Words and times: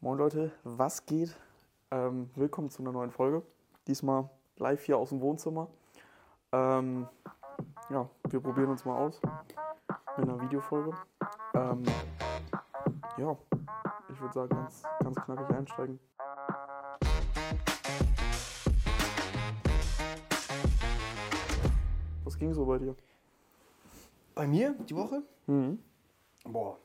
Moin 0.00 0.16
Leute, 0.16 0.52
was 0.62 1.06
geht? 1.06 1.34
Ähm, 1.90 2.30
willkommen 2.36 2.70
zu 2.70 2.82
einer 2.82 2.92
neuen 2.92 3.10
Folge. 3.10 3.42
Diesmal 3.88 4.30
live 4.56 4.80
hier 4.84 4.96
aus 4.96 5.08
dem 5.08 5.20
Wohnzimmer. 5.20 5.66
Ähm, 6.52 7.08
ja, 7.90 8.08
wir 8.30 8.38
probieren 8.38 8.70
uns 8.70 8.84
mal 8.84 8.96
aus 8.96 9.20
mit 10.16 10.28
einer 10.28 10.40
Videofolge. 10.40 10.92
Ähm, 11.52 11.82
ja, 13.16 13.36
ich 14.08 14.20
würde 14.20 14.34
sagen, 14.34 14.50
ganz, 14.50 14.84
ganz 15.00 15.16
knackig 15.16 15.56
einsteigen. 15.56 15.98
Was 22.22 22.38
ging 22.38 22.54
so 22.54 22.64
bei 22.66 22.78
dir? 22.78 22.94
Bei 24.36 24.46
mir 24.46 24.74
die 24.74 24.94
Woche? 24.94 25.24
Mhm. 25.48 25.82
Boah. 26.44 26.78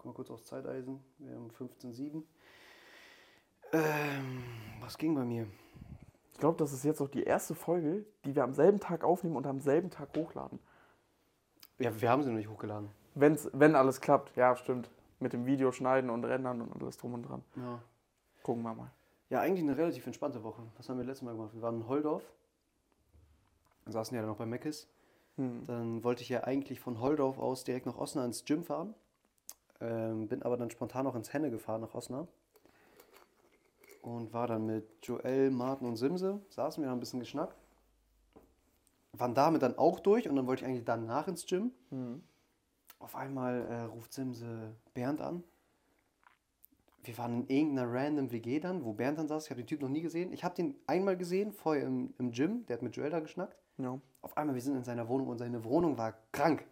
Guck 0.00 0.06
mal 0.06 0.14
kurz 0.14 0.30
aufs 0.30 0.46
Zeiteisen. 0.46 0.98
Wir 1.18 1.34
haben 1.34 1.50
15.07. 1.50 2.22
Ähm, 3.74 4.42
was 4.80 4.96
ging 4.96 5.14
bei 5.14 5.26
mir? 5.26 5.46
Ich 6.32 6.38
glaube, 6.38 6.56
das 6.56 6.72
ist 6.72 6.84
jetzt 6.84 7.02
auch 7.02 7.08
die 7.10 7.22
erste 7.22 7.54
Folge, 7.54 8.06
die 8.24 8.34
wir 8.34 8.44
am 8.44 8.54
selben 8.54 8.80
Tag 8.80 9.04
aufnehmen 9.04 9.36
und 9.36 9.46
am 9.46 9.60
selben 9.60 9.90
Tag 9.90 10.16
hochladen. 10.16 10.58
Ja, 11.78 12.00
wir 12.00 12.08
haben 12.08 12.22
sie 12.22 12.30
noch 12.30 12.38
nicht 12.38 12.48
hochgeladen. 12.48 12.88
Wenn's, 13.14 13.50
wenn 13.52 13.74
alles 13.74 14.00
klappt, 14.00 14.34
ja, 14.36 14.56
stimmt. 14.56 14.90
Mit 15.18 15.34
dem 15.34 15.44
Video 15.44 15.70
schneiden 15.70 16.08
und 16.08 16.24
rendern 16.24 16.62
und 16.62 16.82
alles 16.82 16.96
drum 16.96 17.12
und 17.12 17.24
dran. 17.24 17.44
Ja. 17.56 17.82
Gucken 18.42 18.62
wir 18.62 18.74
mal. 18.74 18.90
Ja, 19.28 19.40
eigentlich 19.40 19.68
eine 19.68 19.76
relativ 19.76 20.06
entspannte 20.06 20.42
Woche. 20.42 20.62
Was 20.78 20.88
haben 20.88 20.96
wir 20.96 21.04
letztes 21.04 21.26
Mal 21.26 21.34
gemacht? 21.34 21.52
Wir 21.52 21.60
waren 21.60 21.82
in 21.82 21.88
Holdorf. 21.88 22.24
Saßen 23.84 24.14
ja 24.14 24.22
dann 24.22 24.30
noch 24.30 24.38
bei 24.38 24.46
Meckes. 24.46 24.88
Hm. 25.36 25.66
Dann 25.66 26.04
wollte 26.04 26.22
ich 26.22 26.30
ja 26.30 26.44
eigentlich 26.44 26.80
von 26.80 27.00
Holdorf 27.00 27.38
aus 27.38 27.64
direkt 27.64 27.84
nach 27.84 27.98
Osnabrück 27.98 28.28
ins 28.28 28.46
Gym 28.46 28.64
fahren. 28.64 28.94
Ähm, 29.80 30.28
bin 30.28 30.42
aber 30.42 30.56
dann 30.56 30.70
spontan 30.70 31.04
noch 31.04 31.14
ins 31.14 31.32
Henne 31.32 31.50
gefahren 31.50 31.80
nach 31.80 31.94
Osnabrück. 31.94 32.28
Und 34.02 34.32
war 34.32 34.46
dann 34.46 34.66
mit 34.66 34.86
Joel, 35.02 35.50
Martin 35.50 35.86
und 35.86 35.96
Simse. 35.96 36.40
Saßen 36.48 36.82
wir, 36.82 36.90
haben 36.90 36.98
ein 36.98 37.00
bisschen 37.00 37.20
geschnackt. 37.20 37.54
Waren 39.12 39.34
damit 39.34 39.62
dann 39.62 39.76
auch 39.76 40.00
durch 40.00 40.28
und 40.28 40.36
dann 40.36 40.46
wollte 40.46 40.64
ich 40.64 40.68
eigentlich 40.68 40.84
danach 40.84 41.28
ins 41.28 41.46
Gym. 41.46 41.72
Hm. 41.90 42.22
Auf 42.98 43.16
einmal 43.16 43.66
äh, 43.66 43.80
ruft 43.82 44.12
Simse 44.12 44.74
Bernd 44.94 45.20
an. 45.20 45.42
Wir 47.02 47.16
waren 47.16 47.42
in 47.42 47.48
irgendeiner 47.48 47.90
random 47.90 48.30
WG 48.30 48.60
dann, 48.60 48.84
wo 48.84 48.92
Bernd 48.92 49.18
dann 49.18 49.28
saß. 49.28 49.44
Ich 49.44 49.50
habe 49.50 49.62
den 49.62 49.66
Typ 49.66 49.80
noch 49.80 49.88
nie 49.88 50.02
gesehen. 50.02 50.32
Ich 50.32 50.44
habe 50.44 50.54
den 50.54 50.76
einmal 50.86 51.16
gesehen, 51.16 51.52
vorher 51.52 51.86
im, 51.86 52.12
im 52.18 52.30
Gym. 52.30 52.66
Der 52.66 52.76
hat 52.76 52.82
mit 52.82 52.94
Joel 52.94 53.10
da 53.10 53.20
geschnackt. 53.20 53.56
Ja. 53.78 53.98
Auf 54.20 54.36
einmal, 54.36 54.54
wir 54.54 54.62
sind 54.62 54.76
in 54.76 54.84
seiner 54.84 55.08
Wohnung 55.08 55.28
und 55.28 55.38
seine 55.38 55.64
Wohnung 55.64 55.96
war 55.96 56.14
krank. 56.32 56.64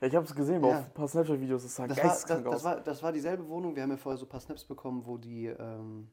Ja, 0.00 0.06
ich 0.08 0.14
habe 0.14 0.24
es 0.26 0.34
gesehen, 0.34 0.62
Ja. 0.64 0.78
auf 0.80 0.84
ein 0.86 0.92
paar 0.94 1.08
Snapchat-Videos, 1.08 1.62
das 1.62 1.74
sah 1.76 1.86
Das 1.86 1.96
war, 1.98 2.04
das, 2.04 2.12
geisteskrank 2.12 2.44
das, 2.44 2.54
aus. 2.54 2.64
war, 2.64 2.80
das 2.80 3.02
war 3.02 3.12
dieselbe 3.12 3.46
Wohnung. 3.48 3.74
Wir 3.76 3.82
haben 3.82 3.90
ja 3.90 3.96
vorher 3.96 4.18
so 4.18 4.26
ein 4.26 4.28
paar 4.28 4.40
Snaps 4.40 4.64
bekommen, 4.64 5.04
wo 5.06 5.16
die 5.18 5.46
ähm, 5.46 6.08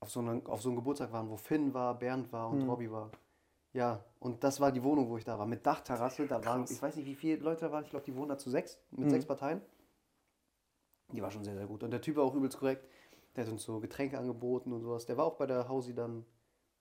auf, 0.00 0.10
so 0.10 0.20
einer, 0.20 0.40
auf 0.48 0.62
so 0.62 0.68
einem 0.68 0.76
Geburtstag 0.76 1.12
waren, 1.12 1.28
wo 1.30 1.36
Finn 1.36 1.72
war, 1.74 1.94
Bernd 1.98 2.32
war 2.32 2.48
und 2.48 2.62
Hm. 2.62 2.68
Robby 2.70 2.90
war. 2.90 3.10
Ja, 3.72 4.02
und 4.20 4.42
das 4.42 4.58
war 4.60 4.72
die 4.72 4.82
Wohnung, 4.82 5.08
wo 5.10 5.18
ich 5.18 5.24
da 5.24 5.38
war. 5.38 5.44
Mit 5.46 5.66
Dachterrasse. 5.66 6.26
Da 6.26 6.42
waren, 6.44 6.64
ich 6.64 6.80
weiß 6.80 6.96
nicht, 6.96 7.04
wie 7.06 7.14
viele 7.14 7.42
Leute 7.42 7.66
da 7.66 7.72
waren. 7.72 7.84
Ich 7.84 7.90
glaube, 7.90 8.04
die 8.06 8.16
wohnen 8.16 8.30
da 8.30 8.38
zu 8.38 8.48
sechs, 8.50 8.78
mit 8.90 9.06
Mhm. 9.06 9.10
sechs 9.10 9.26
Parteien. 9.26 9.60
Die 11.12 11.20
war 11.22 11.30
schon 11.30 11.44
sehr, 11.44 11.54
sehr 11.54 11.66
gut. 11.66 11.82
Und 11.82 11.90
der 11.90 12.00
Typ 12.00 12.16
war 12.16 12.24
auch 12.24 12.34
übelst 12.34 12.58
korrekt. 12.58 12.88
Der 13.36 13.44
hat 13.44 13.52
uns 13.52 13.62
so 13.64 13.78
Getränke 13.80 14.18
angeboten 14.18 14.72
und 14.72 14.80
sowas. 14.80 15.04
Der 15.04 15.16
war 15.18 15.26
auch 15.26 15.36
bei 15.36 15.46
der 15.46 15.68
Hausi 15.68 15.94
dann 15.94 16.24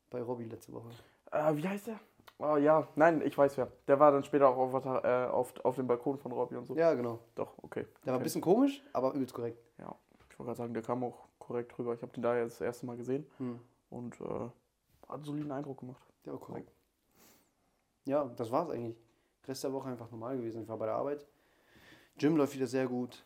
bei 0.09 0.21
Robby 0.21 0.45
letzte 0.45 0.71
Woche. 0.71 0.89
Äh, 1.31 1.55
wie 1.57 1.67
heißt 1.67 1.87
der? 1.87 1.99
Oh 2.37 2.57
ja, 2.57 2.87
nein, 2.95 3.21
ich 3.21 3.37
weiß 3.37 3.57
wer. 3.57 3.71
Der 3.87 3.99
war 3.99 4.11
dann 4.11 4.23
später 4.23 4.49
auch 4.49 4.57
auf, 4.57 4.85
äh, 4.85 5.25
auf, 5.27 5.53
auf 5.63 5.75
dem 5.75 5.87
Balkon 5.87 6.17
von 6.17 6.31
Robby 6.33 6.57
und 6.57 6.65
so. 6.65 6.75
Ja, 6.75 6.93
genau. 6.93 7.19
Doch, 7.35 7.53
okay. 7.61 7.85
Der 8.03 8.07
war 8.07 8.13
ein 8.13 8.15
okay. 8.17 8.23
bisschen 8.23 8.41
komisch, 8.41 8.83
aber 8.91 9.13
übelst 9.13 9.33
korrekt. 9.33 9.57
Ja, 9.77 9.95
ich 10.29 10.37
wollte 10.39 10.47
gerade 10.49 10.57
sagen, 10.57 10.73
der 10.73 10.83
kam 10.83 11.03
auch 11.03 11.27
korrekt 11.39 11.77
rüber. 11.79 11.93
Ich 11.93 12.01
habe 12.01 12.11
den 12.11 12.23
da 12.23 12.35
jetzt 12.37 12.59
das 12.59 12.61
erste 12.61 12.85
Mal 12.85 12.97
gesehen 12.97 13.25
Hm. 13.37 13.59
und 13.89 14.19
äh, 14.19 14.23
hat 14.23 14.51
einen 15.07 15.23
soliden 15.23 15.51
Eindruck 15.51 15.79
gemacht. 15.79 16.03
Der 16.25 16.33
war 16.33 16.39
korrekt. 16.41 16.73
Ja, 18.05 18.25
das 18.25 18.51
war's 18.51 18.69
eigentlich. 18.69 18.97
Rest 19.47 19.63
der 19.63 19.71
Woche 19.71 19.87
einfach 19.89 20.11
normal 20.11 20.37
gewesen. 20.37 20.63
Ich 20.63 20.67
war 20.67 20.77
bei 20.77 20.87
der 20.87 20.95
Arbeit. 20.95 21.25
Gym 22.17 22.35
läuft 22.35 22.55
wieder 22.55 22.67
sehr 22.67 22.87
gut. 22.87 23.23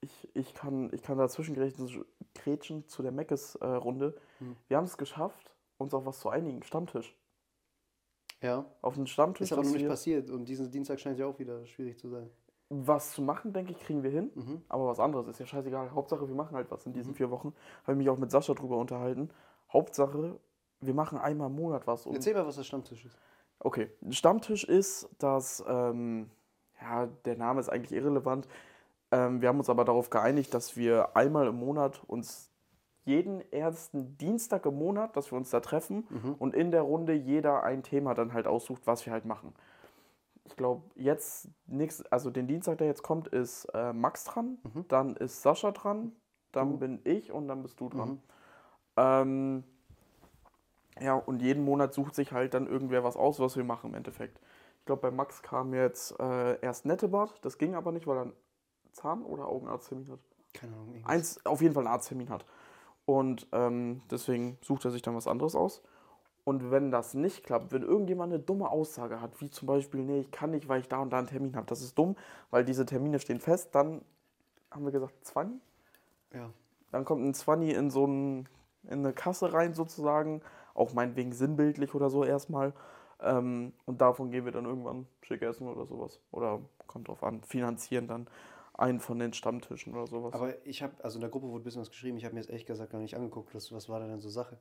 Ich, 0.00 0.28
ich, 0.34 0.54
kann, 0.54 0.90
ich 0.92 1.02
kann 1.02 1.18
dazwischen 1.18 1.56
grätschen, 2.34 2.86
zu 2.86 3.02
der 3.02 3.10
Meckes-Runde. 3.10 4.14
Hm. 4.38 4.56
Wir 4.68 4.76
haben 4.76 4.84
es 4.84 4.96
geschafft, 4.96 5.52
uns 5.76 5.92
auf 5.92 6.06
was 6.06 6.20
zu 6.20 6.28
einigen. 6.28 6.62
Stammtisch. 6.62 7.17
Ja, 8.42 8.64
Auf 8.82 8.96
einen 8.96 9.06
Stammtisch, 9.06 9.46
ist 9.46 9.52
aber 9.52 9.62
noch 9.64 9.72
nicht 9.72 9.88
passiert. 9.88 10.30
Und 10.30 10.44
diesen 10.48 10.70
Dienstag 10.70 11.00
scheint 11.00 11.18
ja 11.18 11.26
auch 11.26 11.38
wieder 11.38 11.64
schwierig 11.66 11.98
zu 11.98 12.08
sein. 12.08 12.30
was 12.70 13.12
zu 13.12 13.22
machen, 13.22 13.52
denke 13.54 13.72
ich, 13.72 13.78
kriegen 13.78 14.02
wir 14.02 14.10
hin. 14.10 14.30
Mhm. 14.34 14.62
Aber 14.68 14.86
was 14.88 15.00
anderes 15.00 15.26
ist 15.26 15.40
ja 15.40 15.46
scheißegal. 15.46 15.90
Hauptsache, 15.92 16.28
wir 16.28 16.34
machen 16.34 16.54
halt 16.54 16.70
was 16.70 16.84
in 16.84 16.92
diesen 16.92 17.12
Mhm. 17.12 17.16
vier 17.16 17.30
Wochen. 17.30 17.54
Habe 17.84 17.92
ich 17.92 17.98
mich 17.98 18.10
auch 18.10 18.18
mit 18.18 18.30
Sascha 18.30 18.52
drüber 18.52 18.76
unterhalten. 18.76 19.30
Hauptsache, 19.72 20.38
wir 20.80 20.94
machen 20.94 21.18
einmal 21.18 21.48
im 21.48 21.56
Monat 21.56 21.86
was. 21.86 22.04
Und 22.06 22.14
Erzähl 22.14 22.34
mal, 22.34 22.46
was 22.46 22.56
das 22.56 22.66
Stammtisch 22.66 23.06
ist. 23.06 23.18
Okay, 23.60 23.90
ein 24.02 24.12
Stammtisch 24.12 24.64
ist, 24.64 25.08
dass, 25.18 25.64
ähm, 25.66 26.30
ja, 26.80 27.06
der 27.24 27.36
Name 27.38 27.58
ist 27.60 27.70
eigentlich 27.70 27.92
irrelevant. 27.98 28.46
Ähm, 29.10 29.40
wir 29.40 29.48
haben 29.48 29.58
uns 29.58 29.70
aber 29.70 29.84
darauf 29.86 30.10
geeinigt, 30.10 30.52
dass 30.52 30.76
wir 30.76 31.16
einmal 31.16 31.46
im 31.48 31.56
Monat 31.56 32.02
uns 32.06 32.50
jeden 33.08 33.40
ersten 33.52 34.16
Dienstag 34.18 34.66
im 34.66 34.76
Monat, 34.78 35.16
dass 35.16 35.32
wir 35.32 35.38
uns 35.38 35.50
da 35.50 35.60
treffen 35.60 36.06
Mhm. 36.10 36.34
und 36.38 36.54
in 36.54 36.70
der 36.70 36.82
Runde 36.82 37.14
jeder 37.14 37.64
ein 37.64 37.82
Thema 37.82 38.14
dann 38.14 38.32
halt 38.32 38.46
aussucht, 38.46 38.86
was 38.86 39.04
wir 39.06 39.12
halt 39.12 39.24
machen. 39.24 39.54
Ich 40.44 40.56
glaube, 40.56 40.82
jetzt, 40.94 41.48
nix, 41.66 42.02
also 42.06 42.30
den 42.30 42.46
Dienstag, 42.46 42.78
der 42.78 42.86
jetzt 42.86 43.02
kommt, 43.02 43.28
ist 43.28 43.64
äh, 43.74 43.92
Max 43.92 44.24
dran, 44.24 44.58
Mhm. 44.62 44.84
dann 44.88 45.16
ist 45.16 45.42
Sascha 45.42 45.72
dran, 45.72 46.12
dann 46.52 46.72
Du. 46.72 46.78
bin 46.78 47.00
ich 47.04 47.32
und 47.32 47.48
dann 47.48 47.62
bist 47.62 47.80
du 47.80 47.88
dran. 47.88 48.10
Mhm. 48.10 48.18
Ähm, 48.96 49.64
ja, 51.00 51.14
und 51.14 51.40
jeden 51.42 51.64
Monat 51.64 51.92
sucht 51.94 52.14
sich 52.14 52.32
halt 52.32 52.54
dann 52.54 52.66
irgendwer 52.66 53.04
was 53.04 53.16
aus, 53.16 53.40
was 53.40 53.56
wir 53.56 53.64
machen 53.64 53.90
im 53.90 53.94
Endeffekt. 53.94 54.40
Ich 54.80 54.86
glaube, 54.86 55.02
bei 55.02 55.10
Max 55.10 55.42
kam 55.42 55.74
jetzt 55.74 56.18
äh, 56.18 56.58
erst 56.60 56.86
Nettebart, 56.86 57.38
das 57.44 57.58
ging 57.58 57.74
aber 57.74 57.92
nicht, 57.92 58.06
weil 58.06 58.16
er 58.16 58.22
einen 58.22 58.32
Zahn- 58.92 59.24
oder 59.24 59.46
Augenarzttermin 59.48 60.08
hat. 60.10 60.18
Keine 60.54 60.72
Ahnung. 60.72 60.88
irgendwas. 60.94 61.10
Eins, 61.12 61.46
auf 61.46 61.60
jeden 61.60 61.74
Fall 61.74 61.84
einen 61.86 61.92
Arzttermin 61.92 62.30
hat. 62.30 62.46
Und 63.08 63.46
ähm, 63.52 64.02
deswegen 64.10 64.58
sucht 64.60 64.84
er 64.84 64.90
sich 64.90 65.00
dann 65.00 65.16
was 65.16 65.26
anderes 65.26 65.54
aus. 65.54 65.80
Und 66.44 66.70
wenn 66.70 66.90
das 66.90 67.14
nicht 67.14 67.42
klappt, 67.42 67.72
wenn 67.72 67.80
irgendjemand 67.80 68.34
eine 68.34 68.42
dumme 68.42 68.70
Aussage 68.70 69.22
hat, 69.22 69.40
wie 69.40 69.48
zum 69.48 69.66
Beispiel, 69.66 70.02
nee, 70.02 70.20
ich 70.20 70.30
kann 70.30 70.50
nicht, 70.50 70.68
weil 70.68 70.82
ich 70.82 70.88
da 70.88 70.98
und 70.98 71.08
da 71.08 71.16
einen 71.16 71.26
Termin 71.26 71.56
habe, 71.56 71.66
das 71.66 71.80
ist 71.80 71.96
dumm, 71.96 72.16
weil 72.50 72.66
diese 72.66 72.84
Termine 72.84 73.18
stehen 73.18 73.40
fest, 73.40 73.74
dann 73.74 74.02
haben 74.70 74.84
wir 74.84 74.92
gesagt, 74.92 75.14
20? 75.24 75.58
Ja. 76.34 76.50
Dann 76.92 77.06
kommt 77.06 77.24
ein 77.24 77.32
20 77.32 77.74
in 77.74 77.88
so 77.88 78.06
ein, 78.06 78.46
in 78.82 78.98
eine 78.98 79.14
Kasse 79.14 79.54
rein 79.54 79.72
sozusagen, 79.72 80.42
auch 80.74 80.92
meinetwegen 80.92 81.32
sinnbildlich 81.32 81.94
oder 81.94 82.10
so 82.10 82.24
erstmal. 82.24 82.74
Ähm, 83.22 83.72
und 83.86 84.02
davon 84.02 84.30
gehen 84.30 84.44
wir 84.44 84.52
dann 84.52 84.66
irgendwann 84.66 85.06
schick 85.22 85.40
essen 85.40 85.66
oder 85.66 85.86
sowas. 85.86 86.20
Oder 86.30 86.60
kommt 86.86 87.08
drauf 87.08 87.22
an, 87.24 87.40
finanzieren 87.40 88.06
dann 88.06 88.26
einen 88.78 89.00
von 89.00 89.18
den 89.18 89.32
Stammtischen 89.34 89.94
oder 89.94 90.06
sowas. 90.06 90.32
Aber 90.34 90.54
ich 90.66 90.82
habe, 90.82 91.02
also 91.04 91.16
in 91.18 91.20
der 91.20 91.30
Gruppe 91.30 91.48
wurde 91.48 91.62
ein 91.62 91.64
bisschen 91.64 91.80
was 91.82 91.90
geschrieben. 91.90 92.16
Ich 92.16 92.24
habe 92.24 92.34
mir 92.34 92.40
jetzt 92.40 92.48
ehrlich 92.50 92.64
gesagt 92.66 92.90
gar 92.92 93.00
nicht 93.00 93.14
angeguckt. 93.16 93.54
Was, 93.54 93.70
was 93.72 93.88
war 93.88 94.00
da 94.00 94.06
denn 94.06 94.20
so 94.20 94.28
Sache? 94.30 94.56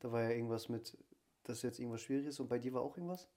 Da 0.00 0.10
war 0.12 0.22
ja 0.22 0.30
irgendwas 0.30 0.68
mit, 0.68 0.96
dass 1.44 1.62
jetzt 1.62 1.78
irgendwas 1.78 2.00
schwierig 2.02 2.26
ist. 2.26 2.40
Und 2.40 2.48
bei 2.48 2.58
dir 2.58 2.72
war 2.72 2.82
auch 2.82 2.96
irgendwas? 2.96 3.28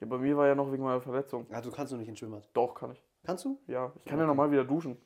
ja, 0.00 0.06
bei 0.06 0.18
mir 0.18 0.36
war 0.36 0.46
ja 0.46 0.54
noch 0.54 0.72
wegen 0.72 0.82
meiner 0.82 1.00
Verletzung. 1.00 1.46
Ja, 1.50 1.60
du 1.60 1.70
kannst 1.70 1.92
noch 1.92 1.98
nicht 1.98 2.08
ins 2.08 2.18
Schwimmbad. 2.18 2.48
Doch, 2.54 2.74
kann 2.74 2.92
ich. 2.92 3.02
Kannst 3.24 3.44
du? 3.44 3.58
Ja, 3.66 3.92
ich 3.96 4.04
kann 4.04 4.18
ja 4.18 4.24
Okay. 4.24 4.28
normal 4.28 4.50
wieder 4.50 4.64
duschen. 4.64 4.96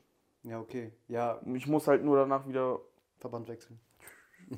Ja, 0.45 0.61
okay. 0.61 0.93
Ja, 1.09 1.41
Ich 1.55 1.67
muss 1.67 1.87
halt 1.89 2.03
nur 2.05 2.17
danach 2.17 2.47
wieder 2.49 2.81
Verband 3.19 3.49
wechseln. 3.49 3.79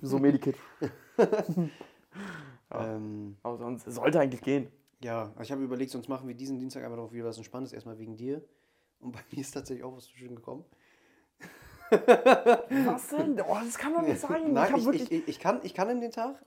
so 0.03 0.19
Medikit. 0.19 0.56
Ja. 2.72 2.94
Ähm, 2.97 3.37
Aber 3.43 3.56
sonst 3.59 3.87
es 3.87 3.97
sollte 3.97 4.20
eigentlich 4.20 4.43
gehen. 4.43 4.70
Ja, 5.03 5.32
ich 5.41 5.50
habe 5.50 5.62
überlegt, 5.62 5.91
sonst 5.91 6.09
machen 6.09 6.28
wir 6.28 6.34
diesen 6.37 6.59
Dienstag 6.59 6.84
einfach 6.84 6.97
noch 6.97 7.12
wieder 7.12 7.25
was 7.25 7.37
Entspanntes, 7.37 7.72
erstmal 7.72 7.99
wegen 7.99 8.16
dir. 8.16 8.43
Und 9.00 9.12
bei 9.12 9.21
mir 9.31 9.41
ist 9.41 9.53
tatsächlich 9.53 9.84
auch 9.84 9.97
was 9.97 10.05
zu 10.05 10.16
schön 10.16 10.34
gekommen. 10.37 10.65
Was 11.91 13.08
denn? 13.08 13.41
Oh, 13.41 13.56
das 13.64 13.76
kann 13.79 13.94
doch 13.94 14.02
nicht 14.02 14.20
sein. 14.20 14.52
Nein, 14.52 14.73
ich, 14.75 14.79
ich, 14.81 14.85
wirklich, 14.85 15.11
ich, 15.12 15.29
ich, 15.29 15.38
kann, 15.41 15.61
ich 15.62 15.75
kann 15.75 15.88
in 15.91 16.00
den 16.00 16.12
Tag. 16.12 16.44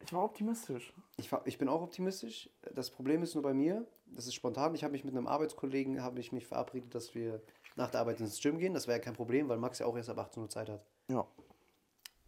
ich 0.00 0.12
war 0.12 0.22
optimistisch. 0.24 0.92
Ich, 1.16 1.30
war- 1.32 1.44
ich 1.46 1.58
bin 1.58 1.68
auch 1.68 1.82
optimistisch. 1.82 2.50
Das 2.74 2.90
Problem 2.90 3.22
ist 3.22 3.34
nur 3.34 3.42
bei 3.42 3.54
mir, 3.54 3.86
das 4.06 4.26
ist 4.26 4.34
spontan. 4.34 4.74
Ich 4.74 4.84
habe 4.84 4.92
mich 4.92 5.04
mit 5.04 5.14
einem 5.16 5.26
Arbeitskollegen, 5.26 6.02
habe 6.02 6.20
ich 6.20 6.30
mich 6.32 6.46
verabredet, 6.46 6.94
dass 6.94 7.14
wir 7.14 7.42
nach 7.74 7.90
der 7.90 8.00
Arbeit 8.00 8.20
ins 8.20 8.40
Gym 8.40 8.58
gehen. 8.58 8.74
Das 8.74 8.86
wäre 8.86 8.98
ja 8.98 9.04
kein 9.04 9.14
Problem, 9.14 9.48
weil 9.48 9.58
Max 9.58 9.78
ja 9.80 9.86
auch 9.86 9.96
erst 9.96 10.08
ab 10.10 10.18
18 10.18 10.42
Uhr 10.42 10.48
Zeit 10.48 10.68
hat. 10.68 10.84
Ja. 11.08 11.26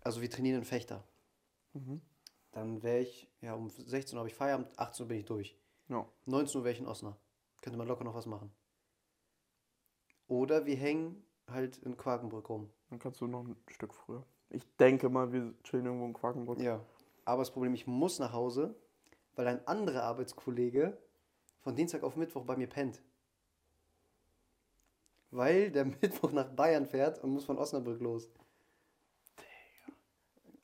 Also 0.01 0.21
wir 0.21 0.31
trainieren 0.31 0.59
in 0.59 0.65
Fechter. 0.65 1.05
Mhm. 1.75 2.01
Dann 2.53 2.83
wäre 2.83 3.01
ich, 3.01 3.29
ja, 3.41 3.55
um 3.55 3.69
16 3.71 4.17
Uhr 4.17 4.21
habe 4.21 4.29
ich 4.29 4.35
Feierabend, 4.35 4.77
18 4.79 5.05
Uhr 5.05 5.09
bin 5.09 5.19
ich 5.19 5.27
durch. 5.27 5.57
Ja. 5.89 6.07
19 6.27 6.59
Uhr 6.59 6.65
wäre 6.65 6.73
ich 6.73 6.81
in 6.81 6.87
Osnabrück. 6.89 7.21
Könnte 7.61 7.79
man 7.79 7.87
locker 7.87 8.05
noch 8.05 8.15
was 8.15 8.27
machen. 8.27 8.51
Oder 10.29 10.67
wir 10.67 10.77
hängen 10.77 11.23
halt 11.51 11.79
in 11.79 11.97
Quakenbrück 11.97 12.49
rum. 12.49 12.71
Dann 12.91 12.99
kannst 12.99 13.21
du 13.21 13.27
noch 13.27 13.45
ein 13.45 13.57
Stück 13.69 13.95
früher. 13.95 14.25
Ich 14.51 14.63
denke 14.77 15.09
mal, 15.09 15.33
wir 15.33 15.55
chillen 15.65 15.87
irgendwo 15.87 16.07
in 16.07 16.13
Quakenbrück. 16.15 16.61
Ja. 16.61 16.81
Aber 17.25 17.43
das 17.43 17.51
Problem, 17.51 17.75
ich 17.75 17.87
muss 17.87 18.19
nach 18.19 18.33
Hause, 18.33 18.75
weil 19.37 19.47
ein 19.47 19.67
anderer 19.67 20.03
Arbeitskollege 20.05 20.97
von 21.61 21.75
Dienstag 21.77 22.03
auf 22.03 22.17
Mittwoch 22.17 22.45
bei 22.45 22.57
mir 22.57 22.67
pennt. 22.69 23.03
weil 25.31 25.71
der 25.71 25.85
Mittwoch 26.03 26.33
nach 26.33 26.49
Bayern 26.49 26.87
fährt 26.87 27.23
und 27.23 27.31
muss 27.31 27.45
von 27.45 27.59
Osnabrück 27.59 28.01
los. 28.01 28.31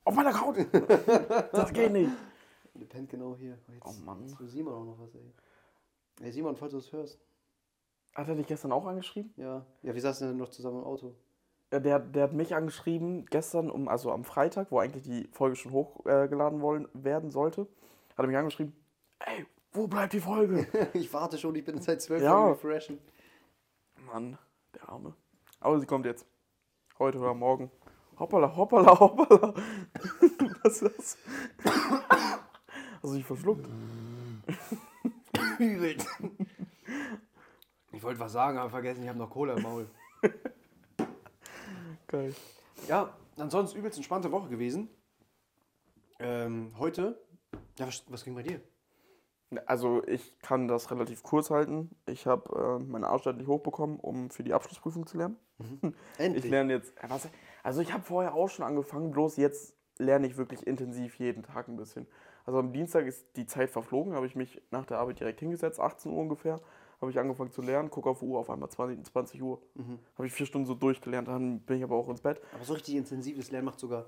Auf 0.03 0.15
meiner 0.15 0.39
Haut! 0.39 0.57
das 1.51 1.73
geht 1.73 1.91
nicht. 1.91 2.11
Der 2.75 2.85
pennt 2.85 3.09
genau 3.09 3.35
hier. 3.35 3.57
Jetzt, 3.67 3.85
Oh 3.85 3.93
Mann. 4.03 4.27
Jetzt 4.27 4.37
Simon 4.51 4.73
auch 4.73 4.85
noch 4.85 4.99
was, 4.99 5.15
ey. 5.15 5.31
Ey, 6.21 6.31
Simon, 6.31 6.55
falls 6.55 6.71
du 6.71 6.77
es 6.77 6.91
hörst. 6.91 7.19
Hat 8.15 8.29
er 8.29 8.35
dich 8.35 8.47
gestern 8.47 8.71
auch 8.71 8.85
angeschrieben? 8.85 9.33
Ja. 9.35 9.65
Ja, 9.83 9.93
wir 9.93 10.01
saßen 10.01 10.27
denn 10.27 10.37
noch 10.37 10.49
zusammen 10.49 10.79
im 10.79 10.85
Auto. 10.85 11.13
Ja, 11.71 11.79
der, 11.79 11.99
der 11.99 12.23
hat 12.23 12.33
mich 12.33 12.55
angeschrieben 12.55 13.25
gestern, 13.25 13.69
um, 13.69 13.89
also 13.89 14.11
am 14.11 14.23
Freitag, 14.23 14.71
wo 14.71 14.79
eigentlich 14.79 15.03
die 15.03 15.27
Folge 15.33 15.57
schon 15.57 15.73
hochgeladen 15.73 16.61
wollen, 16.61 16.87
werden 16.93 17.29
sollte. 17.31 17.67
Hat 18.17 18.23
er 18.23 18.27
mich 18.27 18.37
angeschrieben, 18.37 18.73
ey, 19.19 19.45
wo 19.73 19.87
bleibt 19.87 20.13
die 20.13 20.21
Folge? 20.21 20.65
ich 20.93 21.11
warte 21.13 21.37
schon, 21.37 21.53
ich 21.55 21.65
bin 21.65 21.81
seit 21.81 22.01
zwölf 22.01 22.21
Ja. 22.23 22.31
Jahren 22.31 22.51
refreshen. 22.53 22.99
Mann, 24.05 24.37
der 24.73 24.87
Arme. 24.87 25.13
Aber 25.59 25.77
sie 25.79 25.85
kommt 25.85 26.05
jetzt. 26.05 26.25
Heute 26.97 27.17
oder 27.17 27.33
morgen. 27.33 27.69
Hoppala, 28.17 28.55
hoppala, 28.55 28.97
hoppala. 28.97 29.53
Was 30.63 30.81
ist 30.81 30.97
das? 30.97 31.17
Hast 31.65 33.03
du 33.03 33.13
dich 33.15 33.25
verschluckt? 33.25 33.67
Übel. 35.59 35.97
Ich 37.95 38.03
wollte 38.03 38.19
was 38.19 38.33
sagen, 38.33 38.57
aber 38.57 38.69
vergessen, 38.69 39.03
ich 39.03 39.07
habe 39.07 39.17
noch 39.17 39.29
Cola 39.29 39.53
im 39.53 39.63
Maul. 39.63 39.87
Geil. 42.07 42.35
Ja, 42.89 43.15
ansonsten 43.37 43.79
übelst 43.79 43.97
entspannte 43.97 44.29
Woche 44.33 44.49
gewesen. 44.49 44.89
Ähm, 46.19 46.73
heute. 46.77 47.17
Ja, 47.79 47.87
was, 47.87 48.03
was 48.09 48.25
ging 48.25 48.35
bei 48.35 48.43
dir? 48.43 48.59
Also 49.65 50.03
ich 50.05 50.37
kann 50.39 50.67
das 50.67 50.91
relativ 50.91 51.23
kurz 51.23 51.49
halten. 51.49 51.95
Ich 52.05 52.27
habe 52.27 52.79
äh, 52.81 52.83
meine 52.83 53.07
endlich 53.29 53.47
hochbekommen, 53.47 53.97
um 54.01 54.29
für 54.29 54.43
die 54.43 54.53
Abschlussprüfung 54.53 55.07
zu 55.07 55.17
lernen. 55.17 55.37
Endlich. 56.17 56.43
Ich 56.43 56.51
lerne 56.51 56.73
jetzt. 56.73 56.93
äh, 57.01 57.29
also 57.63 57.79
ich 57.79 57.93
habe 57.93 58.03
vorher 58.03 58.33
auch 58.33 58.49
schon 58.49 58.65
angefangen, 58.65 59.11
bloß 59.11 59.37
jetzt 59.37 59.73
lerne 59.97 60.27
ich 60.27 60.35
wirklich 60.35 60.67
intensiv 60.67 61.15
jeden 61.15 61.43
Tag 61.43 61.69
ein 61.69 61.77
bisschen. 61.77 62.07
Also 62.45 62.59
am 62.59 62.73
Dienstag 62.73 63.05
ist 63.05 63.37
die 63.37 63.45
Zeit 63.45 63.69
verflogen, 63.69 64.13
habe 64.13 64.25
ich 64.25 64.35
mich 64.35 64.61
nach 64.69 64.85
der 64.85 64.99
Arbeit 64.99 65.21
direkt 65.21 65.39
hingesetzt, 65.39 65.79
18 65.79 66.11
Uhr 66.11 66.19
ungefähr, 66.19 66.59
habe 67.01 67.11
ich 67.11 67.19
angefangen 67.19 67.51
zu 67.51 67.61
lernen, 67.61 67.89
gucke 67.89 68.09
auf 68.09 68.19
die 68.19 68.25
Uhr, 68.25 68.39
auf 68.39 68.49
einmal 68.49 68.69
20, 68.69 69.05
20 69.05 69.41
Uhr. 69.41 69.61
Habe 70.15 70.27
ich 70.27 70.33
vier 70.33 70.45
Stunden 70.45 70.65
so 70.67 70.75
durchgelernt, 70.75 71.27
dann 71.27 71.59
bin 71.61 71.77
ich 71.77 71.83
aber 71.83 71.95
auch 71.95 72.09
ins 72.09 72.21
Bett. 72.21 72.41
aber 72.53 72.63
so 72.63 72.73
richtig 72.73 72.95
intensives 72.95 73.51
Lernen 73.51 73.65
macht 73.65 73.79
sogar 73.79 74.05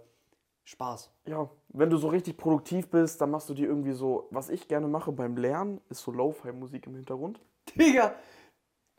Spaß. 0.63 1.11
Ja, 1.25 1.49
wenn 1.69 1.89
du 1.89 1.97
so 1.97 2.09
richtig 2.09 2.35
produktiv 2.37 2.89
bist, 2.89 3.21
dann 3.21 3.31
machst 3.31 3.49
du 3.49 3.53
dir 3.53 3.67
irgendwie 3.67 3.93
so, 3.93 4.27
was 4.31 4.49
ich 4.49 4.67
gerne 4.67 4.87
mache 4.87 5.11
beim 5.13 5.37
Lernen, 5.37 5.79
ist 5.89 6.01
so 6.01 6.11
Lo-Fi-Musik 6.11 6.87
im 6.87 6.95
Hintergrund. 6.95 7.39
Digga, 7.75 8.15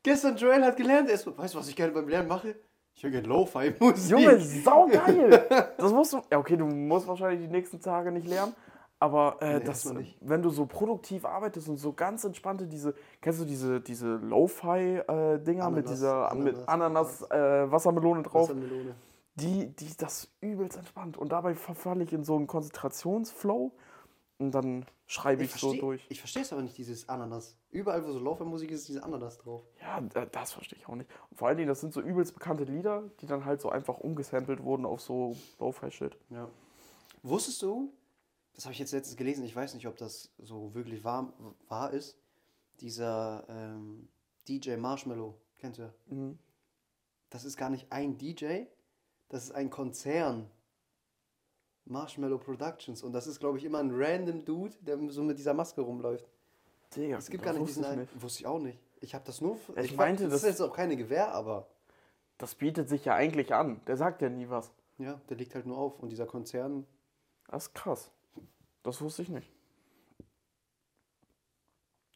gestern 0.02 0.36
Joel 0.36 0.64
hat 0.64 0.76
gelernt, 0.76 1.10
er 1.10 1.18
so, 1.18 1.36
weißt 1.36 1.54
du, 1.54 1.58
was 1.58 1.68
ich 1.68 1.76
gerne 1.76 1.92
beim 1.92 2.08
Lernen 2.08 2.28
mache? 2.28 2.56
Ich 2.94 3.02
höre 3.04 3.10
gerne 3.10 3.28
Lo-Fi-Musik. 3.28 4.10
Junge, 4.10 4.40
saugeil! 4.40 5.46
Das 5.78 5.92
musst 5.92 6.12
du. 6.14 6.20
Ja, 6.32 6.38
okay, 6.38 6.56
du 6.56 6.64
musst 6.66 7.06
wahrscheinlich 7.06 7.46
die 7.46 7.52
nächsten 7.52 7.80
Tage 7.80 8.10
nicht 8.10 8.26
lernen. 8.26 8.54
Aber 9.00 9.36
äh, 9.40 9.58
Nee, 9.58 9.64
das, 9.64 9.94
wenn 10.20 10.42
du 10.42 10.50
so 10.50 10.66
produktiv 10.66 11.24
arbeitest 11.24 11.68
und 11.68 11.76
so 11.76 11.92
ganz 11.92 12.24
entspannte 12.24 12.66
diese, 12.66 12.94
kennst 13.20 13.40
du 13.40 13.44
diese, 13.44 13.80
diese 13.80 14.16
Lo-Fi-Dinger 14.16 15.70
mit 15.70 15.86
Ananas, 15.86 15.90
dieser 15.90 16.34
mit 16.34 16.56
Ananas, 16.68 17.22
Ananas, 17.22 17.30
äh, 17.30 17.70
Wassermelone 17.70 18.22
drauf, 18.22 18.48
Wassermelone. 18.48 18.94
die, 19.36 19.68
die 19.76 19.96
das 19.96 20.28
übelst 20.40 20.76
entspannt. 20.76 21.16
Und 21.16 21.30
dabei 21.30 21.54
verfalle 21.54 22.02
ich 22.04 22.12
in 22.12 22.24
so 22.24 22.34
einen 22.36 22.48
Konzentrationsflow 22.48 23.70
und 24.38 24.50
dann 24.52 24.84
schreibe 25.06 25.44
ich, 25.44 25.52
so 25.52 25.68
versteh- 25.70 25.80
durch. 25.80 26.06
Ich 26.08 26.18
verstehe 26.18 26.42
es 26.42 26.52
aber 26.52 26.62
nicht, 26.62 26.76
dieses 26.76 27.08
Ananas. 27.08 27.56
Überall, 27.70 28.04
wo 28.04 28.10
so 28.10 28.18
Lo-Fi-Musik 28.18 28.70
ist, 28.72 28.80
ist 28.80 28.88
diese 28.88 29.04
Ananas 29.04 29.38
drauf. 29.38 29.62
Ja, 29.80 30.00
da- 30.00 30.26
das 30.26 30.52
verstehe 30.52 30.78
ich 30.78 30.88
auch 30.88 30.96
nicht. 30.96 31.08
Und 31.30 31.36
vor 31.36 31.46
allen 31.48 31.56
Dingen, 31.56 31.68
das 31.68 31.80
sind 31.80 31.92
so 31.92 32.00
übelst 32.00 32.34
bekannte 32.34 32.64
Lieder, 32.64 33.04
die 33.20 33.26
dann 33.26 33.44
halt 33.44 33.60
so 33.60 33.68
einfach 33.70 33.98
umgesampelt 33.98 34.62
wurden 34.64 34.84
auf 34.84 35.00
so 35.00 35.36
Lo-Fi-Shit. 35.60 36.16
Ja. 36.30 36.48
Wusstest 37.22 37.62
du, 37.62 37.92
das 38.58 38.64
habe 38.64 38.72
ich 38.72 38.80
jetzt 38.80 38.90
letztens 38.90 39.16
gelesen, 39.16 39.44
ich 39.44 39.54
weiß 39.54 39.74
nicht, 39.74 39.86
ob 39.86 39.96
das 39.98 40.32
so 40.38 40.74
wirklich 40.74 41.04
wahr, 41.04 41.32
wahr 41.68 41.92
ist, 41.92 42.18
dieser 42.80 43.44
ähm, 43.48 44.08
DJ 44.48 44.74
Marshmallow, 44.76 45.36
kennst 45.60 45.78
du 45.78 45.82
ja? 45.84 45.94
Mhm. 46.06 46.36
Das 47.30 47.44
ist 47.44 47.56
gar 47.56 47.70
nicht 47.70 47.86
ein 47.92 48.18
DJ, 48.18 48.62
das 49.28 49.44
ist 49.44 49.52
ein 49.52 49.70
Konzern. 49.70 50.50
Marshmallow 51.84 52.38
Productions. 52.38 53.02
Und 53.04 53.12
das 53.12 53.26
ist, 53.28 53.38
glaube 53.38 53.58
ich, 53.58 53.64
immer 53.64 53.78
ein 53.78 53.90
random 53.94 54.44
Dude, 54.44 54.74
der 54.80 54.98
so 55.10 55.22
mit 55.22 55.38
dieser 55.38 55.54
Maske 55.54 55.80
rumläuft. 55.80 56.28
Digga, 56.96 57.16
Es 57.16 57.30
gibt 57.30 57.44
gar 57.44 57.52
nicht 57.52 57.62
wusste 57.62 57.80
diesen 57.80 57.92
ich 57.94 57.98
einen. 58.10 58.22
Wusste 58.22 58.40
ich 58.40 58.46
auch 58.46 58.58
nicht. 58.58 58.78
Ich 59.00 59.14
habe 59.14 59.24
das 59.24 59.40
nur. 59.40 59.56
ich 59.76 59.92
weiß, 59.92 59.96
meinte, 59.96 60.24
das 60.24 60.32
das- 60.32 60.42
ist 60.42 60.48
jetzt 60.48 60.60
auch 60.60 60.74
keine 60.74 60.96
Gewehr, 60.96 61.32
aber 61.32 61.68
Das 62.38 62.56
bietet 62.56 62.88
sich 62.88 63.04
ja 63.04 63.14
eigentlich 63.14 63.54
an. 63.54 63.80
Der 63.86 63.96
sagt 63.96 64.20
ja 64.22 64.28
nie 64.28 64.48
was. 64.50 64.70
ja, 64.98 65.20
der 65.28 65.36
liegt 65.36 65.54
halt 65.54 65.64
nur 65.66 65.78
auf. 65.78 65.98
Und 66.00 66.10
dieser 66.10 66.26
Konzern, 66.26 66.86
Das 67.48 67.68
ist 67.68 67.74
krass. 67.74 68.10
Das 68.88 69.02
wusste 69.02 69.20
ich 69.20 69.28
nicht. 69.28 69.52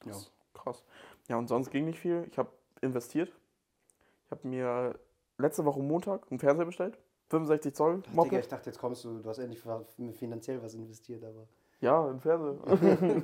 Ja. 0.06 0.14
krass. 0.54 0.82
Ja, 1.28 1.36
und 1.36 1.46
sonst 1.46 1.70
ging 1.70 1.84
nicht 1.84 1.98
viel. 1.98 2.26
Ich 2.30 2.38
habe 2.38 2.50
investiert. 2.80 3.30
Ich 4.24 4.30
habe 4.30 4.48
mir 4.48 4.98
letzte 5.36 5.66
Woche 5.66 5.80
Montag 5.80 6.30
einen 6.30 6.40
Fernseher 6.40 6.64
bestellt. 6.64 6.96
65 7.28 7.74
Zoll 7.74 8.00
Digga, 8.00 8.14
Moped. 8.14 8.32
ich 8.32 8.48
dachte, 8.48 8.70
jetzt 8.70 8.78
kommst 8.78 9.04
du, 9.04 9.18
du 9.18 9.28
hast 9.28 9.38
endlich 9.38 9.62
finanziell 10.14 10.62
was 10.62 10.72
investiert, 10.72 11.22
aber. 11.24 11.46
Ja, 11.80 12.06
ein 12.08 12.20
Fernseher. 12.20 12.56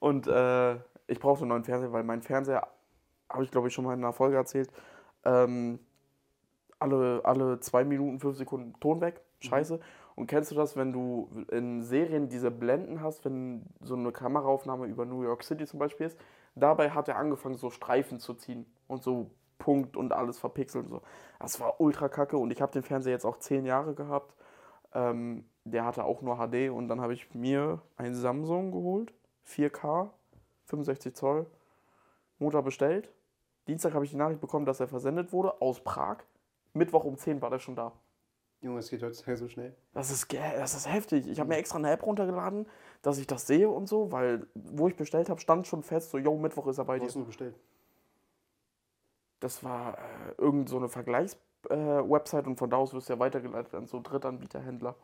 und 0.00 0.26
äh, 0.26 0.74
ich 1.06 1.20
brauchte 1.20 1.42
einen 1.42 1.50
neuen 1.50 1.64
Fernseher, 1.64 1.92
weil 1.92 2.02
mein 2.02 2.22
Fernseher, 2.22 2.66
habe 3.28 3.44
ich 3.44 3.52
glaube 3.52 3.68
ich 3.68 3.74
schon 3.74 3.84
mal 3.84 3.94
in 3.94 4.00
einer 4.00 4.12
Folge 4.12 4.36
erzählt, 4.36 4.72
ähm, 5.24 5.78
alle, 6.80 7.24
alle 7.24 7.60
zwei 7.60 7.84
Minuten, 7.84 8.18
fünf 8.18 8.36
Sekunden 8.36 8.74
Ton 8.80 9.00
weg. 9.00 9.20
Scheiße. 9.38 9.78
Und 10.16 10.28
kennst 10.28 10.50
du 10.50 10.54
das, 10.54 10.76
wenn 10.76 10.92
du 10.92 11.28
in 11.50 11.82
Serien 11.82 12.28
diese 12.28 12.50
Blenden 12.50 13.00
hast, 13.00 13.24
wenn 13.24 13.66
so 13.80 13.94
eine 13.94 14.12
Kameraaufnahme 14.12 14.86
über 14.86 15.04
New 15.04 15.22
York 15.22 15.42
City 15.42 15.66
zum 15.66 15.78
Beispiel 15.78 16.06
ist? 16.06 16.18
Dabei 16.54 16.90
hat 16.90 17.08
er 17.08 17.16
angefangen, 17.16 17.56
so 17.56 17.70
Streifen 17.70 18.20
zu 18.20 18.34
ziehen 18.34 18.64
und 18.86 19.02
so 19.02 19.30
Punkt 19.58 19.96
und 19.96 20.12
alles 20.12 20.38
verpixelt 20.38 20.84
und 20.84 20.90
so. 20.90 21.02
Das 21.40 21.58
war 21.58 21.80
ultra 21.80 22.08
kacke 22.08 22.36
und 22.36 22.52
ich 22.52 22.62
habe 22.62 22.72
den 22.72 22.82
Fernseher 22.82 23.12
jetzt 23.12 23.24
auch 23.24 23.38
zehn 23.38 23.64
Jahre 23.64 23.94
gehabt. 23.94 24.34
Ähm, 24.92 25.44
der 25.64 25.84
hatte 25.84 26.04
auch 26.04 26.22
nur 26.22 26.36
HD 26.36 26.70
und 26.70 26.88
dann 26.88 27.00
habe 27.00 27.14
ich 27.14 27.34
mir 27.34 27.80
einen 27.96 28.14
Samsung 28.14 28.70
geholt, 28.70 29.12
4K, 29.46 30.10
65 30.66 31.14
Zoll, 31.14 31.46
Motor 32.38 32.62
bestellt. 32.62 33.10
Dienstag 33.66 33.94
habe 33.94 34.04
ich 34.04 34.10
die 34.10 34.16
Nachricht 34.16 34.40
bekommen, 34.40 34.66
dass 34.66 34.80
er 34.80 34.88
versendet 34.88 35.32
wurde 35.32 35.60
aus 35.60 35.80
Prag. 35.82 36.18
Mittwoch 36.74 37.04
um 37.04 37.16
10 37.16 37.40
war 37.40 37.50
der 37.50 37.58
schon 37.58 37.76
da. 37.76 37.92
Junge, 38.64 38.78
es 38.78 38.88
geht 38.88 39.02
heutzutage 39.02 39.36
so 39.36 39.46
schnell. 39.46 39.74
Das 39.92 40.10
ist, 40.10 40.32
das 40.32 40.74
ist 40.74 40.90
heftig. 40.90 41.28
Ich 41.28 41.38
habe 41.38 41.50
mir 41.50 41.56
extra 41.56 41.76
eine 41.78 41.90
App 41.90 42.04
runtergeladen, 42.04 42.66
dass 43.02 43.18
ich 43.18 43.26
das 43.26 43.46
sehe 43.46 43.68
und 43.68 43.86
so, 43.88 44.10
weil 44.10 44.46
wo 44.54 44.88
ich 44.88 44.96
bestellt 44.96 45.28
habe, 45.28 45.38
stand 45.38 45.66
schon 45.66 45.82
fest, 45.82 46.10
so, 46.10 46.16
yo, 46.18 46.34
Mittwoch 46.38 46.66
ist 46.68 46.78
er 46.78 46.86
bei 46.86 46.98
dir. 46.98 47.04
hast 47.06 47.14
du 47.14 47.24
bestellt? 47.26 47.54
Das 49.40 49.62
war 49.62 49.98
äh, 49.98 50.00
irgend 50.38 50.70
so 50.70 50.78
eine 50.78 50.88
Vergleichs-Website 50.88 52.46
und 52.46 52.56
von 52.56 52.70
da 52.70 52.78
aus 52.78 52.94
wirst 52.94 53.10
du 53.10 53.12
ja 53.12 53.18
weitergeleitet 53.18 53.74
an 53.74 53.86
so 53.86 54.00
Drittanbieterhändler. 54.00 54.94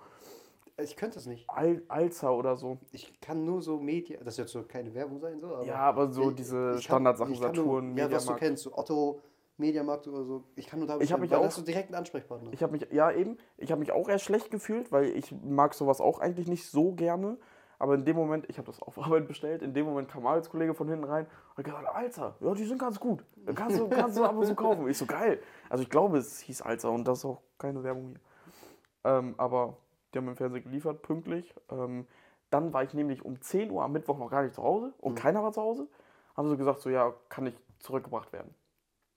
Ich 0.78 0.96
könnte 0.96 1.16
das 1.16 1.26
nicht. 1.26 1.44
Al 1.50 1.82
Alza 1.88 2.30
oder 2.30 2.56
so. 2.56 2.78
Ich 2.92 3.20
kann 3.20 3.44
nur 3.44 3.60
so 3.60 3.78
Media. 3.78 4.18
Das 4.24 4.38
jetzt 4.38 4.52
so 4.52 4.62
keine 4.62 4.94
Werbung 4.94 5.20
sein, 5.20 5.38
so, 5.38 5.54
aber. 5.54 5.66
Ja, 5.66 5.76
aber 5.80 6.10
so 6.10 6.30
ich- 6.30 6.36
diese 6.36 6.80
Standardsachen, 6.80 7.34
ich 7.34 7.40
kann 7.42 7.54
nur- 7.54 7.64
Saturn, 7.66 7.96
Ja, 7.98 8.10
was 8.10 8.24
du 8.24 8.34
kennst, 8.36 8.62
so 8.62 8.72
Otto, 8.74 9.20
Mediamarkt 9.60 10.08
oder 10.08 10.24
so. 10.24 10.44
Ich 10.56 10.66
kann 10.66 10.78
nur 10.80 10.88
da 10.88 10.94
Ich 10.94 11.00
bestellen, 11.00 11.20
mich 11.20 11.30
weil 11.30 11.38
auch- 11.38 11.44
hast 11.44 11.58
du 11.58 11.62
direkt 11.62 11.88
einen 11.88 11.96
Ansprechpartner. 11.96 12.52
Ich 12.52 12.62
habe 12.62 12.72
mich, 12.72 12.88
ja 12.90 13.10
eben, 13.12 13.36
ich 13.56 13.70
habe 13.70 13.78
mich 13.80 13.92
auch 13.92 14.08
erst 14.08 14.24
schlecht 14.24 14.50
gefühlt, 14.50 14.90
weil 14.90 15.04
ich 15.16 15.32
mag 15.44 15.74
sowas 15.74 16.00
auch 16.00 16.18
eigentlich 16.18 16.48
nicht 16.48 16.66
so 16.66 16.92
gerne. 16.92 17.36
Aber 17.78 17.94
in 17.94 18.04
dem 18.04 18.14
Moment, 18.16 18.44
ich 18.50 18.58
habe 18.58 18.66
das 18.66 18.82
auf 18.82 18.98
Arbeit 19.02 19.26
bestellt, 19.28 19.62
in 19.62 19.72
dem 19.72 19.86
Moment 19.86 20.08
kam 20.08 20.22
ein 20.22 20.26
Arbeitskollege 20.26 20.74
von 20.74 20.88
hinten 20.88 21.04
rein 21.04 21.26
und 21.26 21.58
hat 21.58 21.64
gesagt, 21.64 21.86
Alter, 21.88 22.36
ja, 22.40 22.52
die 22.54 22.64
sind 22.64 22.78
ganz 22.78 22.98
gut. 23.00 23.24
Kannst 23.54 23.78
du, 23.78 23.88
kannst 23.88 24.18
du 24.18 24.24
aber 24.24 24.44
so 24.44 24.54
kaufen. 24.54 24.88
Ich 24.88 24.98
so, 24.98 25.06
geil. 25.06 25.40
Also 25.70 25.82
ich 25.82 25.88
glaube, 25.90 26.18
es 26.18 26.40
hieß 26.40 26.62
Alter 26.62 26.90
und 26.90 27.06
das 27.06 27.18
ist 27.20 27.24
auch 27.24 27.40
keine 27.58 27.82
Werbung 27.84 28.08
hier. 28.08 28.20
Ähm, 29.04 29.34
aber 29.38 29.76
die 30.12 30.18
haben 30.18 30.24
mir 30.26 30.32
den 30.32 30.36
Fernseher 30.36 30.60
geliefert, 30.60 31.00
pünktlich. 31.02 31.54
Ähm, 31.70 32.06
dann 32.50 32.72
war 32.72 32.82
ich 32.82 32.92
nämlich 32.94 33.24
um 33.24 33.40
10 33.40 33.70
Uhr 33.70 33.82
am 33.82 33.92
Mittwoch 33.92 34.18
noch 34.18 34.28
gar 34.30 34.42
nicht 34.42 34.54
zu 34.54 34.62
Hause 34.62 34.92
und 34.98 35.14
keiner 35.14 35.42
war 35.42 35.52
zu 35.52 35.62
Hause. 35.62 35.86
Haben 36.36 36.48
sie 36.50 36.56
gesagt, 36.56 36.80
so 36.80 36.90
ja, 36.90 37.14
kann 37.28 37.46
ich 37.46 37.54
zurückgebracht 37.78 38.32
werden. 38.32 38.54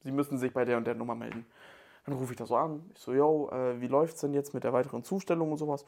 Sie 0.03 0.11
müssen 0.11 0.37
sich 0.37 0.53
bei 0.53 0.65
der 0.65 0.77
und 0.77 0.85
der 0.85 0.95
Nummer 0.95 1.15
melden. 1.15 1.45
Dann 2.05 2.15
rufe 2.15 2.33
ich 2.33 2.37
da 2.37 2.45
so 2.45 2.55
an. 2.55 2.83
Ich 2.93 3.01
so, 3.01 3.13
yo, 3.13 3.49
äh, 3.51 3.79
wie 3.79 3.87
läuft's 3.87 4.21
denn 4.21 4.33
jetzt 4.33 4.53
mit 4.53 4.63
der 4.63 4.73
weiteren 4.73 5.03
Zustellung 5.03 5.51
und 5.51 5.57
sowas? 5.57 5.85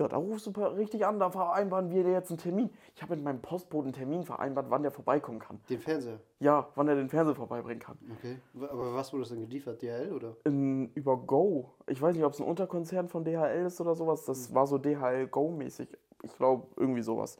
Ja, 0.00 0.08
da 0.08 0.16
rufst 0.16 0.46
du 0.46 0.50
richtig 0.50 1.04
an, 1.04 1.20
da 1.20 1.28
vereinbaren 1.28 1.90
wir 1.90 2.02
dir 2.04 2.12
jetzt 2.12 2.30
einen 2.30 2.38
Termin. 2.38 2.70
Ich 2.96 3.02
habe 3.02 3.14
mit 3.14 3.22
meinem 3.22 3.42
Postboten 3.42 3.88
einen 3.88 3.92
Termin 3.92 4.24
vereinbart, 4.24 4.70
wann 4.70 4.80
der 4.80 4.90
vorbeikommen 4.90 5.38
kann. 5.38 5.60
Den 5.68 5.78
Fernseher. 5.78 6.18
Ja, 6.38 6.70
wann 6.74 6.88
er 6.88 6.94
den 6.94 7.10
Fernseher 7.10 7.34
vorbeibringen 7.34 7.80
kann. 7.80 7.98
Okay. 8.16 8.38
Aber 8.54 8.94
was 8.94 9.12
wurde 9.12 9.24
das 9.24 9.28
denn 9.28 9.42
geliefert? 9.42 9.82
DHL 9.82 10.14
oder? 10.14 10.36
In, 10.44 10.90
über 10.94 11.18
Go. 11.18 11.74
Ich 11.86 12.00
weiß 12.00 12.14
nicht, 12.14 12.24
ob 12.24 12.32
es 12.32 12.40
ein 12.40 12.46
Unterkonzern 12.46 13.08
von 13.08 13.24
DHL 13.24 13.66
ist 13.66 13.78
oder 13.82 13.94
sowas. 13.94 14.24
Das 14.24 14.54
war 14.54 14.66
so 14.66 14.78
DHL 14.78 15.26
Go-mäßig. 15.26 15.90
Ich 16.22 16.34
glaube, 16.34 16.66
irgendwie 16.76 17.02
sowas. 17.02 17.38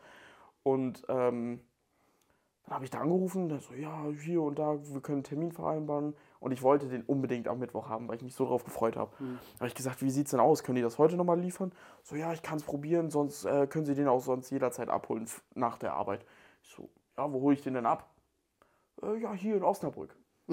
Und 0.62 1.02
ähm, 1.08 1.60
Dann 2.64 2.74
habe 2.74 2.84
ich 2.84 2.90
da 2.90 3.00
angerufen, 3.00 3.48
der 3.48 3.58
so, 3.60 3.74
ja, 3.74 4.06
hier 4.22 4.42
und 4.42 4.58
da, 4.58 4.78
wir 4.80 5.00
können 5.00 5.16
einen 5.16 5.24
Termin 5.24 5.52
vereinbaren. 5.52 6.14
Und 6.38 6.52
ich 6.52 6.62
wollte 6.62 6.88
den 6.88 7.02
unbedingt 7.02 7.48
am 7.48 7.58
Mittwoch 7.58 7.88
haben, 7.88 8.08
weil 8.08 8.16
ich 8.16 8.22
mich 8.22 8.34
so 8.34 8.46
drauf 8.46 8.64
gefreut 8.64 8.96
habe. 8.96 9.10
Mhm. 9.18 9.38
Da 9.54 9.60
habe 9.60 9.68
ich 9.68 9.74
gesagt, 9.74 10.02
wie 10.02 10.10
sieht 10.10 10.26
es 10.26 10.30
denn 10.30 10.40
aus? 10.40 10.62
Können 10.62 10.76
die 10.76 10.82
das 10.82 10.98
heute 10.98 11.16
nochmal 11.16 11.40
liefern? 11.40 11.72
So, 12.02 12.16
ja, 12.16 12.32
ich 12.32 12.42
kann 12.42 12.58
es 12.58 12.62
probieren, 12.62 13.10
sonst 13.10 13.44
äh, 13.44 13.66
können 13.66 13.86
sie 13.86 13.94
den 13.94 14.08
auch 14.08 14.20
sonst 14.20 14.50
jederzeit 14.50 14.88
abholen 14.88 15.28
nach 15.54 15.78
der 15.78 15.94
Arbeit. 15.94 16.24
Ich 16.62 16.70
so, 16.70 16.88
ja, 17.16 17.32
wo 17.32 17.40
hole 17.40 17.54
ich 17.54 17.62
den 17.62 17.74
denn 17.74 17.86
ab? 17.86 18.08
Äh, 19.02 19.18
ja, 19.18 19.32
hier 19.32 19.56
in 19.56 19.62
Osnabrück. 19.62 20.14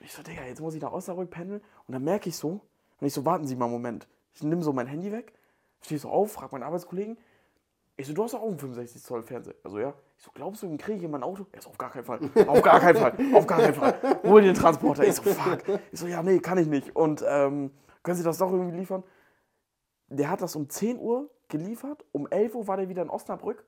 ich 0.00 0.12
so, 0.12 0.22
Digga, 0.22 0.44
jetzt 0.44 0.60
muss 0.60 0.74
ich 0.74 0.82
nach 0.82 0.92
Osnabrück 0.92 1.30
pendeln. 1.30 1.60
Und 1.86 1.92
dann 1.92 2.04
merke 2.04 2.28
ich 2.28 2.36
so, 2.36 2.60
und 3.00 3.06
ich 3.06 3.12
so, 3.12 3.24
warten 3.24 3.46
Sie 3.46 3.56
mal 3.56 3.66
einen 3.66 3.74
Moment. 3.74 4.08
Ich 4.32 4.42
nehme 4.42 4.62
so 4.62 4.72
mein 4.72 4.86
Handy 4.86 5.12
weg, 5.12 5.32
stehe 5.80 5.98
so 5.98 6.08
auf, 6.10 6.32
frage 6.32 6.52
meinen 6.52 6.62
Arbeitskollegen. 6.62 7.16
Ich 7.98 8.06
so, 8.06 8.12
du 8.12 8.24
hast 8.24 8.34
auch 8.34 8.42
einen 8.42 8.58
65 8.58 9.02
Zoll 9.02 9.22
Fernseher. 9.22 9.54
Also 9.64 9.78
ja. 9.78 9.94
Ich 10.18 10.24
so, 10.24 10.30
glaubst 10.34 10.62
du, 10.62 10.66
den 10.66 10.76
kriege 10.76 10.98
ich 10.98 11.04
in 11.04 11.10
mein 11.10 11.22
Auto? 11.22 11.46
Er 11.52 11.62
so, 11.62 11.70
auf 11.70 11.78
gar 11.78 11.90
keinen 11.90 12.04
Fall. 12.04 12.20
Auf 12.46 12.62
gar 12.62 12.80
keinen 12.80 12.96
Fall. 12.96 13.16
Auf 13.34 13.46
gar 13.46 13.58
keinen 13.58 13.74
Fall. 13.74 14.20
Hol 14.22 14.42
den 14.42 14.54
Transporter. 14.54 15.04
Ich 15.04 15.14
so, 15.14 15.22
fuck. 15.22 15.62
Ich 15.90 15.98
so, 15.98 16.06
ja, 16.06 16.22
nee, 16.22 16.38
kann 16.38 16.58
ich 16.58 16.66
nicht. 16.66 16.94
Und 16.94 17.24
ähm, 17.26 17.70
können 18.02 18.16
Sie 18.16 18.24
das 18.24 18.38
doch 18.38 18.52
irgendwie 18.52 18.76
liefern? 18.76 19.02
Der 20.08 20.30
hat 20.30 20.42
das 20.42 20.56
um 20.56 20.68
10 20.68 20.98
Uhr 20.98 21.30
geliefert. 21.48 22.04
Um 22.12 22.26
11 22.28 22.54
Uhr 22.54 22.68
war 22.68 22.76
der 22.76 22.88
wieder 22.88 23.02
in 23.02 23.10
Osnabrück. 23.10 23.64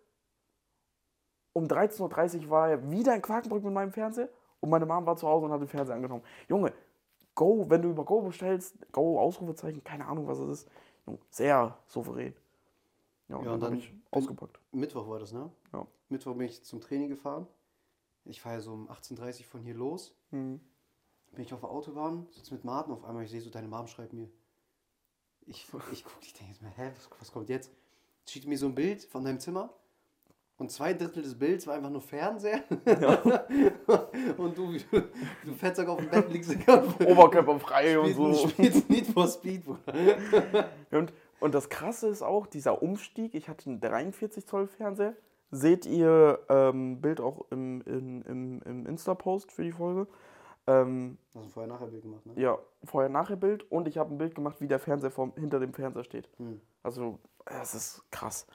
Um 1.55 1.65
13.30 1.65 2.45
Uhr 2.45 2.51
war 2.51 2.71
er 2.71 2.91
wieder 2.91 3.15
in 3.15 3.23
Quakenbrück 3.23 3.65
mit 3.65 3.73
meinem 3.73 3.93
Fernseher. 3.93 4.29
Und 4.61 4.69
meine 4.71 4.85
Mom 4.85 5.07
war 5.07 5.17
zu 5.17 5.27
Hause 5.27 5.47
und 5.47 5.53
hat 5.53 5.61
den 5.61 5.69
Fernseher 5.69 5.95
angenommen. 5.97 6.23
Junge, 6.49 6.73
Go, 7.35 7.65
wenn 7.69 7.83
du 7.83 7.91
über 7.91 8.05
Go 8.05 8.21
bestellst, 8.21 8.77
Go, 8.93 9.19
Ausrufezeichen, 9.19 9.83
keine 9.85 10.07
Ahnung, 10.07 10.27
was 10.27 10.39
es 10.39 10.63
ist. 10.63 10.71
Sehr 11.31 11.79
souverän. 11.87 12.35
Ja, 13.29 13.37
und 13.37 13.45
Ja, 13.45 13.51
dann, 13.51 13.61
und 13.61 13.63
habe 13.65 13.77
dann 13.77 13.79
ich 13.79 13.93
ausgepackt. 14.11 14.61
Mittwoch 14.73 15.09
war 15.09 15.19
das, 15.19 15.33
ne? 15.33 15.51
Ja. 15.73 15.87
Mittwoch 16.09 16.35
bin 16.35 16.47
ich 16.47 16.63
zum 16.63 16.81
Training 16.81 17.09
gefahren. 17.09 17.47
Ich 18.25 18.41
fahre 18.41 18.57
ja 18.57 18.61
so 18.61 18.73
um 18.73 18.89
18.30 18.89 19.41
Uhr 19.41 19.45
von 19.47 19.63
hier 19.63 19.75
los. 19.75 20.15
Mhm. 20.31 20.61
Bin 21.33 21.45
ich 21.45 21.53
auf 21.53 21.61
der 21.61 21.71
Autobahn, 21.71 22.27
sitze 22.31 22.55
mit 22.55 22.65
Martin, 22.65 22.93
auf 22.93 23.05
einmal 23.05 23.25
ich 23.25 23.31
sehe 23.31 23.41
so, 23.41 23.51
deine 23.51 23.69
Mom 23.69 23.87
schreibt 23.87 24.13
mir. 24.13 24.29
Ich, 25.47 25.67
ich 25.93 26.05
gucke, 26.05 26.19
ich 26.23 26.33
denke 26.35 26.53
jetzt 26.53 26.63
mal, 26.63 26.73
hä, 26.77 26.91
was, 26.95 27.09
was 27.21 27.33
kommt 27.33 27.49
jetzt? 27.49 27.71
Schickt 28.27 28.47
mir 28.47 28.59
so 28.59 28.67
ein 28.67 28.75
Bild 28.75 29.05
von 29.05 29.25
deinem 29.25 29.41
Zimmer 29.41 29.73
und 30.59 30.73
zwei 30.73 30.93
Drittel 30.93 31.23
des 31.23 31.39
Bilds 31.39 31.67
war 31.67 31.75
einfach 31.75 31.91
nur 31.91 32.03
Fernseher. 32.03 32.65
und 34.37 34.59
du, 34.59 34.73
du, 34.91 35.55
Fettsack 35.55 35.89
auf 35.89 36.01
dem 36.01 36.11
Bett 36.11 36.31
liegst 36.33 36.51
Oberkörper 37.07 37.61
frei 37.61 37.99
und 37.99 38.13
so. 38.15 38.49
spielst 38.49 38.91
Need 38.91 39.07
for 39.07 39.29
Speed, 39.29 39.65
Bruder. 39.65 40.69
Und, 40.91 41.13
und 41.41 41.55
das 41.55 41.69
Krasse 41.69 42.09
ist 42.09 42.23
auch, 42.23 42.47
dieser 42.47 42.83
Umstieg, 42.83 43.35
ich 43.35 43.49
hatte 43.49 43.71
einen 43.71 43.81
43 43.81 44.47
Zoll 44.47 44.67
Fernseher. 44.67 45.15
Seht 45.51 45.87
ihr 45.87 46.41
ähm, 46.51 47.01
Bild 47.01 47.21
auch 47.21 47.47
im, 47.51 47.81
im, 47.83 48.23
im, 48.23 48.63
im 48.63 48.87
Insta-Post 48.87 49.51
für 49.51 49.65
die 49.65 49.73
Folge. 49.73 50.07
Ähm, 50.67 51.17
Hast 51.35 51.47
du 51.47 51.51
vorher 51.51 51.73
nachher 51.73 51.87
Bild 51.87 52.03
gemacht, 52.03 52.27
ne? 52.27 52.35
ja, 52.37 52.59
vorher-nachher 52.85 53.37
Bild 53.37 53.71
und 53.73 53.89
ich 53.89 53.97
habe 53.97 54.13
ein 54.13 54.19
Bild 54.19 54.35
gemacht, 54.35 54.61
wie 54.61 54.69
der 54.69 54.79
Fernseher 54.79 55.11
vom, 55.11 55.33
hinter 55.37 55.61
dem 55.61 55.73
Fernseher 55.73 56.05
steht. 56.05 56.29
Hm. 56.37 56.61
Also, 56.83 57.19
es 57.47 57.75
ist 57.75 58.05
krass. 58.11 58.47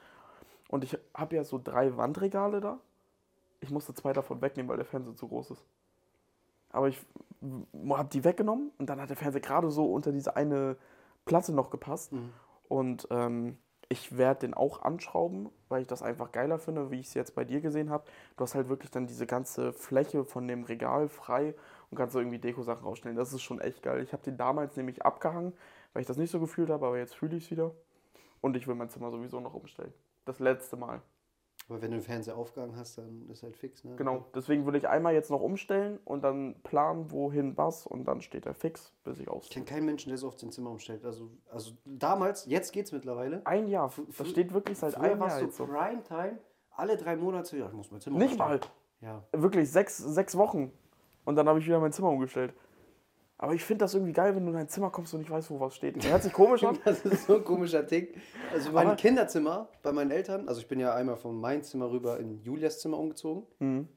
Und 0.69 0.83
ich 0.83 0.95
habe 1.15 1.35
ja 1.35 1.43
so 1.43 1.59
drei 1.63 1.97
Wandregale 1.97 2.61
da. 2.61 2.79
Ich 3.61 3.71
musste 3.71 3.95
zwei 3.95 4.13
davon 4.13 4.41
wegnehmen, 4.41 4.69
weil 4.69 4.77
der 4.77 4.85
Fernseher 4.85 5.15
zu 5.15 5.27
groß 5.27 5.51
ist. 5.51 5.65
Aber 6.69 6.87
ich 6.87 6.99
habe 7.89 8.09
die 8.09 8.23
weggenommen 8.23 8.71
und 8.77 8.87
dann 8.87 9.01
hat 9.01 9.09
der 9.09 9.17
Fernseher 9.17 9.41
gerade 9.41 9.71
so 9.71 9.91
unter 9.91 10.11
diese 10.11 10.35
eine 10.35 10.77
Platte 11.25 11.51
noch 11.51 11.71
gepasst. 11.71 12.11
Mhm. 12.11 12.31
Und 12.73 13.07
ähm, 13.11 13.59
ich 13.87 14.17
werde 14.17 14.39
den 14.39 14.55
auch 14.55 14.81
anschrauben, 14.81 15.51
weil 15.69 15.83
ich 15.83 15.87
das 15.87 16.01
einfach 16.01 16.31
geiler 16.31 16.57
finde, 16.57 16.89
wie 16.89 16.99
ich 16.99 17.05
es 17.05 17.13
jetzt 17.13 17.35
bei 17.35 17.45
dir 17.45 17.61
gesehen 17.61 17.91
habe. 17.91 18.05
Du 18.35 18.43
hast 18.43 18.55
halt 18.55 18.67
wirklich 18.67 18.89
dann 18.89 19.05
diese 19.05 19.27
ganze 19.27 19.73
Fläche 19.73 20.25
von 20.25 20.47
dem 20.47 20.63
Regal 20.63 21.07
frei 21.07 21.53
und 21.91 21.97
kannst 21.99 22.13
so 22.13 22.19
irgendwie 22.19 22.39
Deko-Sachen 22.39 22.83
rausstellen. 22.83 23.15
Das 23.15 23.31
ist 23.31 23.43
schon 23.43 23.61
echt 23.61 23.83
geil. 23.83 24.01
Ich 24.01 24.11
habe 24.11 24.23
den 24.23 24.37
damals 24.37 24.75
nämlich 24.75 25.05
abgehangen, 25.05 25.53
weil 25.93 26.01
ich 26.01 26.07
das 26.07 26.17
nicht 26.17 26.31
so 26.31 26.39
gefühlt 26.39 26.71
habe, 26.71 26.87
aber 26.87 26.97
jetzt 26.97 27.13
fühle 27.13 27.37
ich 27.37 27.43
es 27.43 27.51
wieder. 27.51 27.75
Und 28.41 28.57
ich 28.57 28.67
will 28.67 28.73
mein 28.73 28.89
Zimmer 28.89 29.11
sowieso 29.11 29.39
noch 29.39 29.53
umstellen. 29.53 29.93
Das 30.25 30.39
letzte 30.39 30.75
Mal. 30.75 31.03
Aber 31.69 31.81
wenn 31.81 31.91
du 31.91 31.97
den 31.97 32.03
Fernseher 32.03 32.37
aufgegangen 32.37 32.75
hast, 32.75 32.97
dann 32.97 33.29
ist 33.29 33.43
halt 33.43 33.55
fix, 33.55 33.83
ne? 33.83 33.95
Genau. 33.95 34.25
Deswegen 34.35 34.65
würde 34.65 34.77
ich 34.77 34.87
einmal 34.87 35.13
jetzt 35.13 35.31
noch 35.31 35.41
umstellen 35.41 35.99
und 36.05 36.23
dann 36.23 36.55
planen, 36.63 37.09
wohin 37.11 37.57
was 37.57 37.87
und 37.87 38.05
dann 38.05 38.21
steht 38.21 38.45
er 38.45 38.53
fix, 38.53 38.93
bis 39.03 39.19
ich 39.19 39.29
aus. 39.29 39.45
Ich 39.45 39.49
kenne 39.49 39.65
keinen 39.65 39.85
Menschen, 39.85 40.09
der 40.09 40.17
so 40.17 40.27
oft 40.27 40.39
sein 40.39 40.51
Zimmer 40.51 40.71
umstellt. 40.71 41.05
Also, 41.05 41.29
also 41.49 41.71
damals, 41.85 42.45
jetzt 42.45 42.73
geht's 42.73 42.91
mittlerweile. 42.91 43.41
Ein 43.45 43.67
Jahr. 43.67 43.91
Das 44.17 44.29
steht 44.29 44.53
wirklich 44.53 44.77
seit 44.77 44.95
einem 44.95 45.19
Jahr 45.19 45.35
es 45.37 45.41
jetzt 45.41 45.57
so. 45.57 45.65
Primetime, 45.65 46.37
alle 46.71 46.97
drei 46.97 47.15
Monate, 47.15 47.57
ja, 47.57 47.67
ich 47.67 47.73
muss 47.73 47.91
mein 47.91 48.01
Zimmer 48.01 48.19
Nicht 48.19 48.37
mal. 48.37 48.53
umstellen. 48.53 48.73
Ja. 49.01 49.23
Wirklich 49.31 49.71
sechs, 49.71 49.97
sechs 49.97 50.37
Wochen. 50.37 50.71
Und 51.25 51.35
dann 51.35 51.47
habe 51.47 51.59
ich 51.59 51.65
wieder 51.65 51.79
mein 51.79 51.91
Zimmer 51.93 52.09
umgestellt. 52.09 52.53
Aber 53.43 53.53
ich 53.53 53.61
finde 53.65 53.83
das 53.83 53.93
irgendwie 53.93 54.13
geil, 54.13 54.33
wenn 54.37 54.43
du 54.45 54.51
in 54.51 54.57
dein 54.57 54.69
Zimmer 54.69 54.89
kommst 54.89 55.13
und 55.13 55.19
nicht 55.19 55.29
weißt, 55.29 55.51
wo 55.51 55.59
was 55.59 55.75
steht. 55.75 56.01
Hört 56.09 56.23
sich 56.23 56.31
komisch 56.31 56.63
an. 56.63 56.79
Das 56.85 57.03
ist 57.03 57.25
so 57.25 57.35
ein 57.35 57.43
komischer 57.43 57.85
Tick. 57.85 58.15
Also 58.53 58.71
mein 58.71 58.87
Aber- 58.87 58.95
Kinderzimmer 58.95 59.67
bei 59.81 59.91
meinen 59.91 60.11
Eltern, 60.11 60.47
also 60.47 60.61
ich 60.61 60.67
bin 60.69 60.79
ja 60.79 60.95
einmal 60.95 61.17
von 61.17 61.35
meinem 61.37 61.61
Zimmer 61.61 61.91
rüber 61.91 62.17
in 62.21 62.41
Julias 62.41 62.79
Zimmer 62.79 62.97
umgezogen. 62.97 63.43
Mhm. 63.59 63.89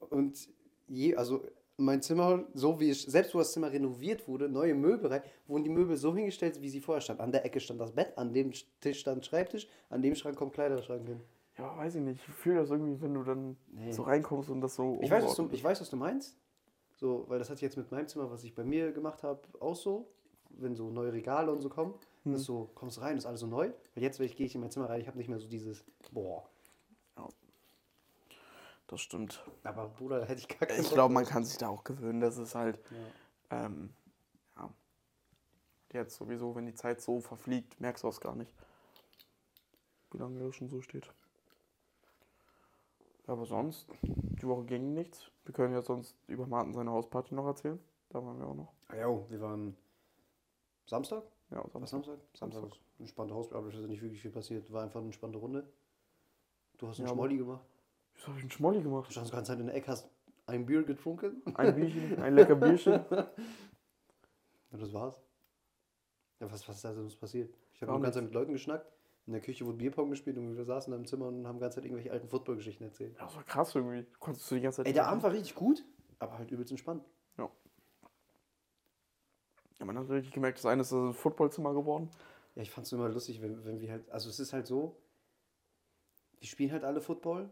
Und 0.00 0.48
je, 0.88 1.14
also 1.14 1.44
mein 1.76 2.02
Zimmer, 2.02 2.42
so 2.54 2.80
wie 2.80 2.90
es, 2.90 3.02
selbst 3.02 3.34
wo 3.34 3.38
das 3.38 3.52
Zimmer 3.52 3.70
renoviert 3.70 4.26
wurde, 4.26 4.48
neue 4.48 4.74
Möbel 4.74 5.06
rein, 5.08 5.22
wurden 5.46 5.62
die 5.62 5.70
Möbel 5.70 5.96
so 5.96 6.12
hingestellt, 6.14 6.60
wie 6.60 6.68
sie 6.68 6.80
vorher 6.80 7.00
standen. 7.00 7.22
An 7.22 7.30
der 7.30 7.44
Ecke 7.44 7.60
stand 7.60 7.80
das 7.80 7.92
Bett, 7.92 8.18
an 8.18 8.32
dem 8.32 8.50
Tisch 8.80 8.98
stand 8.98 9.24
Schreibtisch, 9.24 9.68
an 9.90 10.02
dem 10.02 10.16
Schrank 10.16 10.36
kommt 10.36 10.54
Kleiderschrank 10.54 11.06
hin. 11.06 11.20
Ja, 11.56 11.76
weiß 11.76 11.94
ich 11.94 12.02
nicht. 12.02 12.20
Ich 12.26 12.34
fühle 12.34 12.56
das 12.60 12.70
irgendwie, 12.70 13.00
wenn 13.00 13.14
du 13.14 13.22
dann 13.22 13.56
Nee. 13.72 13.92
so 13.92 14.02
reinkommst 14.02 14.50
und 14.50 14.60
das 14.60 14.74
so. 14.74 14.98
Ich 15.02 15.10
weiß, 15.10 15.36
du, 15.36 15.48
ich 15.52 15.62
weiß, 15.62 15.80
was 15.80 15.88
du 15.90 15.96
meinst. 15.96 16.36
So, 17.00 17.24
weil 17.28 17.38
das 17.38 17.48
hatte 17.48 17.56
ich 17.56 17.62
jetzt 17.62 17.76
mit 17.78 17.90
meinem 17.90 18.06
Zimmer, 18.08 18.30
was 18.30 18.44
ich 18.44 18.54
bei 18.54 18.62
mir 18.62 18.92
gemacht 18.92 19.22
habe, 19.22 19.40
auch 19.58 19.74
so. 19.74 20.06
Wenn 20.50 20.76
so 20.76 20.90
neue 20.90 21.12
Regale 21.12 21.50
und 21.50 21.60
so 21.62 21.68
kommen, 21.68 21.94
Hm. 22.24 22.34
ist 22.34 22.44
so, 22.44 22.70
kommst 22.74 23.00
rein, 23.00 23.16
ist 23.16 23.24
alles 23.24 23.40
so 23.40 23.46
neu. 23.46 23.72
Weil 23.94 24.02
jetzt, 24.02 24.18
wenn 24.18 24.26
ich 24.26 24.36
gehe 24.36 24.46
ich 24.46 24.54
in 24.54 24.60
mein 24.60 24.70
Zimmer 24.70 24.90
rein, 24.90 25.00
ich 25.00 25.06
habe 25.06 25.16
nicht 25.16 25.28
mehr 25.28 25.38
so 25.38 25.48
dieses, 25.48 25.84
boah. 26.12 26.46
ist. 27.16 27.36
Das 28.86 29.00
stimmt. 29.00 29.42
Aber 29.62 29.88
Bruder, 29.88 30.20
da 30.20 30.26
hätte 30.26 30.40
ich 30.40 30.48
gar 30.48 30.66
keinen 30.68 30.80
Ich 30.80 30.90
glaube, 30.90 31.14
man 31.14 31.24
kann 31.24 31.44
sich 31.44 31.56
da 31.56 31.68
auch 31.68 31.84
gewöhnen. 31.84 32.20
Das 32.20 32.36
ist 32.36 32.54
halt. 32.54 32.78
Ja. 33.50 33.66
Ähm, 33.66 33.90
ja. 34.56 34.70
Jetzt 35.92 36.16
sowieso, 36.16 36.54
wenn 36.56 36.66
die 36.66 36.74
Zeit 36.74 37.00
so 37.00 37.20
verfliegt, 37.20 37.80
merkst 37.80 38.02
du 38.04 38.08
es 38.08 38.20
gar 38.20 38.34
nicht. 38.34 38.52
Wie 40.10 40.18
lange 40.18 40.40
er 40.40 40.52
schon 40.52 40.68
so 40.68 40.82
steht. 40.82 41.08
Aber 43.30 43.46
sonst, 43.46 43.86
die 44.02 44.46
Woche 44.46 44.64
ging 44.64 44.92
nichts. 44.92 45.30
Wir 45.44 45.54
können 45.54 45.72
ja 45.72 45.82
sonst 45.82 46.16
über 46.26 46.46
Martin 46.48 46.72
seine 46.74 46.90
Hausparty 46.90 47.32
noch 47.34 47.46
erzählen. 47.46 47.78
Da 48.08 48.24
waren 48.24 48.38
wir 48.40 48.46
auch 48.46 48.54
noch. 48.54 48.72
Ah, 48.88 48.96
Jo, 49.00 49.24
wir 49.28 49.40
waren 49.40 49.76
Samstag? 50.86 51.22
Ja, 51.50 51.62
Was 51.64 51.72
sonst. 51.72 51.90
Samstag? 51.90 52.18
Samstag 52.34 52.62
eine 52.64 52.72
entspannte 52.98 53.34
Haus, 53.34 53.52
aber 53.52 53.68
es 53.68 53.76
ist 53.76 53.86
nicht 53.86 54.02
wirklich 54.02 54.20
viel 54.20 54.32
passiert. 54.32 54.70
War 54.72 54.82
einfach 54.82 54.98
eine 54.98 55.06
entspannte 55.06 55.38
Runde. 55.38 55.64
Du 56.78 56.88
hast 56.88 56.98
einen 56.98 57.06
Ja, 57.06 57.14
Schmolli 57.14 57.36
gemacht. 57.36 57.64
Wieso 58.14 58.26
habe 58.28 58.38
ich 58.38 58.42
einen 58.42 58.50
Schmolli 58.50 58.78
Du 58.78 58.90
gemacht? 58.90 59.12
standst 59.12 59.30
die 59.32 59.36
ganze 59.36 59.52
Zeit 59.52 59.60
in 59.60 59.66
der 59.66 59.76
Ecke, 59.76 59.92
hast 59.92 60.08
ein 60.46 60.66
Bier 60.66 60.82
getrunken. 60.82 61.40
Ein 61.54 61.76
Bierchen, 61.76 62.20
ein 62.20 62.34
lecker 62.34 62.56
Bierchen. 62.56 62.94
Und 64.72 64.82
das 64.82 64.92
war's. 64.92 65.14
Ja, 66.40 66.50
was, 66.50 66.68
was 66.68 66.76
ist 66.76 66.84
da 66.84 66.92
sonst 66.94 67.16
passiert? 67.16 67.54
Ich 67.74 67.82
habe 67.82 67.92
die 67.92 68.02
ganze 68.02 68.14
Zeit 68.18 68.22
nichts. 68.24 68.34
mit 68.34 68.34
Leuten 68.34 68.52
geschnackt. 68.54 68.90
In 69.30 69.34
der 69.34 69.42
Küche 69.42 69.64
wurde 69.64 69.78
Bierpong 69.78 70.10
gespielt 70.10 70.36
und 70.38 70.56
wir 70.56 70.64
saßen 70.64 70.90
da 70.90 70.96
im 70.98 71.06
Zimmer 71.06 71.28
und 71.28 71.46
haben 71.46 71.58
die 71.58 71.60
ganze 71.60 71.76
Zeit 71.76 71.84
irgendwelche 71.84 72.10
alten 72.10 72.28
Footballgeschichten 72.28 72.84
erzählt. 72.84 73.14
Ja, 73.16 73.26
das 73.26 73.36
war 73.36 73.44
krass 73.44 73.72
irgendwie. 73.76 74.02
Du 74.02 74.18
konntest 74.18 74.50
du 74.50 74.56
die 74.56 74.60
ganze 74.60 74.78
Zeit. 74.78 74.88
Ey, 74.88 74.92
der 74.92 75.06
Abend 75.06 75.22
war 75.22 75.30
richtig 75.30 75.54
gut, 75.54 75.84
aber 76.18 76.36
halt 76.36 76.50
übelst 76.50 76.72
entspannt. 76.72 77.04
Ja, 79.78 79.86
man 79.86 79.96
hat 79.96 80.10
richtig 80.10 80.32
gemerkt, 80.32 80.58
das 80.58 80.66
eine 80.66 80.82
ist 80.82 80.92
das 80.92 81.16
Footballzimmer 81.16 81.72
geworden. 81.72 82.10
Ja, 82.54 82.62
ich 82.62 82.70
fand's 82.70 82.92
immer 82.92 83.08
lustig, 83.08 83.40
wenn, 83.40 83.64
wenn 83.64 83.80
wir 83.80 83.90
halt, 83.90 84.10
also 84.10 84.28
es 84.28 84.38
ist 84.38 84.52
halt 84.52 84.66
so, 84.66 85.00
wir 86.38 86.48
spielen 86.48 86.72
halt 86.72 86.84
alle 86.84 87.00
Football, 87.00 87.48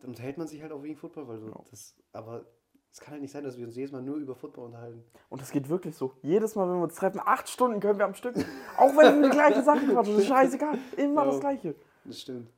dann 0.00 0.10
unterhält 0.10 0.38
man 0.38 0.48
sich 0.48 0.60
halt 0.60 0.72
auch 0.72 0.82
wegen 0.82 0.96
Football, 0.96 1.28
weil 1.28 1.38
so 1.38 1.48
Ja. 1.48 1.64
das, 1.70 1.94
aber 2.12 2.44
es 2.92 3.00
kann 3.00 3.12
halt 3.12 3.22
nicht 3.22 3.30
sein, 3.30 3.44
dass 3.44 3.56
wir 3.56 3.66
uns 3.66 3.76
jedes 3.76 3.92
Mal 3.92 4.02
nur 4.02 4.16
über 4.16 4.34
Football 4.34 4.66
unterhalten. 4.66 5.04
Und 5.28 5.40
das 5.40 5.50
geht 5.52 5.68
wirklich 5.68 5.94
so. 5.96 6.12
Jedes 6.22 6.56
Mal, 6.56 6.68
wenn 6.68 6.76
wir 6.78 6.82
uns 6.84 6.96
treffen, 6.96 7.20
acht 7.24 7.48
Stunden 7.48 7.78
können 7.80 7.98
wir 7.98 8.04
am 8.06 8.14
Stück. 8.14 8.34
Auch 8.76 8.96
wenn 8.96 9.22
wir 9.22 9.28
die 9.30 9.36
gleiche 9.36 9.62
Sache 9.62 9.86
quatschen. 9.86 10.14
Das 10.14 10.22
ist 10.24 10.26
scheißegal. 10.28 10.78
Immer 10.96 11.24
Ja. 11.24 11.30
das 11.30 11.40
Gleiche. 11.40 11.74
Das 12.04 12.20
stimmt. 12.20 12.50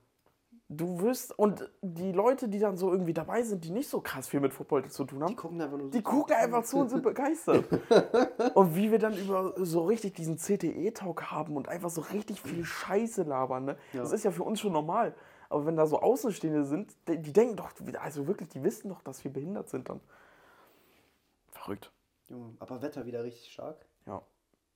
Du 0.75 1.03
wirst, 1.03 1.39
und 1.39 1.71
die 1.83 2.13
Leute, 2.13 2.49
die 2.49 2.59
dann 2.59 2.79
so 2.79 2.91
irgendwie 2.91 3.13
dabei 3.13 3.43
sind, 3.43 3.63
die 3.63 3.71
nicht 3.71 3.91
so 3.91 4.01
krass 4.01 4.27
viel 4.29 4.41
mit 4.41 4.55
Football 4.55 4.89
zu 4.89 5.05
tun 5.05 5.19
Die 5.19 5.25
haben, 5.27 5.37
gucken 5.37 5.61
einfach 5.61 5.77
nur 5.77 5.91
die 5.91 6.01
gucken 6.03 6.35
einfach 6.35 6.65
zu 6.65 6.79
und 6.79 6.89
sind 6.89 7.03
begeistert. 7.03 7.67
und 8.55 8.75
wie 8.75 8.91
wir 8.91 8.99
dann 8.99 9.15
über 9.15 9.53
so 9.59 9.85
richtig 9.85 10.15
diesen 10.15 10.39
CTE-Talk 10.39 11.31
haben 11.31 11.57
und 11.57 11.69
einfach 11.69 11.91
so 11.91 12.01
richtig 12.01 12.41
viel 12.41 12.65
Scheiße 12.65 13.25
labern, 13.25 13.67
ne? 13.67 13.77
Ja. 13.93 14.01
Das 14.01 14.13
ist 14.13 14.25
ja 14.25 14.31
für 14.31 14.45
uns 14.45 14.61
schon 14.61 14.73
normal. 14.73 15.15
Aber 15.51 15.67
wenn 15.67 15.77
da 15.77 15.85
so 15.87 16.01
Außenstehende 16.01 16.65
sind, 16.65 16.97
die, 17.07 17.19
die 17.19 17.35
denken 17.35 17.57
doch, 17.57 17.73
also 18.01 18.27
wirklich, 18.27 18.49
die 18.49 18.63
wissen 18.65 18.89
doch, 18.89 19.03
dass 19.03 19.23
wir 19.25 19.31
behindert 19.31 19.69
sind 19.69 19.91
dann. 19.91 20.01
Verrückt. 21.63 21.93
Junge, 22.29 22.57
aber 22.59 22.83
Wetter 22.83 23.07
wieder 23.07 23.23
richtig 23.25 23.53
stark. 23.53 23.85
Ja. 24.07 24.23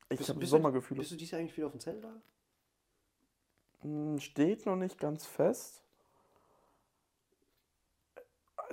Ich 0.08 0.28
habe 0.28 0.46
Sommergefühle. 0.46 1.00
Bist 1.00 1.10
du 1.12 1.16
dieses 1.16 1.32
Jahr 1.32 1.40
eigentlich 1.40 1.56
wieder 1.56 1.66
auf 1.66 1.72
dem 1.72 1.80
Zeltlager? 1.80 2.20
Hm, 3.80 4.18
Steht 4.20 4.66
noch 4.66 4.76
nicht 4.76 4.98
ganz 4.98 5.26
fest. 5.26 5.82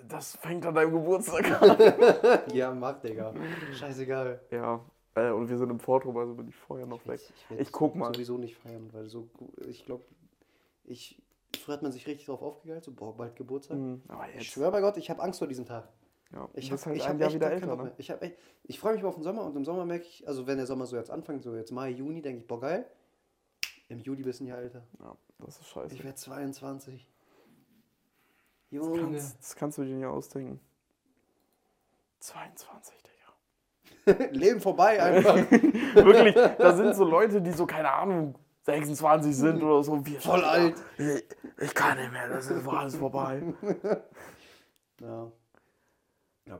Das 0.08 0.36
fängt 0.36 0.66
an 0.66 0.76
deinem 0.76 0.92
Geburtstag 0.92 1.62
an. 1.62 2.42
ja, 2.54 2.72
mach, 2.72 3.00
Digga. 3.00 3.34
Scheißegal. 3.74 4.42
ja, 4.52 4.84
äh, 5.16 5.30
und 5.30 5.50
wir 5.50 5.58
sind 5.58 5.70
im 5.70 5.80
Vortrum, 5.80 6.18
also 6.18 6.34
bin 6.34 6.48
ich 6.50 6.56
vorher 6.56 6.86
noch 6.86 7.06
weg. 7.08 7.22
werd 7.50 7.62
Ich 7.62 7.72
guck 7.72 7.96
mal. 7.96 8.14
sowieso 8.14 8.38
nicht 8.38 8.58
feiern, 8.58 8.90
weil 8.92 9.08
so, 9.08 9.30
ich 9.68 9.86
glaube, 9.86 10.04
ich, 10.84 11.22
früher 11.60 11.76
hat 11.76 11.84
man 11.84 11.92
sich 11.92 12.06
richtig 12.08 12.26
drauf 12.26 12.42
aufgegeilt, 12.42 12.84
so, 12.84 12.92
boah, 12.92 13.16
bald 13.16 13.36
Geburtstag. 13.36 13.78
Mhm, 13.78 14.02
aber 14.08 14.28
Ich 14.30 14.36
jetzt, 14.36 14.46
schwöre 14.48 14.72
bei 14.72 14.82
Gott, 14.82 14.98
ich 14.98 15.10
habe 15.10 15.22
Angst 15.22 15.40
vor 15.40 15.48
diesem 15.48 15.66
Tag. 15.66 15.88
Ja, 16.34 16.50
Ich 16.56 16.72
habe 16.72 16.82
halt 16.84 16.98
ich 16.98 17.06
ein 17.06 17.20
hab 17.20 17.22
echt 17.22 17.36
wieder 17.36 17.52
älter, 17.52 17.76
ne? 17.76 17.94
Ich, 17.98 18.10
echt, 18.10 18.38
ich 18.64 18.80
freue 18.80 18.96
mich 18.96 19.04
auf 19.04 19.16
den 19.16 19.24
Sommer 19.24 19.46
und 19.46 19.56
im 19.56 19.66
Sommer 19.66 19.86
merke 19.86 20.06
ich, 20.06 20.28
also 20.28 20.48
wenn 20.48 20.58
der 20.58 20.66
Sommer 20.66 20.86
so 20.86 20.96
jetzt 20.96 21.12
anfängt, 21.12 21.44
so 21.44 21.56
jetzt 21.56 21.72
Mai, 21.72 21.90
Juni, 21.90 22.22
denke 22.22 22.42
ich, 22.42 22.48
boah, 22.48 22.60
geil. 22.60 22.86
Im 23.90 24.00
Juli 24.00 24.24
bist 24.24 24.40
du 24.40 24.46
ein 24.46 24.48
Jahr 24.48 24.60
älter. 24.60 24.84
Ja, 25.00 25.16
das 25.40 25.60
ist 25.60 25.68
scheiße. 25.68 25.94
Ich 25.94 26.04
werde 26.04 26.16
22. 26.16 27.08
Das 28.72 28.88
Junge. 28.88 29.02
kannst, 29.02 29.40
das 29.40 29.56
kannst 29.56 29.78
du 29.78 29.84
dir 29.84 29.96
nicht 29.96 30.06
ausdenken. 30.06 30.60
22, 32.20 32.96
Digga. 33.04 34.30
Leben 34.32 34.60
vorbei 34.60 35.02
einfach. 35.02 35.36
Wirklich, 35.52 36.34
da 36.34 36.76
sind 36.76 36.96
so 36.96 37.04
Leute, 37.04 37.42
die 37.42 37.52
so, 37.52 37.68
keine 37.68 37.92
Ahnung, 37.92 38.36
26 38.64 39.36
sind 39.36 39.62
oder 39.62 39.84
so. 39.84 40.04
Wir 40.04 40.20
Voll 40.20 40.44
alt. 40.44 40.76
Ich, 40.98 41.24
ich 41.60 41.76
kann 41.76 41.98
nicht 41.98 42.12
mehr, 42.12 42.30
das 42.30 42.50
ist 42.50 42.68
alles 42.68 42.96
vorbei. 42.96 43.44
ja. 45.02 45.32
Aber. 46.48 46.56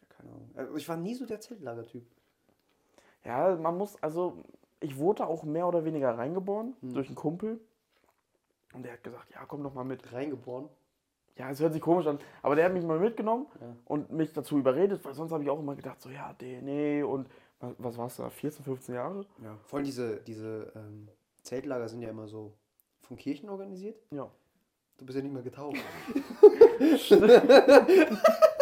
Ja, 0.00 0.06
keine 0.08 0.30
Ahnung. 0.30 0.50
Also 0.54 0.76
ich 0.76 0.88
war 0.88 0.96
nie 0.96 1.14
so 1.14 1.26
der 1.26 1.40
Zeltlager-Typ. 1.40 2.04
Ja, 3.24 3.56
man 3.56 3.76
muss, 3.78 3.96
also, 4.02 4.42
ich 4.80 4.96
wurde 4.98 5.26
auch 5.26 5.44
mehr 5.44 5.66
oder 5.66 5.84
weniger 5.84 6.16
reingeboren 6.18 6.74
Hm. 6.80 6.94
durch 6.94 7.06
einen 7.08 7.16
Kumpel. 7.16 7.60
Und 8.74 8.82
der 8.84 8.94
hat 8.94 9.04
gesagt, 9.04 9.30
ja, 9.32 9.44
komm 9.46 9.62
doch 9.62 9.72
mal 9.74 9.84
mit. 9.84 10.12
Reingeboren. 10.12 10.68
Ja, 11.36 11.50
es 11.50 11.58
hört 11.60 11.72
sich 11.72 11.82
komisch 11.82 12.06
an, 12.06 12.18
aber 12.42 12.54
der 12.54 12.66
hat 12.66 12.72
mich 12.72 12.84
mal 12.84 12.98
mitgenommen 13.00 13.46
Ja. 13.60 13.74
und 13.86 14.10
mich 14.12 14.32
dazu 14.32 14.56
überredet, 14.58 15.04
weil 15.04 15.14
sonst 15.14 15.32
habe 15.32 15.42
ich 15.42 15.50
auch 15.50 15.58
immer 15.58 15.74
gedacht, 15.74 16.00
so, 16.00 16.08
ja, 16.08 16.32
nee, 16.40 17.02
und 17.02 17.28
was, 17.58 17.74
was 17.78 17.98
war's 17.98 18.16
da, 18.16 18.30
14, 18.30 18.64
15 18.64 18.94
Jahre? 18.94 19.26
Ja. 19.42 19.56
Vor 19.64 19.78
allem 19.78 19.84
diese, 19.86 20.18
diese 20.20 20.70
ähm, 20.76 21.08
Zeltlager 21.42 21.88
sind 21.88 22.02
ja 22.02 22.10
immer 22.10 22.28
so 22.28 22.52
von 23.00 23.16
Kirchen 23.16 23.48
organisiert. 23.48 24.00
Ja. 24.12 24.30
Du 24.98 25.04
bist 25.06 25.16
ja 25.16 25.22
nicht 25.22 25.32
mehr 25.32 25.42
getauft. 25.42 25.76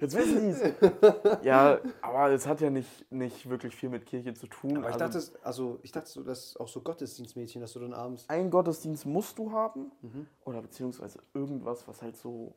Jetzt 0.00 0.16
wissen 0.16 0.40
die 0.40 0.48
es. 0.48 1.44
Ja, 1.44 1.78
aber 2.00 2.30
es 2.30 2.46
hat 2.46 2.60
ja 2.60 2.70
nicht, 2.70 3.10
nicht 3.12 3.48
wirklich 3.48 3.74
viel 3.76 3.88
mit 3.88 4.06
Kirche 4.06 4.34
zu 4.34 4.46
tun. 4.46 4.78
Aber 4.78 4.88
ich 4.88 5.00
Also, 5.00 5.18
dachte, 5.20 5.38
also 5.44 5.78
ich 5.82 5.92
dachte 5.92 6.08
so, 6.08 6.22
das 6.22 6.46
ist 6.46 6.60
auch 6.60 6.68
so 6.68 6.80
Gottesdienstmädchen, 6.80 7.60
dass 7.60 7.72
du 7.74 7.80
dann 7.80 7.92
abends. 7.94 8.28
einen 8.28 8.50
Gottesdienst 8.50 9.06
musst 9.06 9.38
du 9.38 9.52
haben 9.52 9.92
Mhm. 10.02 10.26
oder 10.44 10.62
beziehungsweise 10.62 11.20
irgendwas, 11.34 11.86
was 11.86 12.02
halt 12.02 12.16
so 12.16 12.54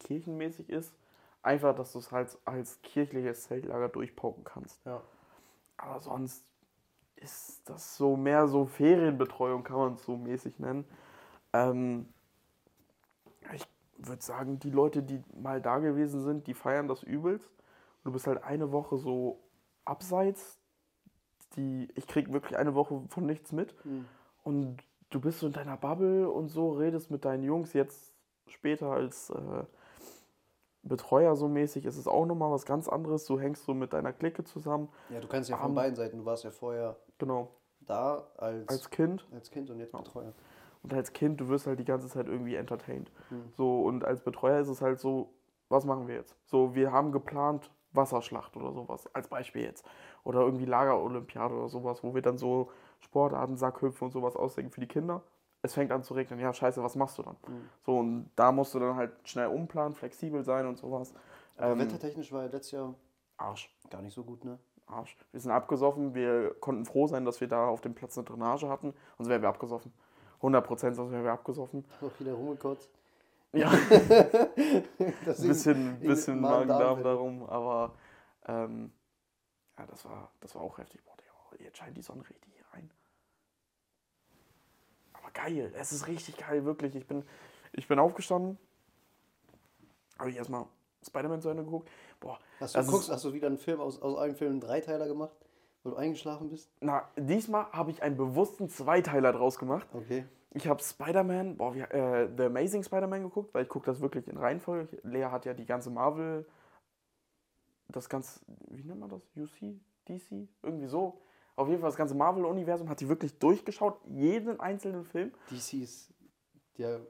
kirchenmäßig 0.00 0.68
ist. 0.68 0.92
Einfach, 1.42 1.74
dass 1.74 1.92
du 1.92 1.98
es 1.98 2.12
halt 2.12 2.36
als 2.44 2.80
kirchliches 2.82 3.44
Zeltlager 3.44 3.88
durchpauken 3.88 4.44
kannst. 4.44 4.84
Ja. 4.84 5.00
Aber 5.76 6.00
sonst 6.00 6.44
ist 7.16 7.62
das 7.68 7.96
so 7.96 8.16
mehr 8.16 8.46
so 8.48 8.66
Ferienbetreuung, 8.66 9.64
kann 9.64 9.76
man 9.76 9.94
es 9.94 10.04
so 10.04 10.16
mäßig 10.16 10.58
nennen. 10.58 10.84
Ähm, 11.52 12.08
würde 14.06 14.22
sagen, 14.22 14.58
die 14.58 14.70
Leute, 14.70 15.02
die 15.02 15.22
mal 15.34 15.60
da 15.60 15.78
gewesen 15.78 16.22
sind, 16.22 16.46
die 16.46 16.54
feiern 16.54 16.88
das 16.88 17.02
übelst. 17.02 17.48
Und 17.48 18.04
du 18.06 18.12
bist 18.12 18.26
halt 18.26 18.42
eine 18.42 18.72
Woche 18.72 18.98
so 18.98 19.40
abseits. 19.84 20.58
Die, 21.56 21.88
ich 21.94 22.06
krieg 22.06 22.32
wirklich 22.32 22.58
eine 22.58 22.74
Woche 22.74 23.02
von 23.08 23.26
nichts 23.26 23.52
mit. 23.52 23.74
Mhm. 23.84 24.06
Und 24.42 24.82
du 25.10 25.20
bist 25.20 25.40
so 25.40 25.46
in 25.46 25.52
deiner 25.52 25.76
Bubble 25.76 26.28
und 26.30 26.48
so, 26.48 26.72
redest 26.72 27.10
mit 27.10 27.24
deinen 27.24 27.42
Jungs. 27.42 27.72
Jetzt 27.74 28.14
später 28.46 28.90
als 28.90 29.30
äh, 29.30 29.64
Betreuer 30.82 31.36
so 31.36 31.48
mäßig 31.48 31.84
ist 31.84 31.96
es 31.96 32.08
auch 32.08 32.26
nochmal 32.26 32.50
was 32.50 32.66
ganz 32.66 32.88
anderes. 32.88 33.24
Du 33.26 33.38
hängst 33.38 33.64
so 33.64 33.74
mit 33.74 33.92
deiner 33.92 34.12
Clique 34.12 34.42
zusammen. 34.44 34.88
Ja, 35.10 35.20
du 35.20 35.28
kannst 35.28 35.48
ja 35.48 35.56
von 35.56 35.74
beiden 35.74 35.94
Seiten. 35.94 36.18
Du 36.18 36.24
warst 36.24 36.44
ja 36.44 36.50
vorher 36.50 36.96
Genau. 37.18 37.48
da 37.80 38.26
als, 38.36 38.68
Als 38.68 38.70
als, 38.70 38.90
Kind. 38.90 39.24
Kind 39.50 39.70
und 39.70 39.78
jetzt 39.78 39.92
Ja. 39.92 40.32
Und 40.82 40.92
als 40.92 41.12
Kind, 41.12 41.40
du 41.40 41.48
wirst 41.48 41.66
halt 41.66 41.78
die 41.78 41.84
ganze 41.84 42.08
Zeit 42.08 42.26
irgendwie 42.26 42.56
entertained. 42.56 43.10
Mhm. 43.30 43.52
So, 43.56 43.82
und 43.82 44.04
als 44.04 44.22
Betreuer 44.22 44.60
ist 44.60 44.68
es 44.68 44.80
halt 44.80 44.98
so, 44.98 45.32
was 45.68 45.84
machen 45.84 46.08
wir 46.08 46.16
jetzt? 46.16 46.36
So, 46.44 46.74
wir 46.74 46.92
haben 46.92 47.12
geplant 47.12 47.70
Wasserschlacht 47.92 48.56
oder 48.56 48.72
sowas, 48.72 49.08
als 49.14 49.28
Beispiel 49.28 49.62
jetzt. 49.62 49.84
Oder 50.24 50.40
irgendwie 50.40 50.64
Lagerolympiade 50.64 51.54
oder 51.54 51.68
sowas, 51.68 52.02
wo 52.02 52.14
wir 52.14 52.22
dann 52.22 52.38
so 52.38 52.70
Sportarten, 53.00 53.56
Sackhüpfen 53.56 54.06
und 54.06 54.12
sowas 54.12 54.36
ausdenken 54.36 54.72
für 54.72 54.80
die 54.80 54.88
Kinder. 54.88 55.22
Es 55.62 55.74
fängt 55.74 55.92
an 55.92 56.02
zu 56.02 56.14
regnen, 56.14 56.40
ja 56.40 56.52
scheiße, 56.52 56.82
was 56.82 56.96
machst 56.96 57.18
du 57.18 57.22
dann? 57.22 57.36
Mhm. 57.46 57.68
So, 57.82 57.98
und 57.98 58.30
da 58.34 58.50
musst 58.50 58.74
du 58.74 58.80
dann 58.80 58.96
halt 58.96 59.12
schnell 59.24 59.46
umplanen, 59.46 59.94
flexibel 59.94 60.42
sein 60.42 60.66
und 60.66 60.76
sowas. 60.76 61.14
Aber 61.56 61.72
Ähm, 61.72 61.78
wettertechnisch 61.78 62.32
war 62.32 62.42
ja 62.42 62.48
letztes 62.48 62.72
Jahr 62.72 62.94
Arsch. 63.36 63.72
gar 63.90 64.02
nicht 64.02 64.14
so 64.14 64.24
gut, 64.24 64.44
ne? 64.44 64.58
Arsch. 64.86 65.16
Wir 65.30 65.40
sind 65.40 65.52
abgesoffen, 65.52 66.14
wir 66.14 66.54
konnten 66.60 66.84
froh 66.84 67.06
sein, 67.06 67.24
dass 67.24 67.40
wir 67.40 67.48
da 67.48 67.68
auf 67.68 67.80
dem 67.80 67.94
Platz 67.94 68.18
eine 68.18 68.24
Drainage 68.24 68.68
hatten, 68.68 68.92
sonst 69.16 69.28
wären 69.28 69.42
wir 69.42 69.48
abgesoffen. 69.48 69.92
100% 70.42 70.94
sonst 70.94 71.12
wären 71.12 71.24
wir 71.24 71.32
abgesoffen. 71.32 71.84
Noch 72.00 72.18
wieder 72.20 72.32
rumgekotzt. 72.34 72.90
Ja. 73.52 73.70
Ein 74.98 75.14
bisschen, 75.24 76.00
bisschen 76.00 76.40
Magen-Darm 76.40 77.02
darum, 77.02 77.44
aber 77.44 77.94
ähm, 78.46 78.92
ja, 79.78 79.86
das 79.86 80.04
war, 80.04 80.32
das 80.40 80.54
war 80.54 80.62
auch 80.62 80.78
heftig. 80.78 81.02
Boah, 81.04 81.12
jetzt 81.58 81.78
scheint 81.78 81.96
die 81.96 82.02
Sonne 82.02 82.22
richtig 82.28 82.52
hier 82.54 82.64
rein. 82.72 82.90
Aber 85.12 85.30
geil, 85.32 85.72
es 85.76 85.92
ist 85.92 86.06
richtig 86.06 86.36
geil, 86.36 86.64
wirklich. 86.64 86.94
Ich 86.94 87.06
bin, 87.06 87.24
ich 87.72 87.88
bin 87.88 87.98
aufgestanden, 87.98 88.58
habe 90.18 90.30
ich 90.30 90.36
erstmal 90.36 90.66
Spider-Man 91.06 91.40
zu 91.42 91.48
Ende 91.48 91.64
geguckt. 91.64 91.90
Boah, 92.20 92.38
Hast 92.60 92.76
du, 92.76 92.86
guckst, 92.86 93.10
hast 93.10 93.24
du 93.24 93.32
wieder 93.32 93.48
einen 93.48 93.58
Film 93.58 93.80
aus, 93.80 94.00
aus 94.00 94.18
einem 94.18 94.36
Film 94.36 94.52
einen 94.52 94.60
Dreiteiler 94.60 95.06
gemacht, 95.06 95.36
weil 95.82 95.92
du 95.92 95.98
eingeschlafen 95.98 96.48
bist? 96.48 96.70
na, 96.80 97.08
diesmal 97.16 97.66
habe 97.72 97.90
ich 97.90 98.02
einen 98.02 98.16
bewussten 98.16 98.68
Zweiteiler 98.68 99.32
draus 99.32 99.58
gemacht. 99.58 99.88
Okay. 99.92 100.24
Ich 100.54 100.66
habe 100.68 100.82
Spider-Man, 100.82 101.56
boah, 101.56 101.74
wir, 101.74 101.90
äh, 101.92 102.28
The 102.36 102.44
Amazing 102.44 102.82
Spider-Man 102.82 103.22
geguckt, 103.22 103.54
weil 103.54 103.62
ich 103.62 103.68
gucke 103.68 103.86
das 103.86 104.00
wirklich 104.00 104.28
in 104.28 104.36
Reihenfolge. 104.36 105.00
Lea 105.02 105.24
hat 105.24 105.46
ja 105.46 105.54
die 105.54 105.64
ganze 105.64 105.90
Marvel, 105.90 106.46
das 107.88 108.08
ganze, 108.08 108.40
wie 108.68 108.84
nennt 108.84 109.00
man 109.00 109.08
das? 109.08 109.22
UC? 109.36 109.80
DC? 110.08 110.48
Irgendwie 110.62 110.88
so. 110.88 111.22
Auf 111.56 111.68
jeden 111.68 111.80
Fall 111.80 111.88
das 111.88 111.96
ganze 111.96 112.14
Marvel-Universum 112.14 112.88
hat 112.88 112.98
sie 112.98 113.08
wirklich 113.08 113.38
durchgeschaut, 113.38 113.98
jeden 114.06 114.60
einzelnen 114.60 115.04
Film. 115.04 115.32
DC 115.50 115.74
ist 115.82 116.12
der 116.78 117.00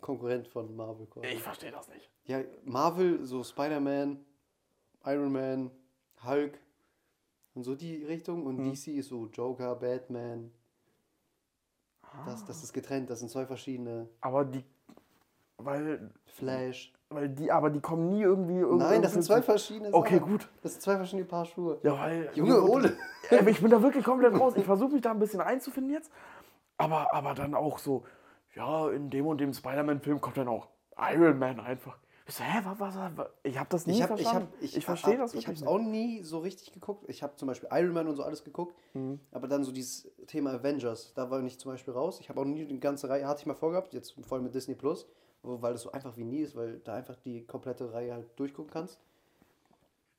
Konkurrent 0.00 0.48
von 0.48 0.74
Marvel 0.74 1.06
quasi. 1.06 1.26
Ich 1.28 1.42
verstehe 1.42 1.70
das 1.70 1.88
nicht. 1.88 2.10
Ja, 2.24 2.40
Marvel, 2.64 3.24
so 3.24 3.42
Spider-Man, 3.42 4.24
Iron 5.04 5.32
Man, 5.32 5.70
Hulk 6.22 6.58
und 7.58 7.64
so 7.64 7.74
die 7.74 8.04
Richtung. 8.04 8.46
Und 8.46 8.58
Hm. 8.58 8.72
DC 8.72 8.88
ist 8.98 9.08
so 9.08 9.26
Joker, 9.26 9.74
Batman. 9.74 10.50
Das, 12.24 12.44
das 12.46 12.62
ist 12.62 12.72
getrennt, 12.72 13.10
das 13.10 13.18
sind 13.18 13.30
zwei 13.30 13.44
verschiedene. 13.46 14.08
Aber 14.20 14.44
die, 14.44 14.64
weil, 15.58 16.10
Flash. 16.24 16.92
weil 17.10 17.28
die, 17.28 17.50
aber 17.52 17.68
die 17.70 17.80
kommen 17.80 18.08
nie 18.08 18.22
irgendwie 18.22 18.58
irgendwie. 18.60 18.84
Nein, 18.86 19.02
das 19.02 19.12
sind 19.12 19.22
zwei 19.24 19.42
verschiedene 19.42 19.92
Okay, 19.92 20.18
Sachen. 20.18 20.30
gut. 20.30 20.48
Das 20.62 20.72
sind 20.72 20.82
zwei 20.82 20.96
verschiedene 20.96 21.26
Paar 21.26 21.44
Schuhe. 21.44 21.78
Ja, 21.82 21.98
weil. 21.98 22.30
Junge, 22.34 22.62
Ole. 22.62 22.96
Ich 23.46 23.60
bin 23.60 23.70
da 23.70 23.82
wirklich 23.82 24.04
komplett 24.04 24.32
raus. 24.40 24.54
Ich 24.56 24.64
versuche 24.64 24.92
mich 24.92 25.02
da 25.02 25.10
ein 25.10 25.18
bisschen 25.18 25.42
einzufinden 25.42 25.92
jetzt. 25.92 26.10
Aber, 26.78 27.12
aber 27.12 27.34
dann 27.34 27.54
auch 27.54 27.78
so, 27.78 28.04
ja, 28.54 28.88
in 28.90 29.10
dem 29.10 29.26
und 29.26 29.38
dem 29.38 29.52
Spider-Man-Film 29.52 30.20
kommt 30.22 30.38
dann 30.38 30.48
auch 30.48 30.68
Iron 30.96 31.38
Man 31.38 31.60
einfach. 31.60 31.98
Ich 32.28 32.34
so, 32.34 32.44
hä, 32.44 32.60
was, 32.62 32.78
was, 32.78 33.16
was? 33.16 33.28
Ich 33.42 33.58
habe 33.58 33.70
das 33.70 33.86
nie 33.86 33.94
Ich, 33.94 34.02
hab, 34.02 34.10
ich, 34.10 34.26
hab, 34.26 34.32
verstanden. 34.32 34.52
ich, 34.60 34.76
ich 34.76 34.84
verstehe 34.84 35.16
das 35.16 35.32
Ich 35.32 35.46
habe 35.46 35.56
wirklich 35.56 35.62
es 35.62 35.66
auch 35.66 35.78
nie 35.78 36.22
so 36.22 36.40
richtig 36.40 36.72
geguckt. 36.74 37.08
Ich 37.08 37.22
habe 37.22 37.34
zum 37.36 37.48
Beispiel 37.48 37.70
Iron 37.72 37.94
Man 37.94 38.06
und 38.06 38.16
so 38.16 38.22
alles 38.22 38.44
geguckt. 38.44 38.76
Mhm. 38.92 39.18
Aber 39.30 39.48
dann 39.48 39.64
so 39.64 39.72
dieses 39.72 40.10
Thema 40.26 40.52
Avengers, 40.52 41.14
da 41.14 41.30
war 41.30 41.42
ich 41.42 41.58
zum 41.58 41.72
Beispiel 41.72 41.94
raus. 41.94 42.20
Ich 42.20 42.28
habe 42.28 42.38
auch 42.38 42.44
nie 42.44 42.66
die 42.66 42.80
ganze 42.80 43.08
Reihe, 43.08 43.26
hatte 43.26 43.40
ich 43.40 43.46
mal 43.46 43.54
vorgehabt, 43.54 43.94
jetzt 43.94 44.14
voll 44.26 44.42
mit 44.42 44.54
Disney 44.54 44.74
Plus, 44.74 45.06
weil 45.42 45.72
das 45.72 45.80
so 45.80 45.90
einfach 45.90 46.18
wie 46.18 46.24
nie 46.24 46.40
ist, 46.40 46.54
weil 46.54 46.80
da 46.80 46.92
einfach 46.96 47.16
die 47.16 47.46
komplette 47.46 47.94
Reihe 47.94 48.12
halt 48.12 48.38
durchgucken 48.38 48.70
kannst. 48.70 49.00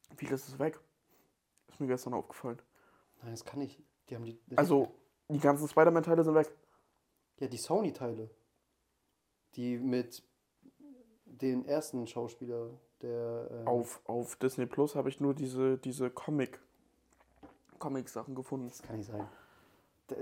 nicht. 0.09 0.19
Vieles 0.19 0.47
ist 0.47 0.57
weg. 0.57 0.79
Ist 1.67 1.79
mir 1.79 1.85
gestern 1.85 2.15
aufgefallen. 2.15 2.59
Nein, 3.21 3.31
das 3.31 3.45
kann 3.45 3.61
ich. 3.61 3.79
Die 4.09 4.15
haben 4.15 4.25
die. 4.25 4.39
Also, 4.55 4.91
die 5.27 5.39
ganzen 5.39 5.67
Spider-Man-Teile 5.67 6.23
sind 6.23 6.33
weg. 6.33 6.51
Ja, 7.39 7.47
die 7.47 7.57
Sony-Teile. 7.57 8.31
Die 9.55 9.77
mit 9.77 10.23
den 11.41 11.65
ersten 11.65 12.05
Schauspieler, 12.07 12.69
der. 13.01 13.47
ähm, 13.51 13.67
Auf, 13.67 14.01
auf 14.05 14.35
Disney 14.37 14.65
Plus 14.65 14.95
habe 14.95 15.09
ich 15.09 15.19
nur 15.19 15.33
diese, 15.33 15.77
diese 15.77 16.09
Comic, 16.09 16.59
Comic-Sachen 17.79 18.35
gefunden. 18.35 18.67
Das 18.67 18.81
kann 18.81 18.97
nicht 18.97 19.07
sein. 19.09 19.27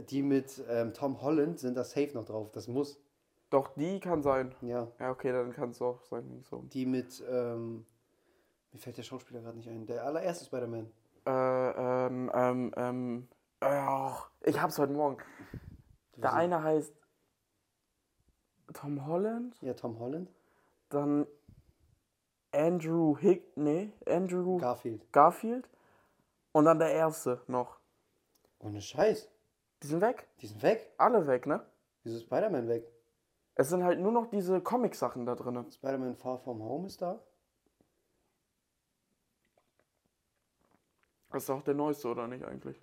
Die 0.10 0.22
mit 0.22 0.64
ähm, 0.68 0.94
Tom 0.94 1.22
Holland 1.22 1.60
sind 1.60 1.76
da 1.76 1.84
safe 1.84 2.12
noch 2.14 2.26
drauf. 2.26 2.52
Das 2.52 2.68
muss. 2.68 3.00
Doch, 3.50 3.70
die 3.76 4.00
kann 4.02 4.22
sein. 4.22 4.54
Ja. 4.62 4.88
Ja, 5.00 5.12
okay, 5.12 5.32
dann 5.32 5.54
kann 5.54 5.70
es 5.70 5.82
auch 5.82 6.04
sein. 6.04 6.44
So. 6.50 6.64
Die 6.74 6.86
mit. 6.86 7.24
Ähm, 7.30 7.86
mir 8.74 8.80
fällt 8.80 8.98
der 8.98 9.04
Schauspieler 9.04 9.40
gerade 9.42 9.58
nicht 9.58 9.70
ein. 9.70 9.86
Der 9.86 10.04
allererste 10.04 10.44
Spider-Man. 10.46 10.92
Äh, 11.26 11.30
ähm, 11.30 12.32
ähm, 12.34 12.74
ähm, 12.76 13.28
ach, 13.62 14.30
ich 14.44 14.62
hab's 14.62 14.78
heute 14.78 14.94
Morgen. 14.94 15.18
Der 16.18 16.34
eine 16.34 16.62
heißt 16.64 16.94
Tom 18.74 19.06
Holland, 19.06 19.56
Ja, 19.62 19.74
Tom 19.74 20.00
Holland. 20.00 20.30
Dann 20.90 21.28
Andrew 22.52 23.18
Hick, 23.18 23.56
nee, 23.56 23.92
Andrew 24.08 24.58
Garfield. 24.58 25.12
Garfield 25.12 25.70
und 26.52 26.66
dann 26.66 26.80
der 26.80 26.92
erste 26.92 27.42
noch. 27.48 27.78
Ohne 28.60 28.82
Scheiß. 28.82 29.30
Die 29.84 29.88
sind 29.88 30.02
weg, 30.02 30.28
Die 30.42 30.48
sind 30.48 30.64
weg. 30.64 30.92
alle 30.98 31.28
weg, 31.28 31.46
ne? 31.46 31.64
Wieso 32.04 32.18
ist 32.18 32.24
Spider-Man 32.24 32.68
weg? 32.68 32.92
Es 33.56 33.70
sind 33.70 33.84
halt 33.84 34.00
nur 34.00 34.12
noch 34.12 34.28
diese 34.28 34.62
Comic-Sachen 34.62 35.26
da 35.26 35.36
drin. 35.36 35.72
Spider-Man 35.72 36.16
Far 36.16 36.40
From 36.40 36.64
Home 36.64 36.88
ist 36.88 37.02
da. 37.02 37.20
Das 41.32 41.44
ist 41.44 41.50
auch 41.50 41.62
der 41.62 41.74
neueste, 41.74 42.08
oder 42.08 42.28
nicht 42.28 42.46
eigentlich? 42.46 42.80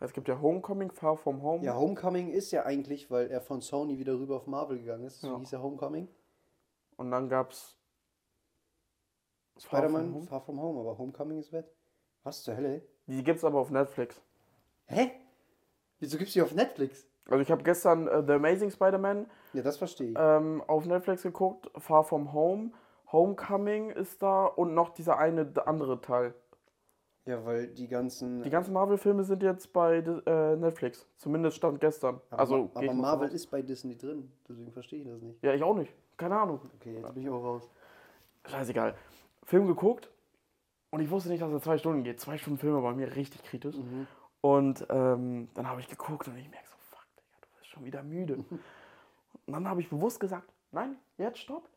Es 0.00 0.12
gibt 0.12 0.28
ja 0.28 0.40
Homecoming, 0.40 0.92
Far 0.92 1.16
From 1.16 1.42
Home. 1.42 1.64
Ja, 1.64 1.74
Homecoming 1.74 2.28
ist 2.30 2.50
ja 2.52 2.64
eigentlich, 2.64 3.10
weil 3.10 3.28
er 3.30 3.40
von 3.40 3.60
Sony 3.60 3.98
wieder 3.98 4.14
rüber 4.18 4.36
auf 4.36 4.46
Marvel 4.46 4.78
gegangen 4.78 5.04
ist. 5.04 5.20
So 5.20 5.28
Ja. 5.28 5.38
hieß 5.38 5.52
er 5.54 5.62
Homecoming. 5.62 6.08
Und 6.96 7.10
dann 7.10 7.28
gab's 7.28 7.76
Far 9.58 9.80
Spider-Man 9.80 10.14
Home. 10.14 10.26
Far 10.26 10.40
From 10.40 10.60
Home, 10.60 10.80
aber 10.80 10.98
Homecoming 10.98 11.38
ist 11.38 11.52
weg. 11.52 11.66
Was 12.22 12.42
zur 12.42 12.56
Hölle? 12.56 12.82
Die 13.06 13.24
gibt's 13.24 13.42
aber 13.44 13.58
auf 13.58 13.70
Netflix. 13.70 14.20
Hä? 14.86 15.10
Wieso 15.98 16.16
gibt's 16.16 16.32
die 16.34 16.42
auf 16.42 16.52
Netflix? 16.54 17.06
Also 17.28 17.42
ich 17.42 17.50
habe 17.50 17.62
gestern 17.64 18.06
äh, 18.06 18.22
The 18.24 18.32
Amazing 18.34 18.70
Spider-Man 18.70 19.26
Ja, 19.52 19.62
das 19.62 19.76
verstehe 19.78 20.10
ich. 20.12 20.16
ähm, 20.18 20.62
auf 20.66 20.86
Netflix 20.86 21.22
geguckt, 21.22 21.70
Far 21.76 22.04
From 22.04 22.32
Home, 22.32 22.70
Homecoming 23.10 23.90
ist 23.90 24.22
da 24.22 24.46
und 24.46 24.74
noch 24.74 24.90
dieser 24.90 25.18
eine 25.18 25.52
andere 25.66 26.00
Teil. 26.00 26.34
Ja, 27.28 27.44
weil 27.44 27.66
die 27.66 27.86
ganzen. 27.88 28.42
Die 28.42 28.48
ganzen 28.48 28.72
Marvel-Filme 28.72 29.22
sind 29.22 29.42
jetzt 29.42 29.70
bei 29.74 29.96
äh, 29.98 30.56
Netflix. 30.56 31.06
Zumindest 31.18 31.58
stand 31.58 31.78
gestern. 31.78 32.22
aber 32.30 32.40
also 32.40 32.70
aber 32.72 32.94
Marvel 32.94 33.28
ist 33.28 33.48
bei 33.48 33.60
Disney 33.60 33.98
drin. 33.98 34.32
Deswegen 34.48 34.72
verstehe 34.72 35.00
ich 35.00 35.06
das 35.06 35.20
nicht. 35.20 35.42
Ja, 35.42 35.52
ich 35.52 35.62
auch 35.62 35.76
nicht. 35.76 35.92
Keine 36.16 36.40
Ahnung. 36.40 36.58
Okay, 36.76 36.94
jetzt 36.94 37.12
bin 37.12 37.22
ich 37.22 37.28
auch 37.28 37.44
raus. 37.44 37.70
Scheißegal. 38.46 38.94
Film 39.44 39.66
geguckt 39.66 40.10
und 40.88 41.00
ich 41.00 41.10
wusste 41.10 41.28
nicht, 41.28 41.42
dass 41.42 41.52
er 41.52 41.60
zwei 41.60 41.76
Stunden 41.76 42.02
geht. 42.02 42.18
Zwei 42.18 42.38
Stunden 42.38 42.58
Filme 42.58 42.80
bei 42.80 42.94
mir 42.94 43.14
richtig 43.14 43.42
kritisch. 43.42 43.76
Mhm. 43.76 44.06
Und 44.40 44.86
ähm, 44.88 45.48
dann 45.52 45.68
habe 45.68 45.82
ich 45.82 45.88
geguckt 45.88 46.28
und 46.28 46.36
ich 46.38 46.48
merke 46.48 46.66
so, 46.66 46.76
fuck, 46.90 47.04
Digga, 47.18 47.36
du 47.42 47.48
bist 47.58 47.66
schon 47.66 47.84
wieder 47.84 48.02
müde. 48.02 48.36
und 49.46 49.52
dann 49.52 49.68
habe 49.68 49.82
ich 49.82 49.90
bewusst 49.90 50.18
gesagt, 50.18 50.50
nein, 50.72 50.96
jetzt 51.18 51.40
stopp. 51.40 51.68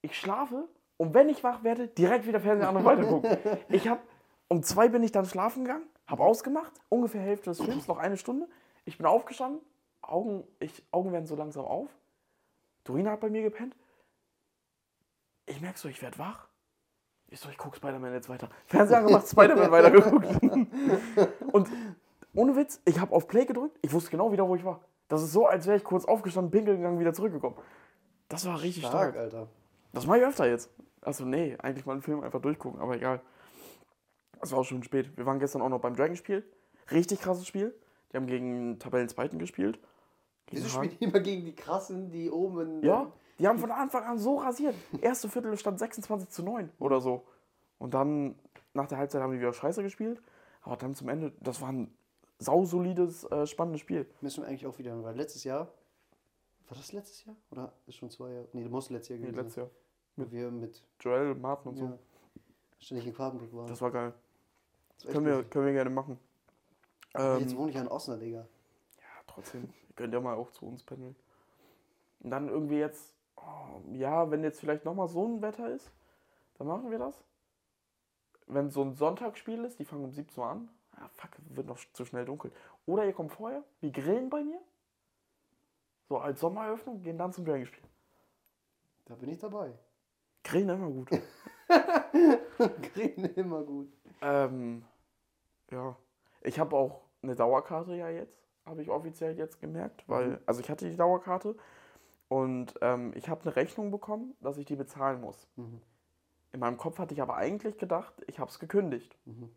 Ich 0.00 0.18
schlafe 0.18 0.68
und 0.96 1.12
wenn 1.12 1.28
ich 1.28 1.44
wach 1.44 1.62
werde, 1.64 1.88
direkt 1.88 2.26
wieder 2.26 2.40
Fernseher 2.40 2.70
an 2.70 2.76
und 2.76 2.84
weitergucken. 2.86 3.36
ich 3.68 3.86
habe, 3.88 4.00
um 4.48 4.62
zwei 4.62 4.88
bin 4.88 5.02
ich 5.02 5.12
dann 5.12 5.26
schlafen 5.26 5.64
gegangen, 5.64 5.86
habe 6.06 6.22
ausgemacht, 6.22 6.72
ungefähr 6.88 7.20
Hälfte 7.20 7.50
des 7.50 7.60
Films, 7.60 7.88
noch 7.88 7.98
eine 7.98 8.16
Stunde. 8.16 8.48
Ich 8.84 8.96
bin 8.96 9.06
aufgestanden, 9.06 9.60
Augen, 10.02 10.44
ich, 10.60 10.84
Augen 10.92 11.12
werden 11.12 11.26
so 11.26 11.36
langsam 11.36 11.64
auf. 11.64 11.90
Dorina 12.84 13.10
hat 13.10 13.20
bei 13.20 13.30
mir 13.30 13.42
gepennt. 13.42 13.76
Ich 15.46 15.60
merke 15.60 15.78
so, 15.78 15.88
ich 15.88 16.00
werde 16.02 16.18
wach. 16.18 16.48
Ich 17.28 17.40
so, 17.40 17.48
ich 17.48 17.58
gucke 17.58 17.76
Spider-Man 17.76 18.12
jetzt 18.12 18.28
weiter. 18.28 18.48
Fernseher 18.66 18.98
angemacht, 18.98 19.28
Spider-Man 19.28 19.70
weitergeguckt. 19.70 20.26
Und 21.52 21.68
ohne 22.34 22.54
Witz, 22.54 22.80
ich 22.84 23.00
habe 23.00 23.14
auf 23.14 23.26
Play 23.26 23.44
gedrückt. 23.44 23.78
Ich 23.82 23.92
wusste 23.92 24.10
genau 24.10 24.30
wieder, 24.30 24.46
wo 24.48 24.54
ich 24.54 24.64
war. 24.64 24.80
Das 25.08 25.22
ist 25.22 25.32
so, 25.32 25.46
als 25.46 25.66
wäre 25.66 25.76
ich 25.76 25.84
kurz 25.84 26.04
aufgestanden, 26.04 26.50
pinkeln 26.50 26.78
gegangen, 26.78 27.00
wieder 27.00 27.12
zurückgekommen. 27.12 27.56
Das 28.28 28.46
war 28.46 28.60
richtig 28.60 28.84
stark. 28.84 29.14
Stark, 29.14 29.16
Alter. 29.16 29.48
Das 29.92 30.06
mache 30.06 30.18
ich 30.18 30.24
öfter 30.24 30.48
jetzt. 30.48 30.70
Also 31.00 31.24
nee, 31.24 31.56
eigentlich 31.58 31.86
mal 31.86 31.92
einen 31.92 32.02
Film 32.02 32.22
einfach 32.22 32.40
durchgucken, 32.40 32.80
aber 32.80 32.96
egal. 32.96 33.20
Es 34.40 34.52
war 34.52 34.60
auch 34.60 34.64
schon 34.64 34.82
spät. 34.82 35.16
Wir 35.16 35.26
waren 35.26 35.38
gestern 35.38 35.62
auch 35.62 35.68
noch 35.68 35.80
beim 35.80 35.94
Dragon-Spiel. 35.96 36.44
Richtig 36.90 37.20
krasses 37.20 37.46
Spiel. 37.46 37.74
Die 38.12 38.16
haben 38.16 38.26
gegen 38.26 38.78
Tabellenzweiten 38.78 39.38
gespielt. 39.38 39.78
Wieso 40.50 40.68
spielen 40.68 40.96
die 40.98 41.04
immer 41.04 41.20
gegen 41.20 41.44
die 41.44 41.54
krassen, 41.54 42.10
die 42.10 42.30
oben. 42.30 42.82
ja, 42.84 43.10
die 43.38 43.48
haben 43.48 43.58
von 43.58 43.70
Anfang 43.72 44.04
an 44.04 44.18
so 44.18 44.36
rasiert. 44.38 44.74
Erste 45.00 45.28
Viertel 45.28 45.56
stand 45.56 45.78
26 45.78 46.28
zu 46.30 46.42
9 46.44 46.70
oder 46.78 47.00
so. 47.00 47.26
Und 47.78 47.94
dann 47.94 48.38
nach 48.72 48.86
der 48.86 48.98
Halbzeit 48.98 49.20
haben 49.22 49.32
die 49.32 49.38
wieder 49.40 49.52
scheiße 49.52 49.82
gespielt. 49.82 50.22
Aber 50.62 50.76
dann 50.76 50.94
zum 50.94 51.08
Ende, 51.08 51.32
das 51.40 51.60
war 51.60 51.72
ein 51.72 51.92
sausolides, 52.38 53.24
äh, 53.24 53.46
spannendes 53.46 53.80
Spiel. 53.80 54.08
Müssen 54.20 54.42
wir 54.42 54.48
eigentlich 54.48 54.66
auch 54.66 54.78
wieder, 54.78 55.02
weil 55.02 55.16
letztes 55.16 55.44
Jahr. 55.44 55.68
War 56.68 56.76
das 56.76 56.92
letztes 56.92 57.24
Jahr? 57.24 57.36
Oder 57.50 57.72
ist 57.86 57.96
schon 57.96 58.10
zwei 58.10 58.30
Jahre? 58.32 58.48
Nee, 58.52 58.62
das 58.62 58.70
muss 58.70 58.90
letztes 58.90 59.08
Jahr 59.10 59.18
Nee, 59.18 59.26
gewesen 59.26 59.36
letztes 59.44 59.54
sein. 59.54 59.64
Jahr. 59.64 59.70
Wo 60.26 60.30
wir 60.32 60.50
mit 60.50 60.82
Joel, 61.00 61.34
Martin 61.34 61.68
und 61.70 61.76
so. 61.76 61.84
ja, 61.84 61.98
ständig 62.78 63.06
in 63.06 63.14
Quadenbrück 63.14 63.52
waren. 63.54 63.66
Das 63.66 63.80
war 63.80 63.90
geil. 63.90 64.14
Können 65.04 65.26
wir, 65.26 65.44
können 65.44 65.66
wir 65.66 65.72
gerne 65.72 65.90
machen. 65.90 66.18
Aber 67.12 67.38
Jetzt 67.38 67.52
Ähm, 67.52 67.58
wohne 67.58 67.70
ich 67.70 67.76
ja 67.76 67.82
in 67.82 67.88
Osnabrück, 67.88 68.24
Digga. 68.24 68.38
ja, 68.98 69.22
trotzdem. 69.26 69.62
Ihr 69.88 69.94
könnt 69.94 70.12
ja 70.14 70.20
mal 70.20 70.34
auch 70.34 70.50
zu 70.50 70.66
uns 70.66 70.82
pendeln. 70.82 71.16
Und 72.20 72.30
dann 72.30 72.48
irgendwie 72.48 72.78
jetzt, 72.78 73.14
oh, 73.36 73.80
ja, 73.92 74.30
wenn 74.30 74.42
jetzt 74.42 74.60
vielleicht 74.60 74.84
nochmal 74.84 75.08
so 75.08 75.26
ein 75.26 75.42
Wetter 75.42 75.70
ist, 75.70 75.90
dann 76.58 76.66
machen 76.66 76.90
wir 76.90 76.98
das. 76.98 77.14
Wenn 78.46 78.70
so 78.70 78.82
ein 78.82 78.94
Sonntagsspiel 78.94 79.64
ist, 79.64 79.78
die 79.78 79.84
fangen 79.84 80.04
um 80.04 80.12
17 80.12 80.42
Uhr 80.42 80.48
an. 80.48 80.68
Ah, 80.92 81.08
fuck, 81.14 81.30
wird 81.50 81.66
noch 81.66 81.78
zu 81.92 82.04
schnell 82.04 82.24
dunkel. 82.24 82.52
Oder 82.86 83.04
ihr 83.04 83.12
kommt 83.12 83.32
vorher, 83.32 83.62
wir 83.80 83.90
grillen 83.90 84.30
bei 84.30 84.42
mir. 84.42 84.60
So 86.08 86.18
als 86.18 86.40
Sommereröffnung, 86.40 87.02
gehen 87.02 87.18
dann 87.18 87.32
zum 87.32 87.44
Dragon-Spiel. 87.44 87.82
Da 89.06 89.14
bin 89.16 89.28
ich 89.30 89.38
dabei. 89.38 89.72
Grillen 90.44 90.68
immer 90.68 90.90
gut. 90.90 91.10
Grillen 92.94 93.24
immer 93.34 93.62
gut. 93.62 93.92
ähm, 94.20 94.84
ja. 95.70 95.96
Ich 96.42 96.58
habe 96.58 96.76
auch 96.76 97.02
eine 97.22 97.34
Dauerkarte 97.34 97.94
ja 97.94 98.08
jetzt, 98.08 98.38
habe 98.64 98.82
ich 98.82 98.90
offiziell 98.90 99.36
jetzt 99.36 99.60
gemerkt, 99.60 100.04
weil, 100.08 100.28
Mhm. 100.28 100.38
also 100.46 100.60
ich 100.60 100.70
hatte 100.70 100.88
die 100.88 100.96
Dauerkarte 100.96 101.56
und 102.28 102.74
ähm, 102.82 103.12
ich 103.14 103.28
habe 103.28 103.42
eine 103.42 103.56
Rechnung 103.56 103.90
bekommen, 103.90 104.36
dass 104.40 104.58
ich 104.58 104.64
die 104.66 104.76
bezahlen 104.76 105.20
muss. 105.20 105.48
Mhm. 105.56 105.80
In 106.52 106.60
meinem 106.60 106.76
Kopf 106.76 106.98
hatte 106.98 107.14
ich 107.14 107.20
aber 107.20 107.36
eigentlich 107.36 107.78
gedacht, 107.78 108.14
ich 108.26 108.38
habe 108.38 108.50
es 108.50 108.58
gekündigt. 108.58 109.16
Mhm. 109.26 109.50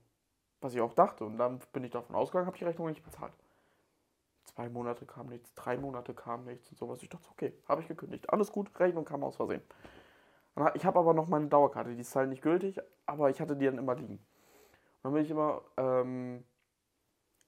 Was 0.61 0.73
ich 0.73 0.81
auch 0.81 0.93
dachte. 0.93 1.23
Und 1.23 1.37
dann 1.37 1.59
bin 1.71 1.85
ich 1.85 1.91
davon 1.91 2.15
ausgegangen, 2.15 2.47
habe 2.47 2.57
die 2.57 2.65
Rechnung 2.65 2.87
nicht 2.89 3.03
bezahlt. 3.03 3.31
Zwei 4.43 4.67
Monate 4.67 5.05
kam 5.05 5.27
nichts, 5.27 5.53
drei 5.53 5.77
Monate 5.77 6.13
kam 6.13 6.43
nichts 6.43 6.69
und 6.69 6.77
sowas. 6.77 7.01
Ich 7.01 7.07
dachte, 7.09 7.29
okay, 7.31 7.53
habe 7.67 7.81
ich 7.81 7.87
gekündigt. 7.87 8.29
Alles 8.29 8.51
gut, 8.51 8.77
Rechnung 8.79 9.05
kam 9.05 9.23
aus 9.23 9.37
Versehen. 9.37 9.61
Ich 10.73 10.85
habe 10.85 10.99
aber 10.99 11.13
noch 11.13 11.27
meine 11.27 11.47
Dauerkarte, 11.47 11.93
die 11.93 12.01
ist 12.01 12.15
halt 12.15 12.29
nicht 12.29 12.41
gültig, 12.41 12.79
aber 13.05 13.29
ich 13.29 13.39
hatte 13.39 13.55
die 13.55 13.65
dann 13.65 13.77
immer 13.77 13.95
liegen. 13.95 14.15
Und 14.15 15.03
dann 15.03 15.13
bin 15.13 15.23
ich 15.23 15.31
immer, 15.31 15.61
ähm, 15.77 16.43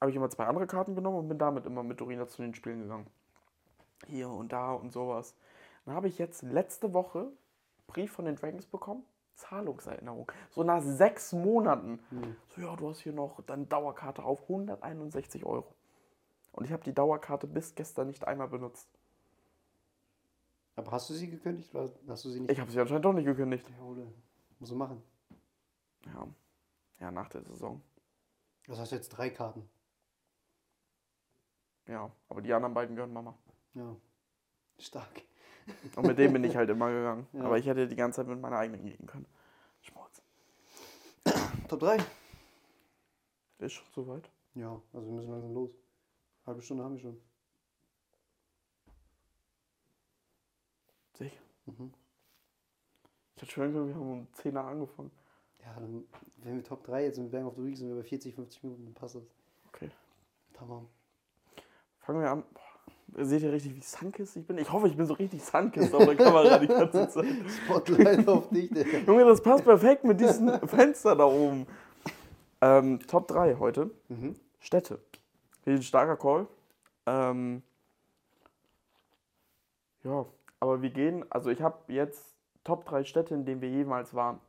habe 0.00 0.10
ich 0.10 0.16
immer 0.16 0.30
zwei 0.30 0.46
andere 0.46 0.66
Karten 0.66 0.94
genommen 0.94 1.18
und 1.18 1.28
bin 1.28 1.38
damit 1.38 1.66
immer 1.66 1.82
mit 1.82 2.00
Dorina 2.00 2.26
zu 2.26 2.42
den 2.42 2.54
Spielen 2.54 2.82
gegangen. 2.82 3.06
Hier 4.06 4.28
und 4.28 4.52
da 4.52 4.72
und 4.72 4.92
sowas. 4.92 5.36
Dann 5.84 5.94
habe 5.94 6.08
ich 6.08 6.18
jetzt 6.18 6.42
letzte 6.42 6.92
Woche 6.94 7.18
einen 7.18 7.36
Brief 7.86 8.12
von 8.12 8.24
den 8.24 8.36
Dragons 8.36 8.66
bekommen. 8.66 9.04
Zahlungserinnerung. 9.34 10.30
So 10.50 10.62
nach 10.62 10.82
sechs 10.82 11.32
Monaten. 11.32 12.00
Mhm. 12.10 12.36
So, 12.48 12.60
ja, 12.60 12.76
du 12.76 12.88
hast 12.88 13.00
hier 13.00 13.12
noch 13.12 13.42
deine 13.42 13.66
Dauerkarte 13.66 14.22
auf 14.22 14.42
161 14.42 15.44
Euro. 15.44 15.74
Und 16.52 16.64
ich 16.64 16.72
habe 16.72 16.84
die 16.84 16.94
Dauerkarte 16.94 17.46
bis 17.46 17.74
gestern 17.74 18.06
nicht 18.08 18.26
einmal 18.26 18.48
benutzt. 18.48 18.88
Aber 20.76 20.90
hast 20.92 21.10
du 21.10 21.14
sie 21.14 21.30
gekündigt 21.30 21.74
oder 21.74 21.92
hast 22.08 22.24
du 22.24 22.30
sie 22.30 22.40
nicht? 22.40 22.50
Ich 22.50 22.60
habe 22.60 22.70
sie 22.70 22.80
anscheinend 22.80 23.04
doch 23.04 23.12
nicht 23.12 23.26
gekündigt. 23.26 23.68
Ja, 23.68 23.84
oder? 23.84 24.06
Muss 24.58 24.70
du 24.70 24.74
machen. 24.74 25.02
Ja. 26.06 26.26
Ja, 27.00 27.10
nach 27.10 27.28
der 27.28 27.42
Saison. 27.42 27.82
Das 28.66 28.78
hast 28.78 28.92
du 28.92 28.96
jetzt 28.96 29.10
drei 29.10 29.28
Karten. 29.30 29.68
Ja, 31.86 32.10
aber 32.28 32.42
die 32.42 32.52
anderen 32.52 32.74
beiden 32.74 32.94
gehören 32.94 33.12
Mama. 33.12 33.36
Ja. 33.74 33.96
Stark. 34.78 35.22
Und 35.96 36.06
mit 36.06 36.18
dem 36.18 36.32
bin 36.32 36.44
ich 36.44 36.56
halt 36.56 36.70
immer 36.70 36.90
gegangen. 36.90 37.26
Ja. 37.32 37.44
Aber 37.44 37.58
ich 37.58 37.66
hätte 37.66 37.86
die 37.86 37.96
ganze 37.96 38.16
Zeit 38.16 38.28
mit 38.28 38.40
meiner 38.40 38.56
eigenen 38.56 38.84
gehen 38.84 39.06
können. 39.06 39.26
Schmutz. 39.80 40.22
Top 41.68 41.80
3? 41.80 41.98
Ist 43.58 43.72
schon 43.72 43.86
soweit. 43.92 44.30
Ja, 44.54 44.80
also 44.92 45.06
wir 45.06 45.14
müssen 45.14 45.30
langsam 45.30 45.54
los. 45.54 45.70
Halbe 46.46 46.62
Stunde 46.62 46.84
haben 46.84 46.94
wir 46.94 47.00
schon. 47.00 47.20
Sicher. 51.14 51.40
Mhm. 51.66 51.92
Ich 53.36 53.42
hatte 53.42 53.52
schon 53.52 53.74
wir 53.74 53.94
haben 53.94 54.12
um 54.12 54.26
10 54.34 54.56
Uhr 54.56 54.64
angefangen. 54.64 55.10
Ja, 55.60 55.74
dann, 55.78 56.04
wenn 56.38 56.56
wir 56.56 56.64
Top 56.64 56.84
3 56.84 57.04
jetzt 57.04 57.16
sind, 57.16 57.30
Bang 57.30 57.46
of 57.46 57.54
the 57.56 57.64
Week 57.64 57.76
sind 57.76 57.88
wir 57.88 57.96
bei 57.96 58.02
40, 58.02 58.34
50 58.34 58.62
Minuten, 58.64 58.84
dann 58.84 58.94
passt 58.94 59.14
das. 59.14 59.22
Okay. 59.68 59.90
Tamam. 60.54 60.88
Fangen 62.00 62.20
wir 62.20 62.30
an. 62.30 62.42
Boah, 62.52 63.24
seht 63.24 63.42
ihr 63.42 63.52
richtig, 63.52 63.76
wie 63.76 63.80
Sunkist 63.80 64.36
ich 64.36 64.46
bin? 64.46 64.58
Ich 64.58 64.70
hoffe, 64.72 64.88
ich 64.88 64.96
bin 64.96 65.06
so 65.06 65.14
richtig 65.14 65.42
Sunkist 65.44 65.94
auf 65.94 66.04
der 66.04 66.16
Kamera 66.16 66.58
die 66.58 66.66
ganze 66.66 67.08
Zeit. 67.10 67.26
Spotlight 67.64 68.26
auf 68.26 68.48
dich, 68.50 68.70
Digga. 68.70 68.98
Junge, 69.06 69.24
das 69.24 69.42
passt 69.42 69.64
perfekt 69.64 70.04
mit 70.04 70.20
diesem 70.20 70.50
Fenster 70.68 71.14
da 71.14 71.24
oben. 71.24 71.66
Ähm, 72.60 72.98
Top 73.06 73.28
3 73.28 73.56
heute. 73.58 73.90
Mhm. 74.08 74.34
Städte. 74.58 75.00
Ein 75.64 75.82
starker 75.82 76.16
Call. 76.16 76.46
Ähm, 77.06 77.62
ja, 80.04 80.26
aber 80.62 80.80
wir 80.80 80.90
gehen, 80.90 81.24
also 81.28 81.50
ich 81.50 81.60
habe 81.60 81.92
jetzt 81.92 82.36
Top 82.62 82.84
3 82.84 83.02
Städte, 83.02 83.34
in 83.34 83.44
denen 83.44 83.60
wir 83.60 83.68
jemals 83.68 84.14
waren. 84.14 84.40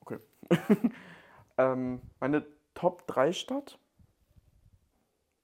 Okay. 0.00 0.18
Ähm, 1.56 2.02
meine 2.18 2.44
Top 2.74 3.06
3 3.06 3.32
Stadt, 3.32 3.78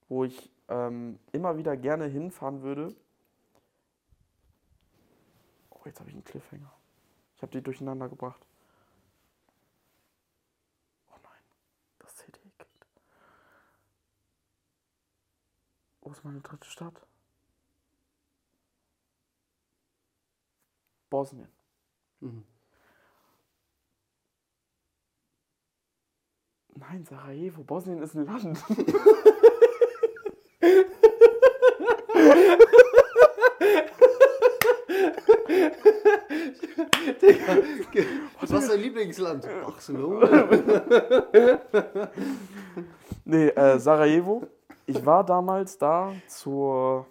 wo 0.09 0.25
ich 0.25 0.51
ähm, 0.67 1.21
immer 1.31 1.57
wieder 1.57 1.77
gerne 1.77 2.07
hinfahren 2.07 2.63
würde. 2.63 2.97
Oh, 5.71 5.79
jetzt 5.85 6.01
habe 6.01 6.11
ich 6.11 6.17
einen 6.17 6.25
Cliffhanger. 6.25 6.73
Ich 7.37 7.43
habe 7.43 7.53
die 7.53 7.63
durcheinander 7.63 8.09
gebracht. 8.09 8.45
Oh 11.13 11.19
nein, 11.23 11.43
das 12.01 12.17
CD 12.17 12.41
klickt. 12.59 12.87
Wo 16.01 16.11
ist 16.11 16.25
meine 16.25 16.41
dritte 16.41 16.69
Stadt? 16.69 17.07
Bosnien. 21.11 21.49
Mhm. 22.21 22.45
Nein, 26.77 27.05
Sarajevo. 27.05 27.63
Bosnien 27.65 28.01
ist 28.03 28.15
ein 28.15 28.25
Land. 28.25 28.59
Digga, 37.21 37.55
was 38.41 38.51
ist 38.51 38.71
dein 38.71 38.81
Lieblingsland? 38.81 39.47
Barcelona. 39.65 40.49
Nee, 43.25 43.49
äh, 43.49 43.79
Sarajevo. 43.79 44.45
Ich 44.87 45.07
war 45.07 45.25
damals 45.25 45.79
da 45.79 46.13
zur 46.27 47.07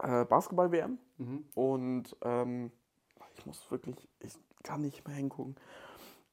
äh, 0.00 0.24
Basketball-WM 0.24 0.98
Mhm. 1.16 1.44
und 1.56 2.16
ähm, 2.22 2.70
muss 3.48 3.70
wirklich, 3.70 4.08
ich 4.20 4.38
kann 4.62 4.82
nicht 4.82 5.06
mehr 5.06 5.16
hingucken. 5.16 5.56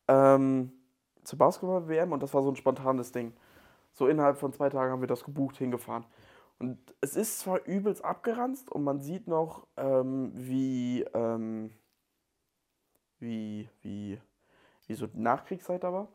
Ähm, 0.07 0.71
zur 1.23 1.39
Basketball-WM 1.39 2.11
und 2.11 2.21
das 2.21 2.33
war 2.33 2.43
so 2.43 2.49
ein 2.51 2.55
spontanes 2.55 3.11
Ding. 3.11 3.33
So 3.93 4.07
innerhalb 4.07 4.37
von 4.37 4.53
zwei 4.53 4.69
Tagen 4.69 4.91
haben 4.91 5.01
wir 5.01 5.07
das 5.07 5.23
gebucht, 5.23 5.57
hingefahren. 5.57 6.05
Und 6.59 6.77
es 7.01 7.15
ist 7.15 7.39
zwar 7.39 7.65
übelst 7.65 8.03
abgeranzt 8.05 8.71
und 8.71 8.83
man 8.83 9.01
sieht 9.01 9.27
noch, 9.27 9.65
ähm, 9.77 10.31
wie, 10.35 11.01
ähm, 11.13 11.71
wie, 13.19 13.69
wie, 13.81 14.21
wie 14.87 14.93
so 14.93 15.07
die 15.07 15.19
Nachkriegszeit 15.19 15.83
da 15.83 15.91
war. 15.91 16.07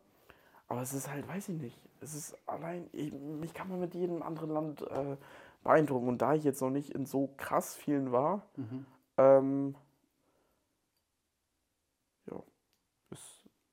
Aber 0.69 0.83
es 0.83 0.93
ist 0.93 1.11
halt, 1.11 1.27
weiß 1.27 1.49
ich 1.49 1.61
nicht, 1.61 1.81
es 2.01 2.15
ist 2.15 2.37
allein, 2.49 2.89
ich, 2.93 3.13
mich 3.13 3.53
kann 3.55 3.69
man 3.69 3.81
mit 3.81 3.95
jedem 3.95 4.23
anderen 4.23 4.51
Land 4.51 4.83
äh, 4.83 5.17
beeindrucken. 5.63 6.09
Und 6.09 6.23
da 6.23 6.35
ich 6.35 6.45
jetzt 6.45 6.61
noch 6.61 6.71
nicht 6.71 6.91
in 6.91 7.07
so 7.07 7.31
krass 7.37 7.75
vielen 7.75 8.13
war, 8.13 8.43
Mhm. 8.57 8.87
ähm, 9.19 9.75
ja, 12.27 12.43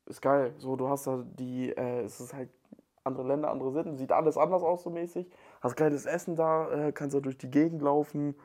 ist, 0.07 0.21
geil. 0.21 0.53
So, 0.57 0.75
du 0.75 0.89
hast 0.89 1.07
da 1.07 1.23
die, 1.37 1.69
äh, 1.69 2.01
es 2.01 2.19
ist 2.19 2.33
halt 2.33 2.49
andere 3.03 3.27
Länder, 3.27 3.49
andere 3.49 3.71
Sitten, 3.71 3.97
sieht 3.97 4.11
alles 4.11 4.37
anders 4.37 4.63
aus 4.63 4.83
so 4.83 4.89
mäßig. 4.89 5.29
Hast 5.61 5.75
geiles 5.75 6.05
Essen 6.05 6.35
da, 6.35 6.69
äh, 6.71 6.91
kannst 6.91 7.15
da 7.15 7.19
durch 7.19 7.37
die 7.37 7.49
Gegend 7.49 7.81
laufen, 7.81 8.35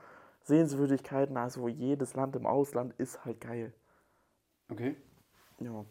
Sehenswürdigkeiten, 0.42 1.36
also 1.36 1.68
jedes 1.68 2.14
Land 2.14 2.36
im 2.36 2.46
Ausland 2.46 2.94
ist 2.98 3.24
halt 3.24 3.40
geil. 3.40 3.72
Okay. 4.70 4.96
Ja, 5.60 5.84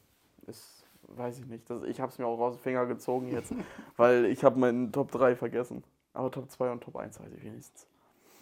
ist, 0.48 0.86
weiß 1.04 1.40
ich 1.40 1.46
nicht. 1.46 1.70
Das, 1.70 1.84
ich 1.84 2.02
habe 2.02 2.12
es 2.12 2.18
mir 2.18 2.26
auch 2.26 2.40
aus 2.40 2.56
dem 2.56 2.62
Finger 2.62 2.86
gezogen 2.86 3.30
jetzt, 3.30 3.54
weil 3.98 4.26
ich 4.26 4.44
habe 4.44 4.60
meinen 4.60 4.92
Top 4.92 5.12
3 5.12 5.36
vergessen. 5.36 5.84
Aber 6.14 6.32
Top 6.32 6.50
2 6.50 6.72
und 6.72 6.82
Top 6.82 6.98
1 6.98 7.20
weiß 7.20 7.32
ich 7.34 7.44
wenigstens. 7.44 7.88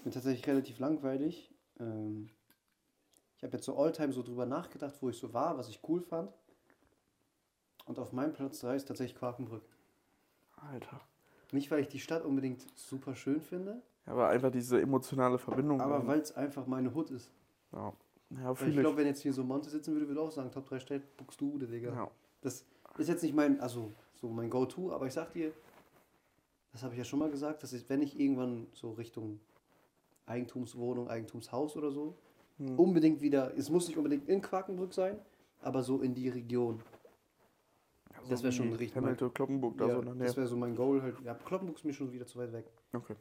Bin 0.04 0.12
tatsächlich 0.12 0.48
relativ 0.48 0.80
langweilig. 0.80 1.54
Ähm, 1.80 2.30
ich 3.38 3.44
habe 3.44 3.54
jetzt 3.54 3.66
so 3.66 3.78
Alltime 3.78 4.12
so 4.12 4.24
drüber 4.24 4.46
nachgedacht, 4.46 4.96
wo 5.02 5.10
ich 5.10 5.18
so 5.18 5.34
war, 5.34 5.58
was 5.58 5.70
ich 5.70 5.82
cool 5.88 6.02
fand. 6.02 6.34
Und 7.90 7.98
auf 7.98 8.14
meinem 8.14 8.34
Platz 8.34 8.60
3 8.60 8.76
ist 8.76 8.88
tatsächlich 8.88 9.18
Quakenbrück. 9.18 9.64
Alter. 10.72 11.02
Nicht, 11.52 11.72
weil 11.72 11.80
ich 11.80 11.88
die 11.88 11.98
Stadt 11.98 12.24
unbedingt 12.24 12.64
super 12.78 13.16
schön 13.16 13.42
finde, 13.42 13.82
Aber 14.06 14.30
einfach 14.30 14.52
diese 14.52 14.80
emotionale 14.80 15.40
Verbindung. 15.40 15.82
aber 15.82 16.06
weil 16.06 16.20
es 16.20 16.32
einfach 16.36 16.68
meine 16.68 16.94
Hood 16.94 17.10
ist. 17.10 17.32
Ja, 17.72 17.92
ja 18.30 18.52
ich 18.52 18.78
glaube, 18.78 18.98
wenn 18.98 19.08
jetzt 19.08 19.24
hier 19.24 19.34
so 19.34 19.44
Monte 19.44 19.72
sitzen 19.72 19.94
würde, 19.94 20.08
würde 20.08 20.22
auch 20.22 20.32
sagen, 20.32 20.52
Top 20.52 20.70
3 20.70 20.80
Stadt, 20.80 21.18
Buxtehude, 21.18 21.66
Digga. 21.66 21.92
Ja. 21.92 22.12
Das 22.42 22.64
ist 23.00 23.10
jetzt 23.10 23.24
nicht 23.24 23.34
mein, 23.34 23.60
also 23.60 23.92
so 24.14 24.30
mein 24.30 24.52
Go-To, 24.52 24.94
aber 24.94 25.08
ich 25.08 25.14
sag 25.14 25.34
dir, 25.34 25.52
das 26.72 26.84
habe 26.84 26.94
ich 26.94 27.00
ja 27.00 27.04
schon 27.04 27.18
mal 27.18 27.32
gesagt, 27.32 27.64
dass 27.64 27.74
ich, 27.74 27.90
wenn 27.90 28.04
ich 28.04 28.20
irgendwann 28.20 28.68
so 28.74 28.92
Richtung 28.92 29.40
Eigentumswohnung, 30.28 31.10
Eigentumshaus 31.10 31.76
oder 31.76 31.90
so, 31.92 32.14
Hm. 32.60 32.78
unbedingt 32.78 33.22
wieder, 33.22 33.58
es 33.58 33.70
muss 33.72 33.88
nicht 33.88 33.98
unbedingt 33.98 34.28
in 34.30 34.42
Quakenbrück 34.42 34.94
sein, 34.94 35.18
aber 35.62 35.82
so 35.82 36.02
in 36.02 36.14
die 36.14 36.30
Region. 36.30 36.84
Das 38.30 38.44
wär 38.44 38.52
schon 38.52 38.70
richtig 38.70 38.96
Hamilton, 38.96 39.34
Kloppenburg, 39.34 39.78
da 39.78 39.88
ja, 39.88 39.96
so 39.96 40.02
Nähe. 40.02 40.26
das 40.26 40.38
wäre 40.38 40.48
so 40.48 40.58
mein 40.58 40.76
Goal 40.76 41.02
halt. 41.02 41.16
Ja, 41.24 41.34
Kloppenburg 41.36 41.78
ist 41.78 41.86
mir 41.86 41.94
schon 41.94 42.12
wieder 42.12 42.26
zu 42.26 42.40
weit 42.40 42.52
weg. 42.54 42.66
Okay, 42.94 43.16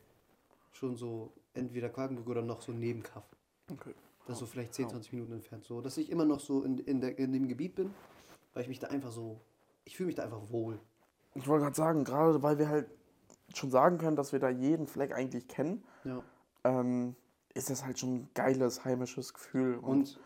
Schon 0.72 0.96
so 0.96 1.32
entweder 1.54 1.88
Quakenbrück 1.88 2.28
oder 2.28 2.42
noch 2.42 2.60
so 2.60 2.72
neben 2.72 3.02
Kaff. 3.02 3.24
okay. 3.70 3.94
Das 4.26 4.34
ist 4.36 4.40
so 4.40 4.46
vielleicht 4.46 4.74
10, 4.74 4.90
20 4.90 5.12
Minuten 5.14 5.32
entfernt. 5.32 5.64
So, 5.64 5.80
dass 5.80 5.96
ich 5.96 6.10
immer 6.10 6.26
noch 6.26 6.38
so 6.40 6.62
in, 6.62 6.76
in, 6.78 7.00
der, 7.00 7.18
in 7.18 7.32
dem 7.32 7.48
Gebiet 7.48 7.74
bin, 7.76 7.94
weil 8.52 8.62
ich 8.62 8.68
mich 8.68 8.78
da 8.78 8.88
einfach 8.88 9.10
so, 9.10 9.40
ich 9.84 9.96
fühle 9.96 10.08
mich 10.08 10.16
da 10.16 10.24
einfach 10.24 10.50
wohl. 10.50 10.78
Ich 11.34 11.48
wollte 11.48 11.64
gerade 11.64 11.76
sagen, 11.76 12.04
gerade 12.04 12.42
weil 12.42 12.58
wir 12.58 12.68
halt 12.68 12.90
schon 13.54 13.70
sagen 13.70 13.96
können, 13.96 14.16
dass 14.16 14.32
wir 14.32 14.38
da 14.38 14.50
jeden 14.50 14.86
Fleck 14.86 15.14
eigentlich 15.14 15.48
kennen, 15.48 15.82
Ja. 16.04 16.22
ähm, 16.64 17.16
ist 17.54 17.70
das 17.70 17.86
halt 17.86 17.98
schon 17.98 18.14
ein 18.16 18.28
geiles 18.34 18.84
heimisches 18.84 19.32
Gefühl. 19.32 19.76
Und 19.78 20.20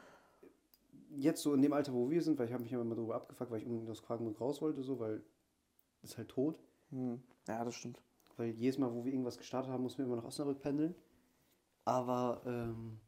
jetzt 1.16 1.42
so 1.42 1.55
in 1.55 1.62
dem 1.62 1.72
Alter, 1.72 1.92
wo 1.92 2.11
wir 2.11 2.22
sind, 2.22 2.38
weil 2.38 2.46
ich 2.46 2.53
habe 2.53 2.62
mich 2.62 2.72
immer 2.72 2.85
mal 2.85 2.94
darüber 2.94 3.14
abgefuckt, 3.16 3.51
weil 3.51 3.59
ich 3.61 3.66
unbedingt 3.66 3.90
aus 3.90 4.03
Quakenbrück 4.03 4.40
raus 4.40 4.61
wollte, 4.62 4.83
so, 4.83 4.98
weil 4.98 5.22
das 6.01 6.11
ist 6.12 6.18
halt 6.18 6.29
tot. 6.29 6.59
hm, 6.90 7.22
ja, 7.48 7.64
das 7.64 7.75
stimmt. 7.75 8.01
Weil 8.37 8.51
jedes 8.51 8.79
Mal, 8.79 8.92
wo 8.94 9.05
wir 9.05 9.12
irgendwas 9.12 9.38
gestartet 9.38 9.70
haben, 9.70 9.83
mussten 9.83 9.98
wir 9.98 10.07
immer 10.07 10.16
nach 10.16 10.25
Osnabrück 10.25 10.61
pendeln. 10.61 10.94
Aber 11.85 12.42
ähm, 12.46 12.98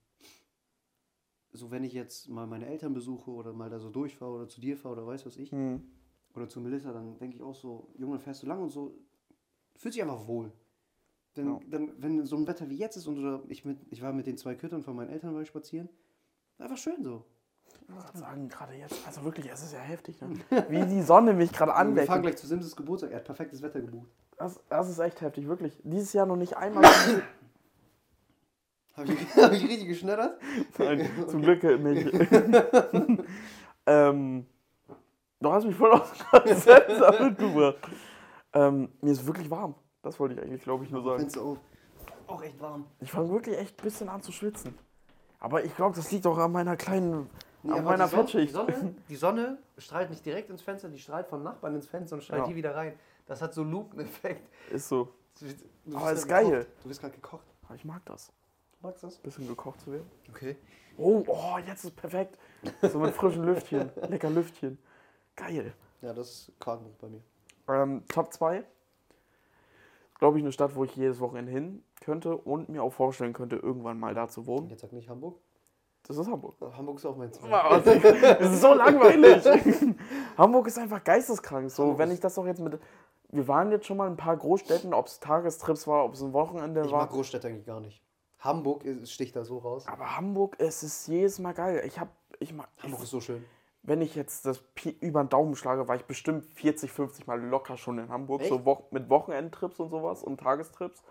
so 1.53 1.71
wenn 1.71 1.85
ich 1.85 1.93
jetzt 1.93 2.29
mal 2.29 2.47
meine 2.47 2.67
Eltern 2.67 2.93
besuche 2.95 3.31
oder 3.31 3.53
mal 3.53 3.71
da 3.71 3.79
so 3.79 3.91
durchfahre 3.91 4.33
oder 4.33 4.49
zu 4.49 4.61
dir 4.61 4.77
fahre 4.77 4.95
oder 4.97 5.07
weiß 5.07 5.25
was 5.27 5.37
ich, 5.37 5.53
Hm. 5.53 5.83
oder 6.35 6.49
zu 6.49 6.61
Melissa, 6.61 6.93
dann 6.93 7.17
denke 7.19 7.37
ich 7.37 7.43
auch 7.43 7.55
so, 7.55 7.93
Junge, 7.97 8.19
fährst 8.19 8.43
du 8.43 8.47
lang 8.47 8.63
und 8.63 8.71
so, 8.71 8.99
fühlt 9.77 9.95
sich 9.95 10.03
einfach 10.03 10.27
wohl. 10.27 10.53
Denn, 11.37 11.47
Ja. 11.47 11.61
dann, 11.71 11.93
wenn 12.03 12.25
so 12.27 12.37
ein 12.37 12.47
Wetter 12.47 12.69
wie 12.71 12.77
jetzt 12.77 12.97
ist 12.97 13.07
und 13.07 13.19
oder 13.19 13.43
ich, 13.49 13.65
mit, 13.65 13.79
ich 13.91 14.03
war 14.03 14.13
mit 14.13 14.27
den 14.27 14.37
zwei 14.37 14.55
Köttern 14.55 14.83
von 14.83 14.95
meinen 14.97 15.11
Eltern 15.11 15.33
mal 15.33 15.47
spazieren, 15.47 15.89
einfach 16.59 16.77
schön 16.77 17.03
so. 17.03 17.25
Ich 17.87 17.95
gerade 17.95 18.19
sagen, 18.19 18.49
gerade 18.49 18.75
jetzt, 18.75 19.07
also 19.07 19.25
wirklich, 19.25 19.51
es 19.51 19.63
ist 19.63 19.73
ja 19.73 19.79
heftig, 19.79 20.21
ne? 20.21 20.29
wie 20.69 20.87
die 20.87 21.03
Sonne 21.03 21.35
mich 21.35 21.53
gerade 21.53 21.71
wir 21.71 21.75
fahren 21.75 21.89
anweckt. 21.89 22.23
gleich 22.23 22.37
zu 22.37 22.47
Simses 22.47 22.75
Geburtstag, 22.75 23.11
er 23.11 23.19
hat 23.19 23.25
perfektes 23.25 23.61
Wetter 23.63 23.81
gebucht. 23.81 24.09
Das, 24.39 24.61
das 24.69 24.89
ist 24.89 24.99
echt 24.99 25.21
heftig, 25.21 25.47
wirklich. 25.47 25.79
Dieses 25.85 26.13
Jahr 26.13 26.27
noch 26.27 26.37
nicht 26.37 26.57
einmal. 26.57 26.85
Habe 28.97 29.13
ich, 29.13 29.37
hab 29.37 29.53
ich 29.53 29.65
richtig 29.65 29.89
geschneddert? 29.89 30.41
Nein, 30.79 31.11
zum 31.29 31.43
Glück 31.43 31.65
nicht. 31.65 32.13
ähm, 33.87 34.47
du 35.41 35.53
hast 35.53 35.65
mich 35.65 35.75
voll 35.75 35.91
aus 35.91 36.13
dem 36.13 36.27
Konzept 36.43 36.91
damit 37.01 37.37
gebracht. 37.37 37.79
Ähm, 38.53 38.93
mir 39.01 39.11
ist 39.11 39.27
wirklich 39.27 39.51
warm. 39.51 39.75
Das 40.01 40.21
wollte 40.21 40.37
ich 40.37 40.43
eigentlich, 40.43 40.63
glaube 40.63 40.85
ich, 40.85 40.91
nur 40.91 41.03
sagen. 41.03 41.19
Fenster 41.19 41.43
auf. 41.43 41.59
Auch 42.29 42.41
echt 42.43 42.61
warm. 42.61 42.87
Ich 43.01 43.11
fange 43.11 43.31
wirklich 43.31 43.59
echt 43.59 43.81
ein 43.81 43.83
bisschen 43.83 44.09
an 44.09 44.23
zu 44.23 44.31
schwitzen. 44.31 44.79
Aber 45.41 45.65
ich 45.65 45.75
glaube, 45.75 45.97
das 45.97 46.13
liegt 46.13 46.27
auch 46.27 46.39
an 46.39 46.53
meiner 46.53 46.77
kleinen, 46.77 47.29
Nee, 47.65 47.73
aber 47.73 47.83
meiner 47.83 48.05
die, 48.09 48.11
Sonne, 48.11 48.27
die. 48.47 48.49
Sonne, 48.49 48.95
die 49.09 49.17
Sonne 49.17 49.59
strahlt 49.79 50.11
nicht 50.11 50.25
direkt 50.25 50.51
ins 50.51 50.61
Fenster, 50.63 50.89
die 50.89 50.99
strahlt 50.99 51.27
von 51.27 51.43
Nachbarn 51.43 51.75
ins 51.75 51.87
Fenster 51.87 52.17
und 52.17 52.23
strahlt 52.23 52.43
Ja. 52.43 52.47
hier 52.47 52.57
wieder 52.57 52.75
rein. 52.77 52.93
Das 53.27 53.41
hat 53.41 53.55
so 53.55 53.63
Lupeneffekt. 53.65 54.49
Ist 54.71 54.89
so. 54.89 55.09
Du 55.41 55.47
du 55.87 55.97
Aber 55.97 56.13
ist 56.13 56.29
geil. 56.29 56.45
gekocht. 56.51 56.67
Du 56.83 56.89
wirst 56.91 57.01
gerade 57.01 57.15
gekocht. 57.15 57.47
Aber 57.65 57.75
ich 57.75 57.85
mag 57.85 58.05
das. 58.05 58.31
Magst 58.83 59.03
du 59.03 59.07
das? 59.07 59.17
Ein 59.17 59.23
bisschen 59.23 59.49
gekocht 59.49 59.81
zu 59.81 59.93
werden. 59.93 60.11
Okay. 60.31 60.57
Oh, 60.99 61.25
oh, 61.27 61.57
jetzt 61.67 61.85
ist 61.85 61.97
perfekt. 61.97 62.39
So 62.83 62.99
mit 62.99 63.15
frischen 63.15 63.45
Lüftchen. 63.45 63.91
Lecker 64.09 64.29
Lüftchen. 64.31 64.79
Geil. 65.35 65.73
Ja, 66.03 66.13
das 66.13 66.29
ist 66.31 66.53
Quakenbrück 66.61 66.99
bei 66.99 67.09
mir. 67.09 67.23
Ähm, 67.69 68.03
Top 68.09 68.33
2. 68.33 68.63
Glaube 70.19 70.39
ich, 70.39 70.45
eine 70.45 70.53
Stadt, 70.53 70.75
wo 70.77 70.85
ich 70.85 70.95
jedes 70.95 71.19
Wochenende 71.19 71.51
hin 71.51 71.83
könnte 72.01 72.37
und 72.37 72.69
mir 72.69 72.83
auch 72.83 72.93
vorstellen 72.93 73.33
könnte, 73.33 73.57
irgendwann 73.57 73.99
mal 73.99 74.15
da 74.15 74.29
zu 74.29 74.47
wohnen. 74.47 74.69
Jetzt 74.69 74.83
sag 74.83 74.93
nicht 74.93 75.09
Hamburg. 75.09 75.39
Das 76.07 76.17
ist 76.19 76.29
Hamburg. 76.31 76.57
Hamburg 76.77 76.99
ist 76.99 77.07
auch 77.07 77.17
mein 77.17 77.33
Ziel. 77.33 77.49
Das 77.51 78.53
ist 78.53 78.61
so 78.61 78.75
langweilig. 78.75 79.45
Hamburg 80.39 80.67
ist 80.67 80.79
einfach 80.79 81.03
geisteskrank. 81.03 81.71
So, 81.71 81.97
wenn 81.99 82.11
ich 82.11 82.21
das 82.21 82.35
doch 82.35 82.47
jetzt 82.47 82.61
mit. 82.61 82.79
Wir 83.31 83.49
waren 83.49 83.71
jetzt 83.73 83.87
schon 83.87 83.97
mal 83.97 84.07
in 84.07 84.13
ein 84.13 84.17
paar 84.17 84.37
Großstädten, 84.37 84.95
ob 84.95 85.07
es 85.07 85.19
Tagestrips 85.19 85.87
war, 85.89 86.05
ob 86.05 86.13
es 86.15 86.23
ein 86.23 86.33
Wochenende 86.33 86.83
Ich 86.85 86.93
war. 86.93 87.01
mag 87.03 87.11
Großstädte 87.11 87.49
eigentlich 87.49 87.67
gar 87.67 87.81
nicht. 87.81 88.01
Hamburg 88.39 88.85
ist- 88.85 89.11
sticht 89.13 89.35
da 89.35 89.45
so 89.45 89.59
raus. 89.59 89.87
Aber 89.89 90.17
Hamburg, 90.17 90.57
es 90.59 90.83
ist 90.83 91.09
jedes 91.09 91.39
Mal 91.39 91.53
geil. 91.53 91.83
Ich 91.87 91.99
habe, 91.99 92.11
ich 92.39 92.53
mag, 92.53 92.69
Hamburg 92.83 93.03
ist 93.03 93.11
so 93.11 93.21
schön. 93.21 93.43
wenn 93.83 94.03
ich 94.03 94.15
jetzt 94.15 94.45
das 94.47 94.59
Pi 94.75 94.91
über 95.01 95.25
den 95.25 95.31
Daumen 95.31 95.57
schlage, 95.57 95.89
war 95.89 95.97
ich 95.97 96.05
bestimmt 96.05 96.45
40, 96.45 96.93
50 96.93 97.27
Mal 97.27 97.41
locker 97.43 97.77
schon 97.79 97.99
in 97.99 98.09
Hamburg. 98.11 98.43
Echt? 98.43 98.51
So 98.51 98.65
wo 98.65 98.85
mit 98.91 99.09
Wochenendtrips 99.09 99.81
und 99.81 99.89
sowas 99.91 100.23
und 100.23 100.39
Tagestrips. 100.39 101.03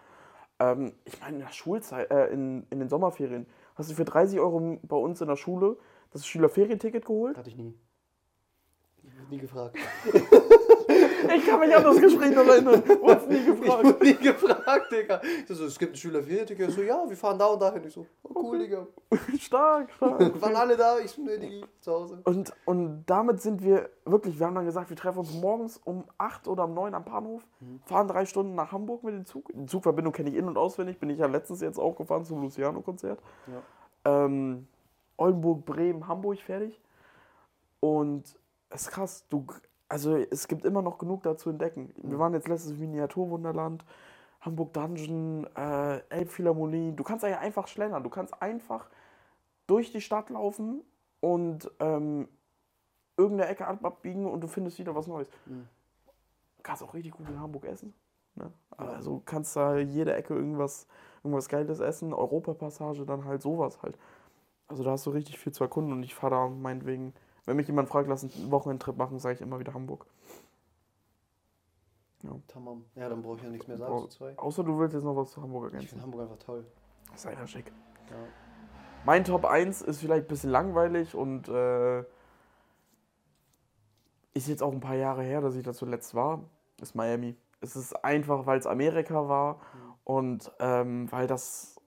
Ähm, 0.60 0.94
ich 1.04 1.20
meine, 1.20 1.38
in 1.38 1.42
der 1.42 1.52
Schulzeit, 1.52 2.10
äh, 2.12 2.28
in, 2.28 2.68
in 2.70 2.80
den 2.80 2.88
Sommerferien, 2.90 3.48
hast 3.76 3.90
du 3.90 3.96
für 3.96 4.06
30 4.06 4.40
Euro 4.40 4.80
bei 4.84 4.96
uns 4.96 5.22
in 5.22 5.28
der 5.28 5.36
Schule 5.36 5.78
das 6.12 6.26
Schülerferienticket 6.26 7.06
geholt? 7.06 7.38
Hatte 7.38 7.50
ich 7.50 7.58
nie. 7.58 7.74
Nie 9.30 9.38
gefragt. 9.38 9.78
Ich 11.36 11.46
kann 11.46 11.60
mich 11.60 11.76
an 11.76 11.84
das 11.84 12.00
Gespräch 12.00 12.36
noch 12.36 12.46
erinnern. 12.46 12.84
Wurd's 13.02 13.28
nie 13.28 13.36
Ich 13.38 13.46
gefragt. 13.46 13.84
wurde 13.84 14.04
nie 14.04 14.14
gefragt, 14.16 14.92
Digga. 14.92 15.22
Ich 15.48 15.56
so, 15.56 15.66
es 15.66 15.78
gibt 15.80 15.92
einen 15.92 15.98
Schüler 15.98 16.22
für 16.24 16.30
hier, 16.30 16.46
Digga. 16.46 16.66
Ich 16.68 16.76
so, 16.76 16.82
ja, 16.82 17.04
wir 17.08 17.18
fahren 17.18 17.38
da 17.40 17.48
und 17.48 17.62
dahin. 17.62 17.84
Ich 17.86 17.94
so, 17.94 18.06
oh, 18.24 18.30
cool, 18.44 18.60
Digga. 18.60 18.88
Stark, 19.40 19.92
stark. 19.94 20.42
Waren 20.42 20.56
alle 20.56 20.76
da? 20.78 21.00
Ich 21.00 21.12
so, 21.12 21.22
nee, 21.22 21.64
zu 21.80 21.92
Hause. 21.92 22.22
Und, 22.24 22.54
und 22.66 23.04
damit 23.06 23.42
sind 23.42 23.64
wir 23.64 23.90
wirklich, 24.06 24.40
wir 24.40 24.48
haben 24.48 24.56
dann 24.56 24.66
gesagt, 24.66 24.90
wir 24.90 24.98
treffen 24.98 25.20
uns 25.20 25.34
morgens 25.34 25.78
um 25.84 26.04
8 26.18 26.48
oder 26.48 26.66
um 26.66 26.74
9 26.74 26.94
am 26.94 27.06
Bahnhof, 27.06 27.46
fahren 27.86 28.08
drei 28.08 28.26
Stunden 28.26 28.56
nach 28.56 28.72
Hamburg 28.72 29.04
mit 29.04 29.14
dem 29.14 29.26
Zug. 29.26 29.52
Die 29.54 29.66
Zugverbindung 29.66 30.14
kenne 30.14 30.30
ich 30.30 30.36
in- 30.36 30.48
und 30.48 30.58
auswendig, 30.58 31.00
bin 31.00 31.10
ich 31.10 31.20
ja 31.20 31.28
letztens 31.28 31.62
jetzt 31.62 31.80
auch 31.80 31.96
gefahren 31.96 32.26
zum 32.26 32.42
Luciano-Konzert. 32.42 33.20
Ja. 33.48 34.26
Ähm, 34.26 34.68
Oldenburg, 35.18 35.66
Bremen, 35.66 36.08
Hamburg 36.08 36.40
fertig. 36.40 36.82
Und 37.80 38.24
es 38.70 38.82
ist 38.84 38.92
krass, 38.92 39.26
du, 39.30 39.46
also 39.90 40.16
es 40.16 40.48
gibt 40.48 40.66
immer 40.66 40.82
noch 40.82 40.98
genug 40.98 41.24
da 41.24 41.38
zu 41.38 41.50
entdecken. 41.50 41.94
Wir 41.98 42.18
waren 42.20 42.34
jetzt 42.34 42.48
letztes 42.48 42.74
Miniaturwunderland, 42.78 43.86
Hamburg 44.42 44.74
Dungeon, 44.74 45.48
äh, 45.56 46.00
Elbphilharmonie. 46.10 46.94
Du 46.96 47.04
kannst 47.04 47.24
ja 47.24 47.40
einfach 47.40 47.68
schlendern, 47.68 48.04
du 48.04 48.10
kannst 48.10 48.42
einfach 48.42 48.90
durch 49.68 49.92
die 49.92 50.02
Stadt 50.02 50.30
laufen 50.30 50.82
und 51.20 51.72
ähm, 51.80 52.28
irgendeine 53.18 53.50
Ecke 53.50 53.68
ab- 53.68 53.86
abbiegen 53.86 54.26
und 54.26 54.42
du 54.42 54.48
findest 54.48 54.80
wieder 54.80 54.96
was 54.96 55.08
Neues. 55.08 55.30
Mhm. 55.46 55.68
Du 56.58 56.64
kannst 56.64 56.84
auch 56.84 56.94
richtig 56.94 57.14
gut 57.14 57.30
in 57.30 57.40
Hamburg 57.40 57.66
essen. 57.66 57.94
Ne? 58.36 58.52
Also 58.78 59.22
kannst 59.26 59.56
da 59.56 59.78
jede 59.78 60.16
Ecke 60.16 60.34
irgendwas, 60.34 60.88
irgendwas 61.24 61.48
Geiles 61.48 61.80
essen. 61.80 62.14
Europapassage, 62.14 63.06
dann 63.06 63.26
halt 63.26 63.42
sowas 63.42 63.82
halt. 63.84 63.98
Also 64.68 64.84
da 64.84 64.92
hast 64.92 65.06
du 65.06 65.12
richtig 65.12 65.38
viel 65.38 65.54
zu 65.54 65.64
erkunden 65.64 65.94
und 65.94 66.04
ich 66.04 66.16
fahre 66.16 66.36
da 66.36 66.50
meinetwegen, 66.50 67.14
wenn 67.46 67.56
mich 67.58 67.68
jemand 67.68 67.90
fragt, 67.90 68.08
lass 68.08 68.24
einen 68.24 68.52
Wochenendtrip 68.52 68.98
machen, 68.98 69.20
sage 69.20 69.36
ich 69.36 69.42
immer 69.42 69.60
wieder 69.60 69.74
Hamburg. 69.74 70.06
Tamam. 72.48 72.86
Ja, 72.96 73.10
dann 73.10 73.22
brauche 73.22 73.36
ich 73.38 73.44
ja 73.44 73.50
nichts 73.50 73.68
mehr 73.68 73.78
sagen 73.78 74.00
zu 74.00 74.08
zwei. 74.08 74.38
Außer 74.38 74.64
du 74.64 74.80
willst 74.80 74.94
jetzt 74.94 75.04
noch 75.04 75.16
was 75.16 75.32
zu 75.32 75.42
Hamburg 75.42 75.66
Ich 75.68 75.74
ergänzen. 75.74 75.90
finde 75.90 76.04
Hamburg 76.04 76.22
einfach 76.22 76.38
toll. 76.38 76.66
Ist 77.14 77.28
einfach 77.28 77.48
schick. 77.48 77.66
Ja. 78.10 78.16
Mein 79.06 79.26
Top 79.26 79.44
1 79.44 79.82
ist 79.82 80.00
vielleicht 80.00 80.26
ein 80.26 80.28
bisschen 80.30 80.50
langweilig 80.50 81.16
und 81.16 81.50
äh, 81.50 82.00
ist 84.34 84.48
jetzt 84.48 84.64
auch 84.64 84.72
ein 84.72 84.80
paar 84.80 84.96
Jahre 84.96 85.22
her, 85.24 85.42
dass 85.42 85.56
ich 85.56 85.64
da 85.64 85.74
zuletzt 85.74 86.16
war, 86.16 86.42
ist 86.82 86.96
Miami. 86.96 87.36
Es 87.60 87.76
ist 87.76 87.94
einfach, 88.06 88.46
weil 88.46 88.58
es 88.60 88.66
Amerika 88.68 89.28
war 89.28 89.60
und 90.06 90.50
ähm, 90.60 91.12
weil 91.12 91.28
das 91.28 91.82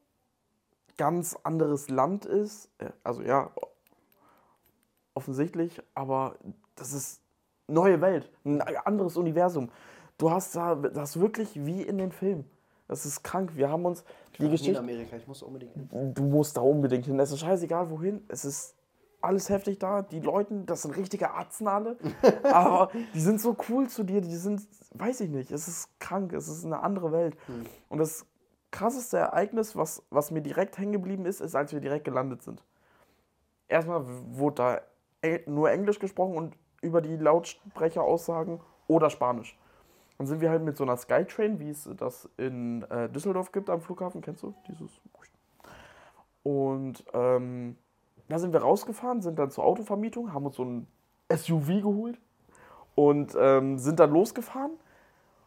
ganz 0.99 1.35
anderes 1.45 1.89
Land 1.89 2.27
ist. 2.27 2.71
Äh, 2.79 2.91
Also 3.05 3.23
ja, 3.23 3.51
offensichtlich, 5.17 5.83
aber 5.95 6.37
das 6.75 6.93
ist 6.93 7.23
neue 7.67 8.01
Welt, 8.01 8.31
ein 8.45 8.61
anderes 8.61 9.17
Universum. 9.17 9.71
Du 10.19 10.31
hast 10.31 10.55
da 10.55 10.75
das 10.75 11.19
wirklich 11.19 11.67
wie 11.67 11.83
in 11.83 11.99
den 11.99 12.13
Filmen. 12.13 12.45
Das 12.89 13.05
ist 13.05 13.23
krank. 13.23 13.57
Wir 13.57 13.69
haben 13.69 13.85
uns 13.85 14.05
die 14.05 14.07
Ich 14.07 14.41
war 14.41 14.45
nie 14.45 14.47
in 14.47 14.51
Geschichte 14.53 14.79
Amerika, 14.79 15.17
ich 15.17 15.27
muss 15.27 15.43
unbedingt 15.43 15.73
hin. 15.75 16.15
du 16.15 16.23
musst 16.23 16.57
da 16.57 16.61
unbedingt 16.61 17.07
hin. 17.07 17.19
Es 17.19 17.33
ist 17.33 17.41
scheißegal 17.41 17.91
wohin. 17.91 18.23
Es 18.29 18.45
ist 18.45 18.77
alles 19.21 19.49
heftig 19.49 19.79
da. 19.79 20.03
Die 20.03 20.21
Leute, 20.21 20.63
das 20.65 20.83
sind 20.83 20.97
richtige 20.97 21.33
Atzen 21.33 21.67
alle. 21.67 21.97
aber 22.45 22.91
die 23.15 23.21
sind 23.21 23.41
so 23.41 23.57
cool 23.69 23.89
zu 23.89 24.05
dir. 24.05 24.21
Die 24.21 24.37
sind, 24.37 24.63
weiß 24.93 25.21
ich 25.23 25.31
nicht, 25.31 25.51
es 25.51 25.67
ist 25.67 25.99
krank. 25.99 26.33
Es 26.33 26.47
ist 26.49 26.65
eine 26.65 26.83
andere 26.83 27.11
Welt. 27.11 27.37
Und 27.89 27.99
das 27.99 28.25
krasseste 28.71 29.17
Ereignis, 29.17 29.75
was, 29.75 30.03
was 30.11 30.31
mir 30.31 30.43
direkt 30.43 30.79
hängen 30.79 30.93
geblieben 30.93 31.27
ist, 31.27 31.41
ist, 31.41 31.57
als 31.57 31.73
wir 31.73 31.81
direkt 31.81 32.05
gelandet 32.05 32.43
sind. 32.43 32.63
Erstmal 33.69 34.05
wurde 34.07 34.55
da 34.55 34.81
nur 35.47 35.71
Englisch 35.71 35.99
gesprochen 35.99 36.37
und 36.37 36.57
über 36.83 37.01
die 37.01 37.17
Lautsprecheraussagen 37.17 38.61
oder 38.87 39.11
Spanisch. 39.11 39.59
Dann 40.19 40.27
sind 40.27 40.41
wir 40.41 40.51
halt 40.51 40.63
mit 40.63 40.77
so 40.77 40.85
einer 40.85 40.97
Skytrain, 40.97 41.59
wie 41.59 41.71
es 41.71 41.89
das 41.97 42.29
in 42.37 42.83
äh, 42.85 43.09
Düsseldorf 43.09 43.53
gibt 43.53 43.69
am 43.69 43.81
Flughafen, 43.81 44.23
kennst 44.23 44.43
du 44.43 44.55
dieses? 44.69 45.01
Und 46.43 47.05
ähm, 47.13 47.77
da 48.29 48.39
sind 48.39 48.53
wir 48.53 48.61
rausgefahren, 48.61 49.21
sind 49.21 49.39
dann 49.39 49.51
zur 49.51 49.65
Autovermietung, 49.65 50.33
haben 50.33 50.47
uns 50.47 50.57
so 50.57 50.65
ein 50.65 50.87
SUV 51.31 51.83
geholt 51.83 52.21
und 52.95 53.37
ähm, 53.39 53.79
sind 53.79 54.01
dann 54.01 54.11
losgefahren. 54.11 54.73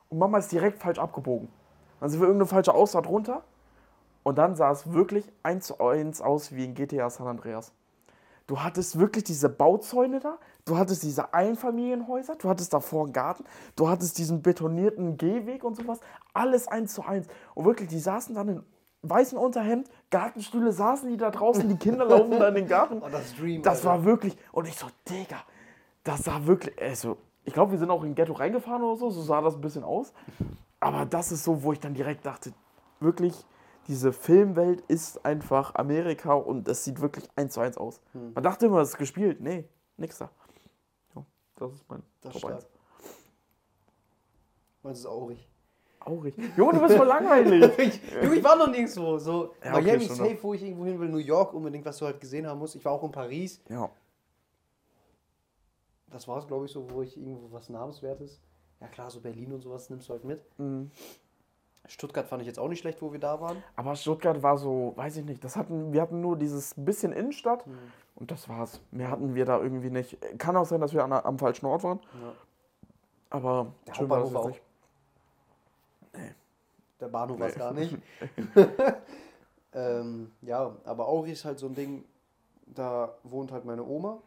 Und 0.10 0.20
Mama 0.20 0.38
ist 0.38 0.52
direkt 0.52 0.80
falsch 0.80 1.00
abgebogen. 1.00 1.50
Dann 2.00 2.10
sind 2.10 2.20
wir 2.20 2.28
irgendeine 2.28 2.50
falsche 2.50 2.74
Ausfahrt 2.74 3.08
runter 3.08 3.44
und 4.24 4.38
dann 4.38 4.56
sah 4.56 4.72
es 4.72 4.92
wirklich 4.92 5.32
eins 5.44 5.68
zu 5.68 5.80
eins 5.80 6.22
aus 6.22 6.54
wie 6.54 6.66
in 6.66 6.76
GTA 6.76 7.10
San 7.10 7.28
Andreas. 7.28 7.74
Du 8.50 8.64
hattest 8.64 8.98
wirklich 8.98 9.26
diese 9.26 9.48
Bauzäune 9.48 10.20
da, 10.20 10.40
du 10.66 10.76
hattest 10.76 11.04
diese 11.04 11.36
Einfamilienhäuser, 11.36 12.36
du 12.36 12.50
hattest 12.50 12.74
davor 12.74 13.04
einen 13.04 13.14
Garten, 13.14 13.44
du 13.76 13.88
hattest 13.88 14.18
diesen 14.18 14.42
betonierten 14.42 15.18
Gehweg 15.18 15.64
und 15.64 15.76
sowas. 15.76 16.00
Alles 16.34 16.68
eins 16.68 16.96
zu 16.96 17.04
eins. 17.04 17.28
Und 17.54 17.66
wirklich, 17.66 17.90
die 17.90 18.00
saßen 18.00 18.34
dann 18.34 18.48
in 18.48 18.64
weißem 19.04 19.38
Unterhemd, 19.38 19.88
Gartenstühle 20.10 20.72
saßen 20.72 21.10
die 21.10 21.18
da 21.18 21.30
draußen, 21.30 21.70
die 21.70 21.76
Kinder 21.76 22.06
laufen 22.06 22.40
da 22.40 22.48
in 22.48 22.56
den 22.56 22.68
Garten. 22.68 23.04
Oh, 23.04 23.10
das 23.12 23.36
Dream. 23.36 23.62
Das 23.62 23.86
war 23.86 24.04
wirklich, 24.04 24.36
und 24.52 24.68
ich 24.68 24.76
so, 24.76 24.88
Digga, 25.08 25.44
das 26.04 26.24
sah 26.24 26.48
wirklich, 26.48 26.76
also, 26.82 27.18
ich 27.46 27.54
glaube, 27.54 27.74
wir 27.74 27.78
sind 27.78 27.92
auch 27.92 28.04
in 28.04 28.16
Ghetto 28.16 28.34
reingefahren 28.34 28.82
oder 28.82 28.98
so, 28.98 29.12
so 29.12 29.22
sah 29.22 29.42
das 29.42 29.54
ein 29.54 29.62
bisschen 29.62 29.84
aus. 29.84 30.12
Aber 30.80 31.06
das 31.06 31.32
ist 31.32 31.44
so, 31.44 31.62
wo 31.62 31.72
ich 31.72 31.80
dann 31.80 31.94
direkt 31.94 32.26
dachte, 32.26 32.52
wirklich, 33.00 33.46
diese 33.90 34.14
Filmwelt 34.14 34.82
ist 34.88 35.26
einfach 35.26 35.74
Amerika 35.74 36.34
und 36.34 36.68
es 36.68 36.86
sieht 36.86 37.02
wirklich 37.02 37.28
eins 37.36 37.56
zu 37.56 37.60
eins 37.60 37.76
aus. 37.76 38.00
Hm. 38.14 38.34
Man 38.34 38.44
dachte 38.44 38.68
immer, 38.68 38.78
das 38.78 38.90
ist 38.90 38.98
gespielt. 39.00 39.42
Nee, 39.42 39.68
nix 39.98 40.20
da. 40.20 40.30
Ja, 41.16 41.26
das 41.56 41.74
ist 41.74 41.90
mein 41.90 42.04
Das 42.22 42.34
Top 42.34 42.40
stark. 42.40 42.54
1. 42.54 42.68
Meinst 44.84 45.04
du 45.04 45.08
es 45.08 45.12
aurig? 45.12 45.50
Traurig. 46.00 46.36
Junge, 46.56 46.74
du 46.74 46.82
bist 46.82 46.96
voll 46.96 47.08
langweilig. 47.08 47.72
ich, 47.80 48.02
du, 48.22 48.32
ich 48.32 48.44
war 48.44 48.56
noch 48.56 48.70
nirgendwo. 48.70 49.18
So, 49.18 49.56
Ja, 49.64 49.74
okay, 49.74 49.82
Miami 49.82 50.06
schon 50.06 50.16
safe, 50.16 50.38
wo 50.42 50.54
ich 50.54 50.62
irgendwo 50.62 50.86
hin 50.86 51.00
will. 51.00 51.10
New 51.10 51.18
York 51.18 51.54
unbedingt, 51.56 51.84
was 51.84 51.98
du 51.98 52.06
halt 52.06 52.22
gesehen 52.22 52.46
haben 52.46 52.60
musst. 52.60 52.76
Ich 52.76 52.86
war 52.86 52.92
auch 52.92 53.04
in 53.04 53.12
Paris. 53.12 53.60
Ja. 53.70 53.90
Das 56.12 56.28
war 56.28 56.38
es, 56.38 56.48
glaube 56.48 56.68
ich, 56.68 56.72
so, 56.72 56.90
wo 56.92 57.02
ich 57.02 57.18
irgendwo 57.18 57.52
was 57.52 57.70
Namenswertes. 57.70 58.40
Ja 58.80 58.88
klar, 58.88 59.10
so 59.10 59.20
Berlin 59.20 59.52
und 59.52 59.62
sowas 59.62 59.90
nimmst 59.90 60.08
du 60.10 60.14
halt 60.14 60.24
mit. 60.24 60.42
Mhm. 60.60 60.92
Stuttgart 61.90 62.28
fand 62.28 62.42
ich 62.42 62.48
jetzt 62.48 62.60
auch 62.60 62.68
nicht 62.70 62.80
schlecht, 62.80 63.02
wo 63.02 63.12
wir 63.12 63.20
da 63.20 63.42
waren. 63.42 63.62
Aber 63.76 63.96
Stuttgart 63.96 64.42
war 64.44 64.58
so, 64.58 64.94
weiß 64.96 65.18
ich 65.18 65.26
nicht, 65.26 65.44
das 65.44 65.56
hatten, 65.56 65.92
wir 65.92 66.02
hatten 66.02 66.22
nur 66.22 66.38
dieses 66.38 66.74
bisschen 66.78 67.12
Innenstadt 67.12 67.66
Hm. 67.66 67.78
und 68.16 68.32
das 68.32 68.48
war's. 68.48 68.80
Mehr 68.92 69.10
hatten 69.12 69.34
wir 69.36 69.46
da 69.46 69.60
irgendwie 69.60 69.90
nicht. 69.90 70.18
Kann 70.38 70.56
auch 70.56 70.66
sein, 70.66 70.80
dass 70.82 70.94
wir 70.94 71.04
an, 71.04 71.12
am 71.12 71.38
falschen 71.40 71.66
Ort 71.66 71.84
waren, 71.84 72.00
Ja. 72.22 72.34
aber 73.32 73.74
Der 73.88 73.96
schön 73.96 74.10
war 74.10 74.20
das 74.20 74.26
Hauptbahnhof 74.34 74.56
jetzt 74.56 74.62
auch. 76.16 76.20
nicht. 76.20 76.36
Der 77.00 77.08
Bahnhof 77.08 77.40
war 77.40 77.48
es 77.48 77.56
Nee. 77.56 77.60
gar 77.60 77.74
nicht. 77.74 77.98
ähm, 79.74 80.32
ja, 80.42 80.76
aber 80.84 81.08
Auri 81.08 81.32
ist 81.32 81.46
halt 81.46 81.60
so 81.60 81.68
ein 81.68 81.76
Ding, 81.76 82.04
da 82.68 83.14
wohnt 83.24 83.52
halt 83.52 83.66
meine 83.66 83.84
Oma. 83.86 84.20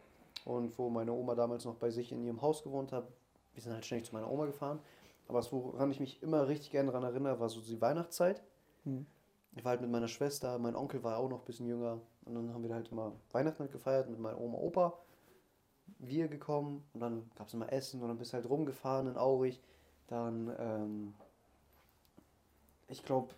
Und 0.45 0.77
wo 0.77 0.89
meine 0.89 1.13
Oma 1.13 1.35
damals 1.35 1.63
noch 1.63 1.75
bei 1.75 1.89
sich 1.89 2.11
in 2.11 2.21
ihrem 2.25 2.41
Haus 2.41 2.63
gewohnt 2.63 2.91
hat, 2.91 3.05
wir 3.53 3.63
sind 3.63 3.71
halt 3.73 3.85
ständig 3.85 4.07
zu 4.07 4.13
meiner 4.13 4.29
Oma 4.29 4.45
gefahren. 4.45 4.79
Aber 5.27 5.39
das, 5.39 5.51
woran 5.51 5.91
ich 5.91 5.99
mich 5.99 6.21
immer 6.21 6.47
richtig 6.47 6.71
gerne 6.71 6.91
daran 6.91 7.03
erinnere, 7.03 7.39
war 7.39 7.49
so 7.49 7.61
die 7.61 7.79
Weihnachtszeit. 7.81 8.43
Hm. 8.83 9.05
Ich 9.55 9.63
war 9.63 9.71
halt 9.71 9.81
mit 9.81 9.91
meiner 9.91 10.07
Schwester, 10.07 10.57
mein 10.57 10.75
Onkel 10.75 11.03
war 11.03 11.17
auch 11.17 11.29
noch 11.29 11.39
ein 11.39 11.45
bisschen 11.45 11.67
jünger. 11.67 11.99
Und 12.25 12.35
dann 12.35 12.53
haben 12.53 12.63
wir 12.63 12.73
halt 12.73 12.89
immer 12.91 13.13
Weihnachten 13.31 13.59
halt 13.59 13.71
gefeiert 13.71 14.09
mit 14.09 14.19
meiner 14.19 14.39
Oma, 14.39 14.57
Opa. 14.57 14.93
Wir 15.99 16.27
gekommen 16.27 16.83
und 16.93 16.99
dann 17.01 17.29
gab 17.35 17.47
es 17.47 17.53
immer 17.53 17.71
Essen 17.71 18.01
und 18.01 18.07
dann 18.07 18.17
bist 18.17 18.33
du 18.33 18.35
halt 18.35 18.49
rumgefahren 18.49 19.07
in 19.07 19.17
Aurich. 19.17 19.61
Dann, 20.07 20.53
ähm, 20.57 21.13
ich 22.87 23.03
glaube, 23.03 23.33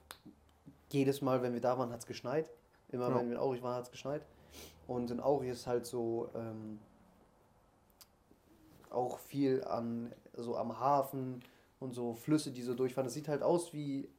jedes 0.90 1.22
Mal, 1.22 1.42
wenn 1.42 1.54
wir 1.54 1.62
da 1.62 1.78
waren, 1.78 1.92
hat 1.92 2.00
es 2.00 2.06
geschneit. 2.06 2.50
Immer 2.90 3.10
Ja. 3.10 3.16
wenn 3.16 3.28
wir 3.28 3.36
in 3.36 3.42
Aurich 3.42 3.62
waren, 3.62 3.76
hat 3.76 3.86
es 3.86 3.92
geschneit. 3.92 4.26
Und 4.88 5.12
in 5.12 5.20
Aurich 5.20 5.50
ist 5.52 5.68
halt 5.68 5.86
so 5.86 6.30
ähm, 6.36 6.80
auch 8.90 9.18
viel 9.20 9.64
an, 9.64 10.14
so 10.34 10.56
am 10.56 10.80
Hafen 10.80 11.44
und 11.86 11.94
so 11.94 12.14
Flüsse, 12.14 12.52
die 12.52 12.62
so 12.62 12.74
durchfahren. 12.74 13.06
Das 13.06 13.14
sieht 13.14 13.28
halt 13.28 13.42
aus 13.44 13.74
wie 13.74 14.10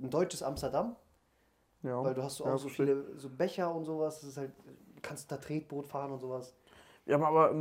ein 0.00 0.10
deutsches 0.10 0.42
Amsterdam, 0.42 0.94
Ja. 1.82 2.02
weil 2.04 2.14
du 2.14 2.22
hast 2.22 2.36
so 2.36 2.44
ja, 2.44 2.54
auch 2.54 2.58
so 2.58 2.68
viele 2.68 3.18
so 3.18 3.28
Becher 3.30 3.74
und 3.74 3.84
sowas. 3.84 4.20
Das 4.20 4.30
ist 4.30 4.36
halt, 4.36 4.52
du 4.66 5.00
kannst 5.02 5.30
da 5.32 5.36
Tretboot 5.36 5.86
fahren 5.86 6.12
und 6.12 6.20
sowas. 6.20 6.54
Ja, 7.06 7.18
aber 7.22 7.54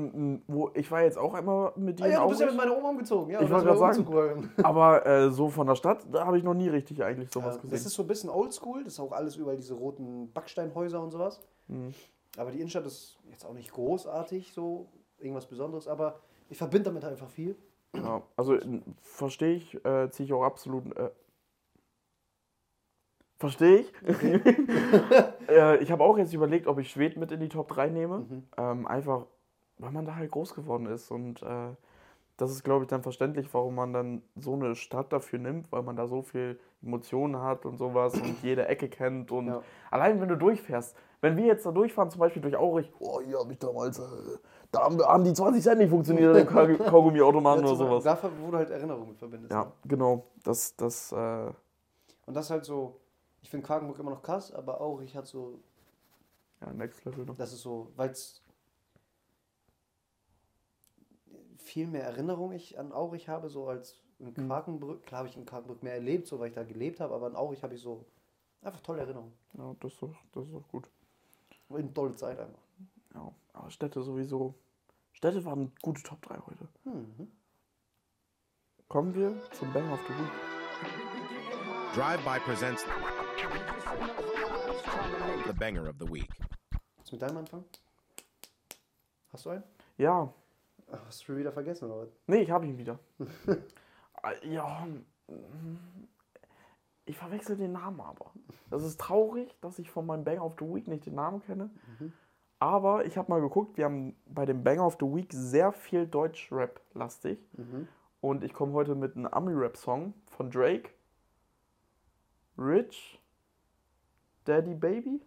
wo, 0.47 0.71
ich 0.73 0.91
war 0.91 1.03
jetzt 1.03 1.17
auch 1.17 1.33
einmal 1.33 1.71
mit 1.77 1.97
dir 1.99 2.03
Ah 2.03 2.07
ja, 2.09 2.21
du 2.23 2.27
bist 2.29 2.41
ja 2.41 2.47
mit 2.47 2.57
meiner 2.57 2.75
Oma 2.77 2.89
umgezogen. 2.89 3.31
Ja, 3.31 3.41
Ich 3.41 3.49
wollte 3.49 3.71
Umzug 3.71 4.11
wollen. 4.11 4.51
aber 4.61 5.05
äh, 5.05 5.31
so 5.31 5.47
von 5.49 5.65
der 5.67 5.75
Stadt, 5.75 6.05
da 6.11 6.25
habe 6.25 6.37
ich 6.37 6.43
noch 6.43 6.53
nie 6.53 6.67
richtig 6.67 7.01
eigentlich 7.01 7.31
sowas 7.31 7.55
Ja, 7.55 7.61
gesehen. 7.61 7.69
das 7.71 7.85
ist 7.85 7.93
so 7.93 8.03
ein 8.03 8.07
bisschen 8.09 8.29
oldschool, 8.29 8.83
das 8.83 8.93
ist 8.93 8.99
auch 8.99 9.13
alles 9.13 9.37
überall 9.37 9.55
diese 9.55 9.73
roten 9.75 10.33
Backsteinhäuser 10.33 11.01
und 11.01 11.11
sowas. 11.11 11.39
Mhm. 11.69 11.93
Aber 12.35 12.51
die 12.51 12.57
Innenstadt 12.57 12.85
ist 12.85 13.17
jetzt 13.31 13.45
auch 13.45 13.53
nicht 13.53 13.71
großartig, 13.71 14.51
so 14.53 14.89
irgendwas 15.17 15.45
Besonderes, 15.47 15.87
aber 15.87 16.19
ich 16.49 16.57
verbinde 16.57 16.89
damit 16.89 17.05
einfach 17.05 17.29
viel. 17.29 17.55
Ja, 18.03 18.21
also 18.35 18.57
verstehe 19.01 19.55
ich, 19.55 19.85
äh, 19.85 20.09
ziehe 20.11 20.25
ich 20.25 20.33
auch 20.33 20.43
absolut. 20.43 20.95
Äh, 20.95 21.11
verstehe 23.37 23.79
ich. 23.79 23.93
äh, 25.47 25.77
ich 25.81 25.91
habe 25.91 26.03
auch 26.03 26.17
jetzt 26.17 26.33
überlegt, 26.33 26.67
ob 26.67 26.79
ich 26.79 26.89
Schweden 26.89 27.19
mit 27.19 27.31
in 27.31 27.39
die 27.39 27.49
Top 27.49 27.69
3 27.69 27.89
nehme. 27.89 28.19
Mhm. 28.19 28.47
Ähm, 28.57 28.87
einfach, 28.87 29.25
weil 29.77 29.91
man 29.91 30.05
da 30.05 30.15
halt 30.15 30.31
groß 30.31 30.55
geworden 30.55 30.87
ist 30.87 31.11
und 31.11 31.41
äh, 31.41 31.75
das 32.37 32.51
ist, 32.51 32.63
glaube 32.63 32.83
ich, 32.83 32.87
dann 32.89 33.01
verständlich, 33.03 33.51
warum 33.53 33.75
man 33.75 33.93
dann 33.93 34.21
so 34.35 34.53
eine 34.53 34.75
Stadt 34.75 35.11
dafür 35.11 35.39
nimmt, 35.39 35.71
weil 35.71 35.81
man 35.81 35.95
da 35.95 36.07
so 36.07 36.21
viel 36.21 36.59
Emotionen 36.83 37.41
hat 37.41 37.65
und 37.65 37.77
sowas 37.77 38.13
und 38.13 38.41
jede 38.43 38.67
Ecke 38.67 38.89
kennt. 38.89 39.31
Und 39.31 39.47
Ja. 39.47 39.61
allein 39.89 40.21
wenn 40.21 40.29
du 40.29 40.37
durchfährst, 40.37 40.95
wenn 41.21 41.35
wir 41.35 41.45
jetzt 41.45 41.65
da 41.65 41.71
durchfahren, 41.71 42.11
zum 42.11 42.19
Beispiel 42.19 42.41
durch 42.43 42.55
Aurich, 42.55 42.91
oh, 42.99 43.19
hier 43.21 43.39
habe 43.39 43.51
ich 43.51 43.57
damals, 43.57 43.97
äh, 43.97 44.03
da 44.71 44.81
haben, 44.81 45.23
die 45.23 45.33
20 45.33 45.63
Cent 45.63 45.79
nicht 45.79 45.89
funktioniert, 45.89 46.35
Kaug- 46.47 46.77
Kaugummi-Automaten 46.77 47.61
oder 47.61 47.71
Ja, 47.71 47.75
zum- 47.77 47.87
sowas. 47.87 48.03
Dafür, 48.03 48.29
wo 48.39 48.51
du 48.51 48.57
halt 48.57 48.69
Erinnerungen 48.69 49.09
mit 49.09 49.17
verbindest. 49.17 49.51
Ja, 49.51 49.65
ne? 49.65 49.71
genau. 49.87 50.23
Das, 50.43 50.75
das, 50.75 51.11
äh, 51.11 51.15
Und 52.27 52.35
das 52.35 52.45
ist 52.45 52.51
halt 52.51 52.65
so, 52.65 52.99
ich 53.41 53.49
finde 53.49 53.65
Quakenburg 53.65 53.97
immer 53.97 54.11
noch 54.11 54.21
krass, 54.21 54.53
aber 54.53 54.79
Aurich 54.79 55.15
hat 55.17 55.25
so, 55.25 55.59
ja, 56.61 56.71
Next 56.73 57.03
Level. 57.05 57.25
Ne? 57.25 57.33
das 57.35 57.51
ist 57.53 57.61
so, 57.61 57.87
weil 57.95 58.11
es 58.11 58.43
viel 61.67 61.87
mehr 61.87 62.03
Erinnerung 62.03 62.51
ich 62.51 62.79
an 62.79 62.91
Aurich 62.91 63.27
habe, 63.29 63.49
so 63.49 63.67
als 63.67 63.95
in 64.19 64.27
Mhm. 64.27 64.47
Quakenbrück. 64.47 65.05
Klar 65.05 65.19
habe 65.19 65.29
ich 65.29 65.37
in 65.37 65.45
Quakenbrück 65.45 65.83
mehr 65.83 65.93
erlebt, 65.93 66.27
so 66.27 66.39
weil 66.39 66.49
ich 66.49 66.55
da 66.55 66.63
gelebt 66.63 66.99
habe, 66.99 67.13
aber 67.13 67.27
in 67.27 67.35
Aurich 67.35 67.61
habe 67.63 67.75
ich 67.75 67.81
so 67.81 68.05
einfach 68.61 68.81
tolle 68.81 69.01
Erinnerungen. 69.01 69.33
Ja, 69.53 69.75
das 69.79 69.93
ist, 69.93 70.01
doch, 70.01 70.15
das 70.31 70.45
ist 70.45 70.53
doch 70.53 70.67
gut. 70.69 70.89
War 71.69 71.79
Eine 71.79 71.93
tolle 71.93 72.15
Zeit 72.15 72.39
einfach. 72.39 72.59
Ja, 73.13 73.31
aber 73.53 73.69
Städte 73.69 74.01
sowieso. 74.01 74.55
Städte 75.13 75.43
waren 75.45 75.71
gute 75.81 76.01
Top 76.03 76.21
3 76.23 76.37
heute. 76.37 76.67
Mhm. 76.85 77.31
Kommen 78.87 79.13
wir 79.15 79.35
zum 79.51 79.71
Bang 79.73 79.91
of 79.91 79.99
the 80.07 80.13
Week. 80.13 80.31
Drive-By 81.95 82.39
presents 82.39 82.85
the 85.45 85.53
banger 85.53 85.87
of 85.89 85.95
the 85.99 86.07
week. 86.11 86.29
Willst 86.95 87.11
du 87.11 87.15
mit 87.15 87.21
deinem 87.21 87.37
anfangen? 87.37 87.65
Hast 89.31 89.45
du 89.45 89.49
einen? 89.49 89.63
Ja, 89.97 90.31
hast 90.91 91.21
du 91.21 91.25
schon 91.25 91.37
wieder 91.37 91.51
vergessen, 91.51 91.85
oder? 91.85 92.03
was? 92.03 92.09
nee, 92.27 92.41
ich 92.41 92.51
habe 92.51 92.65
ihn 92.65 92.77
wieder. 92.77 92.99
Äh, 94.23 94.51
ja, 94.51 94.87
ich 97.05 97.15
verwechsel 97.17 97.55
den 97.55 97.73
Namen 97.73 98.01
aber. 98.01 98.31
Das 98.71 98.83
ist 98.83 98.99
traurig, 98.99 99.55
dass 99.61 99.77
ich 99.77 99.91
von 99.91 100.07
meinem 100.07 100.23
Bang 100.23 100.39
of 100.39 100.55
the 100.59 100.65
Week 100.65 100.87
nicht 100.87 101.05
den 101.05 101.13
Namen 101.13 101.39
kenne. 101.41 101.69
Aber 102.59 103.05
ich 103.05 103.17
habe 103.17 103.31
mal 103.31 103.39
geguckt, 103.39 103.77
wir 103.77 103.85
haben 103.85 104.15
bei 104.25 104.45
dem 104.45 104.63
Bang 104.63 104.79
of 104.79 104.97
the 104.99 105.05
Week 105.05 105.31
sehr 105.31 105.71
viel 105.71 106.07
Deutsch-Rap-lastig. 106.07 107.37
Mhm. 107.53 107.87
Und 108.19 108.43
ich 108.43 108.53
komme 108.53 108.73
heute 108.73 108.95
mit 108.95 109.15
einem 109.15 109.27
Ami-Rap-Song 109.27 110.13
von 110.31 110.49
Drake. 110.49 110.89
Rich 112.57 113.21
Daddy 114.45 114.73
Baby? 114.73 115.21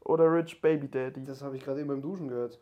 Oder 0.00 0.32
Rich 0.32 0.60
Baby 0.60 0.88
Daddy? 0.88 1.24
Das 1.24 1.42
habe 1.42 1.56
ich 1.56 1.64
gerade 1.64 1.80
eben 1.80 1.88
beim 1.88 2.02
Duschen 2.02 2.28
gehört. 2.28 2.58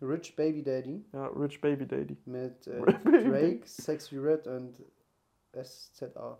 Rich 0.00 0.36
Baby 0.36 0.62
Daddy 0.62 1.04
Ja, 1.12 1.26
Rich 1.26 1.60
Baby 1.60 1.86
Daddy. 1.86 2.16
mit 2.26 2.66
äh. 2.66 2.80
Drake, 3.04 3.62
Sexy 3.66 4.16
Red 4.18 4.46
und 4.46 4.82
SZA. 5.54 6.38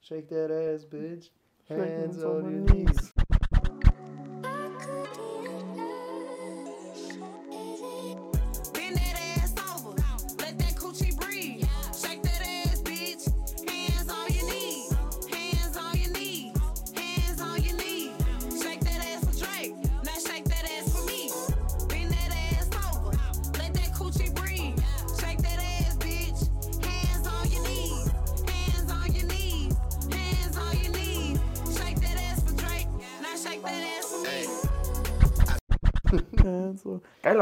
Shake 0.00 0.28
that 0.28 0.50
ass, 0.50 0.84
bitch. 0.84 1.30
Hands 1.68 2.22
on 2.24 2.44
your 2.44 2.74
knees. 2.74 3.13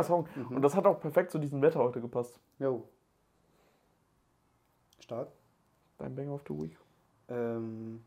Geiler 0.03 0.25
Song. 0.25 0.29
Und 0.51 0.63
das 0.63 0.75
hat 0.75 0.87
auch 0.87 1.01
perfekt 1.01 1.31
zu 1.31 1.39
diesem 1.39 1.63
Wetter 1.63 1.81
heute 1.81 2.01
gepasst. 2.01 2.39
Jo. 2.59 2.89
Stark. 5.01 5.29
Dein 5.99 6.15
Bang 6.15 6.31
of 6.31 6.43
the 6.49 6.55
Week. 6.55 6.77
Ähm, 7.29 8.03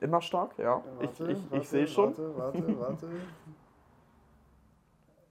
Immer 0.00 0.22
stark, 0.22 0.58
ja. 0.58 0.82
warte, 0.98 1.24
ich 1.24 1.30
ich, 1.30 1.50
warte, 1.50 1.56
ich 1.62 1.68
sehe 1.68 1.86
schon. 1.86 2.16
Warte, 2.16 2.36
warte, 2.36 2.80
warte. 2.80 3.10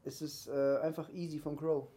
es 0.03 0.21
ist 0.21 0.47
äh, 0.47 0.77
einfach 0.81 1.09
easy 1.09 1.39
von 1.39 1.57
Crow. 1.57 1.87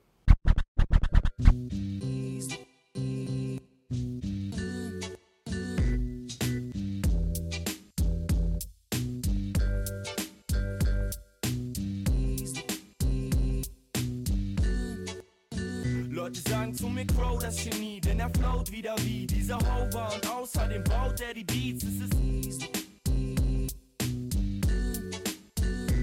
Wieder 18.83 18.97
wie 19.05 19.25
dieser 19.29 19.59
Hover 19.59 20.11
und 20.13 20.29
außerdem 20.29 20.83
baut 20.83 21.21
er 21.21 21.33
die 21.33 21.45
Beats. 21.45 21.85
Es 21.85 22.01
ist 22.01 22.15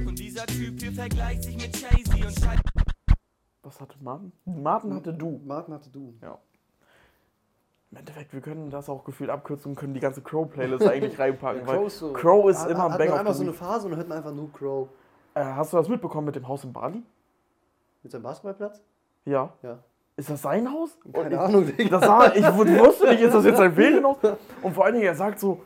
und 0.07 0.17
dieser 0.17 0.45
Typ 0.45 0.79
hier 0.79 0.93
vergleicht 0.93 1.43
sich 1.43 1.57
mit 1.57 1.75
Jay-Z 1.75 2.13
und 2.13 2.39
scheißt 2.39 2.63
Was 3.63 3.81
hatte 3.81 3.97
Martin? 3.99 4.31
Martin 4.45 4.93
hatte 4.93 5.13
du. 5.13 5.41
Martin 5.45 5.73
hatte 5.73 5.89
du. 5.89 6.13
Ja. 6.21 6.37
Im 7.91 7.97
Endeffekt, 7.97 8.31
wir 8.31 8.39
können 8.39 8.69
das 8.69 8.87
auch 8.87 9.03
gefühlt 9.03 9.29
abkürzen 9.29 9.71
und 9.71 9.75
können 9.75 9.93
die 9.93 9.99
ganze 9.99 10.21
Crow-Playlist 10.21 10.87
eigentlich 10.87 11.19
reinpacken. 11.19 11.67
weil 11.67 11.79
Crow, 11.79 11.91
so, 11.91 12.13
Crow 12.13 12.49
ist 12.49 12.59
hat, 12.59 12.69
immer 12.69 12.85
ein 12.85 12.91
hat 12.93 12.99
Bang 12.99 13.09
man 13.09 13.15
of 13.15 13.19
einfach 13.19 13.33
so 13.33 13.43
eine. 13.43 13.51
Phase 13.51 13.85
und 13.87 13.91
dann 13.91 13.97
hört 13.97 14.07
man 14.07 14.17
einfach 14.19 14.33
nur 14.33 14.53
Crow. 14.53 14.87
Äh, 15.33 15.43
hast 15.43 15.73
du 15.73 15.77
das 15.77 15.89
mitbekommen 15.89 16.27
mit 16.27 16.35
dem 16.37 16.47
Haus 16.47 16.63
in 16.63 16.71
Bali? 16.71 17.03
Mit 18.03 18.11
seinem 18.13 18.23
Basketballplatz? 18.23 18.81
Ja. 19.25 19.53
Ja. 19.63 19.79
Ist 20.19 20.29
das 20.29 20.41
sein 20.41 20.69
Haus? 20.69 20.97
Keine 21.13 21.33
ich, 21.35 21.39
Ahnung, 21.39 21.65
Digga. 21.65 21.97
Das 21.97 22.35
ich 22.35 22.43
wu- 22.45 22.85
wusste 22.85 23.07
nicht, 23.09 23.21
ist 23.21 23.33
das 23.33 23.45
jetzt 23.45 23.59
ein 23.61 23.73
Ferienhaus? 23.73 24.17
Und 24.61 24.73
vor 24.73 24.83
allen 24.83 24.95
Dingen, 24.95 25.05
er 25.05 25.15
sagt 25.15 25.39
so, 25.39 25.61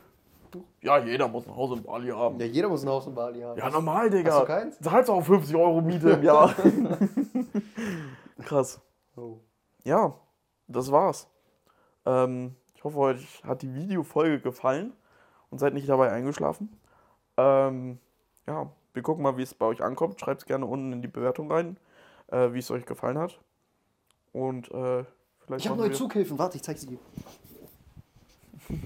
ja, 0.80 0.98
jeder 0.98 1.26
muss 1.26 1.44
ein 1.48 1.56
Haus 1.56 1.76
in 1.76 1.82
Bali 1.82 2.08
haben. 2.10 2.38
Ja, 2.38 2.46
jeder 2.46 2.68
muss 2.68 2.84
ein 2.84 2.88
Haus 2.88 3.04
in 3.08 3.14
Bali 3.16 3.40
haben. 3.40 3.58
Ja, 3.58 3.68
normal, 3.68 4.10
Digga. 4.10 4.30
Hast 4.32 4.42
du 4.42 4.46
keins? 4.46 4.78
Zahlst 4.78 5.10
auch 5.10 5.20
50 5.22 5.56
Euro 5.56 5.80
Miete 5.80 6.10
im 6.10 6.22
Jahr. 6.30 6.54
Krass. 8.44 8.80
Oh. 9.16 9.38
Ja, 9.82 10.14
das 10.68 10.92
war's. 10.92 11.28
Ähm, 12.06 12.54
ich 12.76 12.84
hoffe, 12.84 12.98
euch 12.98 13.42
hat 13.44 13.62
die 13.62 13.74
Videofolge 13.74 14.38
gefallen 14.40 14.92
und 15.50 15.58
seid 15.58 15.74
nicht 15.74 15.88
dabei 15.88 16.12
eingeschlafen. 16.12 16.78
Ähm, 17.36 17.98
ja, 18.46 18.70
wir 18.92 19.02
gucken 19.02 19.24
mal, 19.24 19.36
wie 19.36 19.42
es 19.42 19.54
bei 19.54 19.66
euch 19.66 19.82
ankommt. 19.82 20.20
Schreibt 20.20 20.42
es 20.42 20.46
gerne 20.46 20.66
unten 20.66 20.92
in 20.92 21.02
die 21.02 21.08
Bewertung 21.08 21.50
rein, 21.50 21.76
äh, 22.28 22.52
wie 22.52 22.60
es 22.60 22.70
euch 22.70 22.86
gefallen 22.86 23.18
hat. 23.18 23.40
Und 24.34 24.68
äh, 24.72 25.04
vielleicht 25.46 25.64
Ich 25.64 25.68
habe 25.70 25.78
neue 25.80 25.90
wir- 25.90 25.96
Zughilfen. 25.96 26.36
Warte, 26.38 26.56
ich 26.56 26.62
zeig 26.64 26.76
sie 26.76 26.88
dir. 26.88 26.98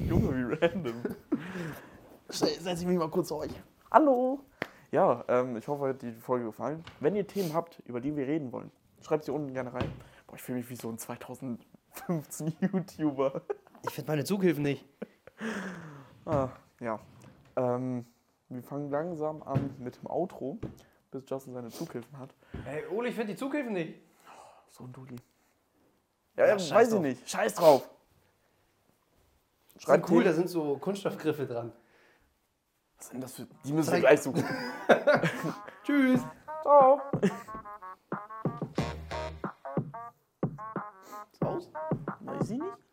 Junge, 0.07 0.37
wie 0.37 0.55
random. 0.55 1.03
Setz 2.29 2.81
ich 2.83 2.87
mich 2.87 2.99
mal 2.99 3.09
kurz 3.09 3.29
zu 3.29 3.37
euch. 3.37 3.51
Hallo. 3.91 4.41
Ja, 4.91 5.25
ähm, 5.29 5.57
ich 5.57 5.67
hoffe, 5.67 5.85
euch 5.85 5.95
hat 5.95 6.03
die 6.03 6.13
Folge 6.13 6.45
gefallen. 6.47 6.85
Wenn 7.01 7.17
ihr 7.17 7.27
Themen 7.27 7.55
habt, 7.55 7.79
über 7.87 8.01
die 8.01 8.15
wir 8.15 8.27
reden 8.27 8.53
wollen, 8.53 8.71
schreibt 9.03 9.25
sie 9.25 9.31
unten 9.33 9.55
gerne 9.55 9.73
rein. 9.73 9.91
Boah, 10.27 10.37
ich 10.37 10.43
fühle 10.43 10.59
mich 10.59 10.69
wie 10.69 10.77
so 10.77 10.91
ein 10.91 10.99
2015 10.99 12.53
YouTuber. 12.73 13.41
Ich 13.85 13.91
finde 13.95 14.11
meine 14.13 14.25
Zughilfen 14.25 14.63
nicht. 14.65 14.85
Ah, 16.27 16.51
ja. 16.81 17.01
Ähm, 17.57 18.05
wir 18.51 18.63
fangen 18.63 18.91
langsam 18.91 19.43
an 19.43 19.75
mit 19.79 19.97
dem 19.97 20.07
Outro, 20.11 20.59
bis 21.11 21.23
Justin 21.27 21.55
seine 21.55 21.69
Zughilfen 21.71 22.19
hat. 22.19 22.35
Hey, 22.65 22.83
Uli, 22.91 23.09
ich 23.09 23.15
finde 23.15 23.33
die 23.33 23.39
Zughilfen 23.39 23.73
nicht. 23.73 23.95
So 24.71 24.85
ein 24.85 24.93
Dulli. 24.93 25.17
Ja, 26.39 26.47
ja 26.47 26.55
weiß 26.55 26.71
drauf. 26.71 26.93
ich 26.93 27.01
nicht. 27.01 27.29
Scheiß 27.29 27.55
drauf. 27.55 27.91
Schreibt 29.79 30.09
cool, 30.09 30.23
da 30.23 30.33
sind 30.33 30.49
so 30.49 30.77
Kunststoffgriffe 30.77 31.47
dran. 31.47 31.73
Was 32.97 33.09
sind 33.09 33.21
das 33.23 33.35
für. 33.35 33.47
Die 33.65 33.73
müssen 33.73 33.93
wir 33.93 34.01
gleich 34.01 34.21
suchen. 34.23 34.45
Tschüss. 35.85 36.21
Ciao. 36.63 37.01
Ist 41.33 41.45
aus? 41.45 41.71
Weiß 42.21 42.51
ich 42.51 42.59
nicht. 42.59 42.88